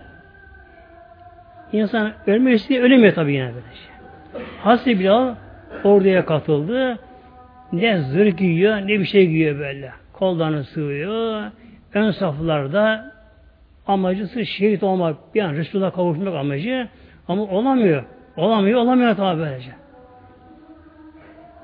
insan 1.72 2.12
ölmek 2.28 2.56
istiyor, 2.56 2.84
ölemiyor 2.84 3.14
tabii 3.14 3.34
yine 3.34 3.46
böyle 3.46 3.76
şey. 3.76 4.44
Hazreti 4.62 5.00
Bilal 5.00 5.36
orduya 5.84 6.26
katıldı. 6.26 7.00
Ne 7.72 7.98
zırh 8.02 8.38
giyiyor, 8.38 8.78
ne 8.78 8.88
bir 8.88 9.06
şey 9.06 9.28
giyiyor 9.28 9.60
böyle. 9.60 9.92
Kollarını 10.14 10.64
sığıyor. 10.64 11.44
Ön 11.94 12.12
saflarda 12.12 13.14
amacısı 13.88 14.46
şehit 14.46 14.84
olmak, 14.84 15.36
bir 15.36 15.42
an 15.42 15.54
Resulullah'a 15.54 15.92
kavuşmak 15.92 16.36
amacı. 16.36 16.88
Ama 17.28 17.44
olamıyor. 17.44 18.04
Olamıyor, 18.38 18.80
olamıyor 18.80 19.16
tabi 19.16 19.40
böylece. 19.42 19.72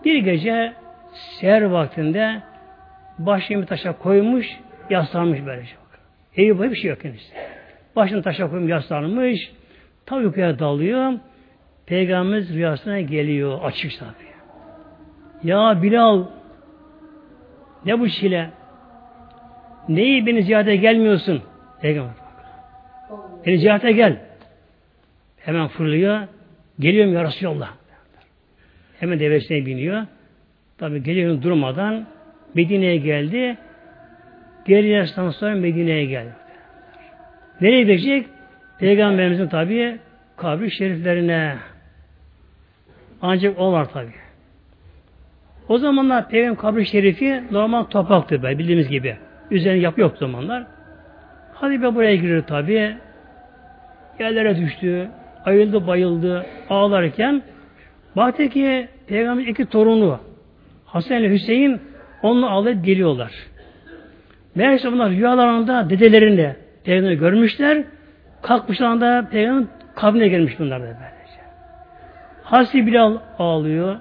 Bir 0.06 0.18
gece 0.18 0.74
seher 1.14 1.62
vaktinde 1.62 2.42
başını 3.20 3.62
bir 3.62 3.68
taşa 3.68 3.98
koymuş, 3.98 4.60
yaslanmış 4.90 5.40
böylece. 5.46 5.72
Evi 6.38 6.58
boyu 6.58 6.72
bir 6.72 6.76
şey 6.76 6.90
yok 6.90 7.02
kendisi. 7.02 7.34
Başını 7.96 8.22
taşa 8.22 8.50
koymuş, 8.50 8.70
yaslanmış. 8.70 9.52
Tabi 10.06 10.24
yukarıya 10.24 10.60
dalıyor. 10.60 11.14
Peygamberimiz 11.86 12.54
rüyasına 12.54 13.02
geliyor. 13.02 13.60
Açık 13.64 14.00
tabi. 14.00 14.26
Ya 15.44 15.82
Bilal 15.82 16.26
ne 17.86 18.00
bu 18.00 18.10
çile? 18.10 18.50
Neyi 19.90 20.26
beni 20.26 20.44
ziyarete 20.44 20.76
gelmiyorsun? 20.76 21.42
Peygamber. 21.82 22.14
Beni 23.46 23.58
ziyarete 23.58 23.92
gel. 23.92 24.18
Hemen 25.38 25.68
fırlıyor. 25.68 26.28
Geliyorum 26.80 27.14
ya 27.14 27.24
Resulallah. 27.24 27.74
Hemen 29.00 29.20
devesine 29.20 29.66
biniyor. 29.66 30.06
Tabi 30.78 31.04
geliyorum 31.04 31.44
durmadan 31.44 32.06
Medine'ye 32.54 32.98
geldi. 32.98 33.58
Geri 34.66 34.88
yaştan 34.88 35.30
sonra 35.30 35.56
Medine'ye 35.56 36.06
geldi. 36.06 36.34
Nereye 37.62 37.82
gidecek? 37.82 38.26
Peygamberimizin 38.80 39.48
tabi 39.48 39.98
kabri 40.38 40.72
şeriflerine. 40.72 41.56
Ancak 43.22 43.60
o 43.60 43.72
var 43.72 43.90
tabi. 43.90 44.12
O 45.70 45.78
zamanlar 45.78 46.30
Peygamber 46.30 46.58
kabri 46.58 46.86
şerifi 46.86 47.44
normal 47.52 47.84
topraktı 47.84 48.44
böyle 48.44 48.60
bildiğimiz 48.60 48.90
gibi. 48.90 49.18
Üzerine 49.52 49.80
yapı 49.80 50.02
yok 50.02 50.18
zamanlar. 50.18 50.64
Hadi 51.54 51.82
be 51.82 51.96
buraya 51.96 52.16
giriyor 52.16 52.44
tabi. 52.44 52.96
Yerlere 54.20 54.58
düştü. 54.58 55.10
Ayıldı 55.46 55.88
bayıldı. 55.88 56.46
Ağlarken 56.70 57.42
baktı 58.16 58.50
ki 58.50 58.88
Peygamber 59.08 59.44
iki 59.44 59.66
torunu 59.66 60.20
Hasan 60.86 61.18
ile 61.18 61.34
Hüseyin 61.34 61.82
onunla 62.22 62.50
ağlayıp 62.50 62.86
geliyorlar. 62.86 63.32
Meğerse 64.56 64.92
bunlar 64.92 65.12
rüyalarında 65.12 65.90
dedelerini 65.90 66.56
Peygamber'i 66.84 67.18
görmüşler. 67.18 67.84
Kalkmışlar 68.46 69.02
da 69.02 69.28
Peygamber 69.32 69.68
kabrine 69.96 70.28
gelmiş 70.28 70.60
bunlar 70.60 70.82
böylece. 70.82 71.00
Hazreti 72.44 72.88
Bilal 72.88 73.18
ağlıyor. 73.40 74.00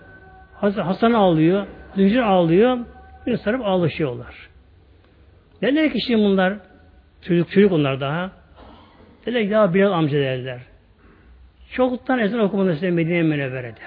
Hasan 0.60 1.12
ağlıyor. 1.12 1.66
Züncür 1.94 2.20
ağlıyor. 2.20 2.78
Bir 3.26 3.36
sarıp 3.36 3.66
ağlaşıyorlar. 3.66 4.48
Derler 5.62 5.92
ki 5.92 6.00
şimdi 6.00 6.24
bunlar 6.24 6.54
çocuk 7.22 7.50
çocuk 7.50 7.72
onlar 7.72 8.00
daha. 8.00 8.30
Derler 9.26 9.42
ki 9.42 9.48
ya 9.48 9.74
Bilal 9.74 9.92
amca 9.92 10.18
derler. 10.18 10.58
Çoktan 11.72 12.18
ezan 12.18 12.40
okumadı 12.40 12.74
size 12.74 12.90
Medine 12.90 13.22
Münevvere'de. 13.22 13.80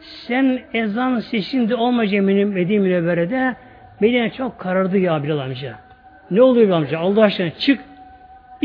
Sen 0.00 0.62
ezan 0.74 1.18
sesinde 1.18 1.74
olmayacak 1.74 2.22
Medine 2.22 2.78
Münevvere'de 2.78 3.56
Medine 4.00 4.30
çok 4.30 4.58
karardı 4.58 4.98
ya 4.98 5.22
Bilal 5.22 5.38
amca. 5.38 5.78
Ne 6.30 6.42
oluyor 6.42 6.66
Bilal 6.66 6.76
amca? 6.76 6.98
Allah 6.98 7.22
aşkına 7.22 7.50
çık 7.50 7.80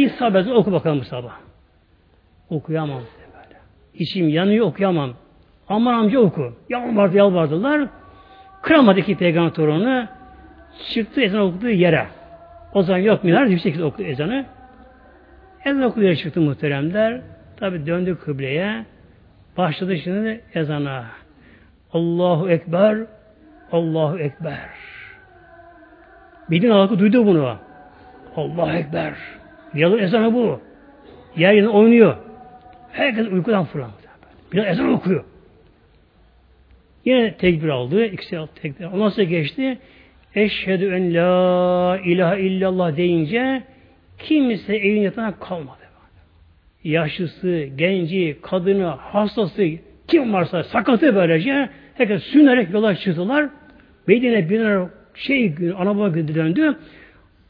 sabah 0.07 0.47
oku 0.47 0.71
bakalım 0.71 0.99
bu 0.99 1.03
sabah. 1.03 1.33
Okuyamam 2.49 3.01
böyle. 3.33 3.59
İçim 3.93 4.29
yanıyor 4.29 4.65
okuyamam. 4.65 5.13
Aman 5.69 5.93
amca 5.93 6.19
oku. 6.19 6.53
Yalvardı 6.69 7.17
yalvardılar. 7.17 7.87
Kıramadı 8.61 9.01
ki 9.01 9.17
peygamber 9.17 9.53
torunu. 9.53 10.07
Çıktı 10.93 11.21
ezan 11.21 11.41
okuduğu 11.41 11.69
yere. 11.69 12.07
O 12.73 12.83
zaman 12.83 12.99
yok 12.99 13.23
minar 13.23 13.45
yüksek 13.45 13.81
okudu 13.81 14.03
ezanı. 14.03 14.45
Ezan 15.65 15.81
okuduğu 15.81 16.15
çıktı 16.15 16.41
muhteremler. 16.41 17.21
Tabi 17.57 17.85
döndü 17.85 18.17
kıbleye. 18.19 18.85
Başladı 19.57 19.97
şimdi 19.97 20.41
ezana. 20.53 21.05
Allahu 21.93 22.49
Ekber, 22.49 22.97
Allahu 23.71 24.19
Ekber. 24.19 24.69
Medine 26.49 26.73
halkı 26.73 26.99
duydu 26.99 27.25
bunu. 27.25 27.57
Allahu 28.35 28.71
Ekber. 28.71 29.13
Yalın 29.73 29.99
ezanı 29.99 30.33
bu. 30.33 30.61
Yer 31.37 31.53
yerine 31.53 31.69
oynuyor. 31.69 32.17
Herkes 32.91 33.27
uykudan 33.27 33.65
fırlandı. 33.65 33.93
Bir 34.53 34.57
ezan 34.57 34.93
okuyor. 34.93 35.23
Yine 37.05 37.33
tekbir 37.33 37.69
aldı. 37.69 38.05
İkisi 38.05 38.39
tekbir. 38.61 38.85
Ondan 38.85 39.09
sonra 39.09 39.23
geçti. 39.23 39.77
Eşhedü 40.35 40.93
en 40.95 41.13
la 41.13 41.99
ilahe 42.05 42.41
illallah 42.41 42.97
deyince 42.97 43.63
kimse 44.19 44.75
evin 44.75 45.01
yatağına 45.01 45.39
kalmadı. 45.39 45.79
Yaşlısı, 46.83 47.63
genci, 47.75 48.37
kadını, 48.41 48.85
hastası, 48.85 49.63
kim 50.07 50.33
varsa 50.33 50.63
sakatı 50.63 51.15
böylece 51.15 51.69
herkes 51.93 52.23
sünerek 52.23 52.73
yola 52.73 52.95
çıktılar. 52.95 53.49
Medine 54.07 54.49
biner 54.49 54.87
şey 55.13 55.53
anababa 55.77 56.13
döndü. 56.13 56.77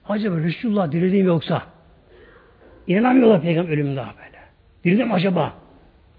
Acaba 0.05 0.37
Resulullah 0.37 0.91
dirildi 0.91 1.23
mi 1.23 1.27
yoksa? 1.27 1.63
İnanamıyorlar 2.89 3.41
peygamber 3.41 3.73
ölümüne 3.73 3.95
daha 3.95 4.13
böyle. 4.17 4.39
Dirildi 4.83 5.05
mi 5.05 5.13
acaba? 5.13 5.53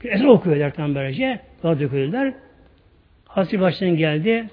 Bir 0.05 0.13
ezan 0.13 0.29
okuyor 0.29 0.59
derken 0.59 0.95
böylece. 0.95 1.41
Daha 1.63 1.81
döküldüler. 1.81 2.33
Hasri 3.25 3.61
baştan 3.61 3.97
geldi. 3.97 4.45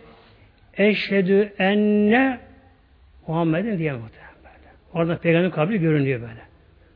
Eşhedü 0.77 1.53
enne 1.59 2.39
Muhammed'in 3.27 3.77
diye 3.77 3.93
böyle. 3.93 4.07
Orada 4.93 5.17
peygamberin 5.17 5.51
kabri 5.51 5.79
görünüyor 5.79 6.21
böyle. 6.21 6.41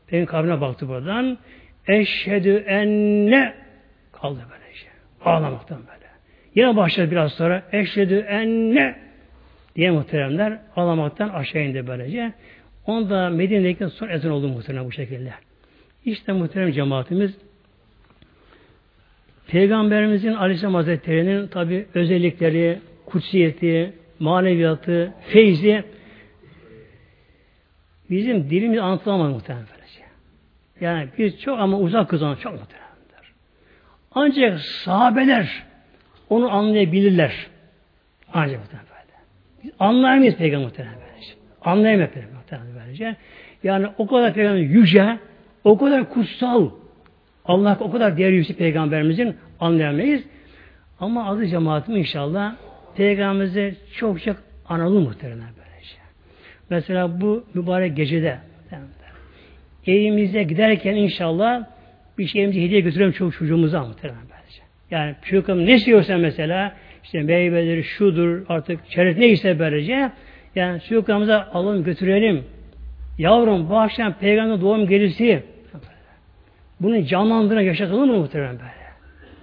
Peygamberin 0.06 0.26
kabrine 0.26 0.60
baktı 0.60 0.88
buradan. 0.88 1.38
Eşhedü 1.86 2.56
enne 2.56 3.54
kaldı 4.12 4.40
böyle 4.50 4.74
şey. 4.74 4.90
Ağlamaktan 5.24 5.78
böyle. 5.78 6.10
Yine 6.54 6.76
başladı 6.76 7.10
biraz 7.10 7.32
sonra 7.32 7.62
eşhedü 7.72 8.18
enne 8.18 8.96
diye 9.76 9.90
muhteremler 9.90 10.58
ağlamaktan 10.76 11.28
aşağı 11.28 11.62
indi 11.62 11.86
böylece. 11.86 12.32
Onda 12.86 13.30
Medine'deki 13.30 13.88
son 13.88 14.08
ezan 14.08 14.30
oldu 14.32 14.48
muhterem 14.48 14.84
bu 14.84 14.92
şekilde. 14.92 15.32
İşte 16.04 16.32
muhterem 16.32 16.72
cemaatimiz 16.72 17.32
Peygamberimizin 19.46 20.34
Aleyhisselam 20.34 20.74
Hazretleri'nin 20.74 21.46
tabi 21.46 21.86
özellikleri, 21.94 22.78
kutsiyeti, 23.06 23.92
maneviyatı, 24.18 25.12
feyzi 25.20 25.84
bizim 28.10 28.50
dilimiz 28.50 28.78
anlatılamaz 28.78 29.32
muhtemelen 29.32 29.66
böylece. 29.72 30.00
Yani 30.80 31.08
biz 31.18 31.40
çok 31.40 31.58
ama 31.58 31.78
uzak 31.78 32.08
kızan 32.10 32.34
çok 32.34 32.52
muhtemelenler. 32.52 33.32
Ancak 34.14 34.60
sahabeler 34.60 35.62
onu 36.30 36.50
anlayabilirler. 36.50 37.46
Ancak 38.32 38.60
muhtemelen. 38.60 38.92
Biz 39.64 39.70
anlayamayız 39.78 40.36
peygamber 40.36 40.66
muhtemelen. 40.66 41.11
Anlayamayız 41.64 42.10
muhtemelen 42.34 42.74
böylece. 42.80 43.16
Yani 43.62 43.86
o 43.98 44.06
kadar 44.06 44.34
peygamber 44.34 44.60
yüce, 44.60 45.18
o 45.64 45.78
kadar 45.78 46.08
kutsal, 46.08 46.70
Allah 47.44 47.78
o 47.80 47.90
kadar 47.90 48.16
değerli 48.16 48.36
yüksek 48.36 48.58
peygamberimizin 48.58 49.36
anlayamayız. 49.60 50.22
Ama 51.00 51.28
adı 51.28 51.46
cemaatim 51.46 51.96
inşallah 51.96 52.54
peygamberimizi 52.96 53.74
çok 53.94 54.22
çok 54.22 54.36
analım 54.68 55.02
muhtemelen 55.02 55.48
böylece. 55.58 55.96
Mesela 56.70 57.20
bu 57.20 57.44
mübarek 57.54 57.96
gecede 57.96 58.38
evimize 59.86 60.42
giderken 60.42 60.94
inşallah 60.94 61.64
bir 62.18 62.26
şeyimizi 62.26 62.62
hediye 62.62 62.80
götürelim 62.80 63.12
çok 63.12 63.34
çocuğumuza 63.34 63.84
muhtemelen 63.84 64.20
böylece. 64.20 64.62
Yani 64.90 65.14
çocuğum 65.22 65.66
ne 65.66 65.74
istiyorsa 65.74 66.18
mesela 66.18 66.76
işte 67.04 67.22
meyveleri 67.22 67.84
şudur 67.84 68.42
artık 68.48 68.90
çerez 68.90 69.18
neyse 69.18 69.58
böylece 69.58 70.10
yani 70.54 70.80
çocuklarımıza 70.80 71.48
alın 71.52 71.84
götürelim. 71.84 72.44
Yavrum 73.18 73.70
bu 73.70 73.78
akşam 73.78 74.12
peygamber 74.12 74.60
doğum 74.60 74.86
gelisi 74.86 75.42
bunu 76.80 77.04
canlandırın 77.04 77.60
yaşatalım 77.60 78.10
mı 78.10 78.16
muhtemelen 78.16 78.58
böyle? 78.58 78.82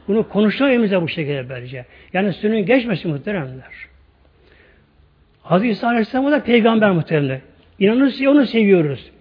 Bunu 0.07 0.29
konuşalım 0.29 0.71
evimize 0.71 1.01
bu 1.01 1.07
şekilde 1.07 1.49
böylece. 1.49 1.85
Yani 2.13 2.33
sünün 2.33 2.65
geçmesin 2.65 3.11
muhteremler. 3.11 3.89
Hazreti 5.41 5.71
İsa 5.71 5.87
Aleyhisselam 5.87 6.31
da 6.31 6.43
peygamber 6.43 6.91
muhteremler. 6.91 7.39
İnanırız 7.79 8.21
onu 8.21 8.45
seviyoruz. 8.45 9.11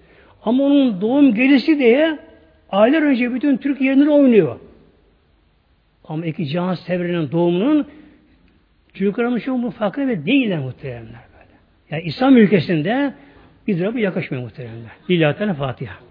Ama 0.42 0.64
onun 0.64 1.00
doğum 1.00 1.34
gelisi 1.34 1.78
diye 1.78 2.18
aylar 2.70 3.02
önce 3.02 3.34
bütün 3.34 3.56
Türk 3.56 3.80
yerleri 3.80 4.10
oynuyor. 4.10 4.60
Ama 6.04 6.26
iki 6.26 6.46
can 6.46 6.74
sevrinin 6.74 7.30
doğumunun 7.30 7.86
çocuklarımız 8.94 9.42
şu 9.42 9.62
bu 9.62 9.70
farkında 9.70 10.08
ve 10.08 10.26
değiller 10.26 10.58
muhteremler. 10.58 11.27
Yani 11.90 12.02
İslam 12.02 12.36
ülkesinde 12.36 13.14
bu 13.94 13.98
yakışmıyor 13.98 14.44
muhteremler. 14.44 14.90
Lillahi 15.10 15.54
Fatiha. 15.54 16.07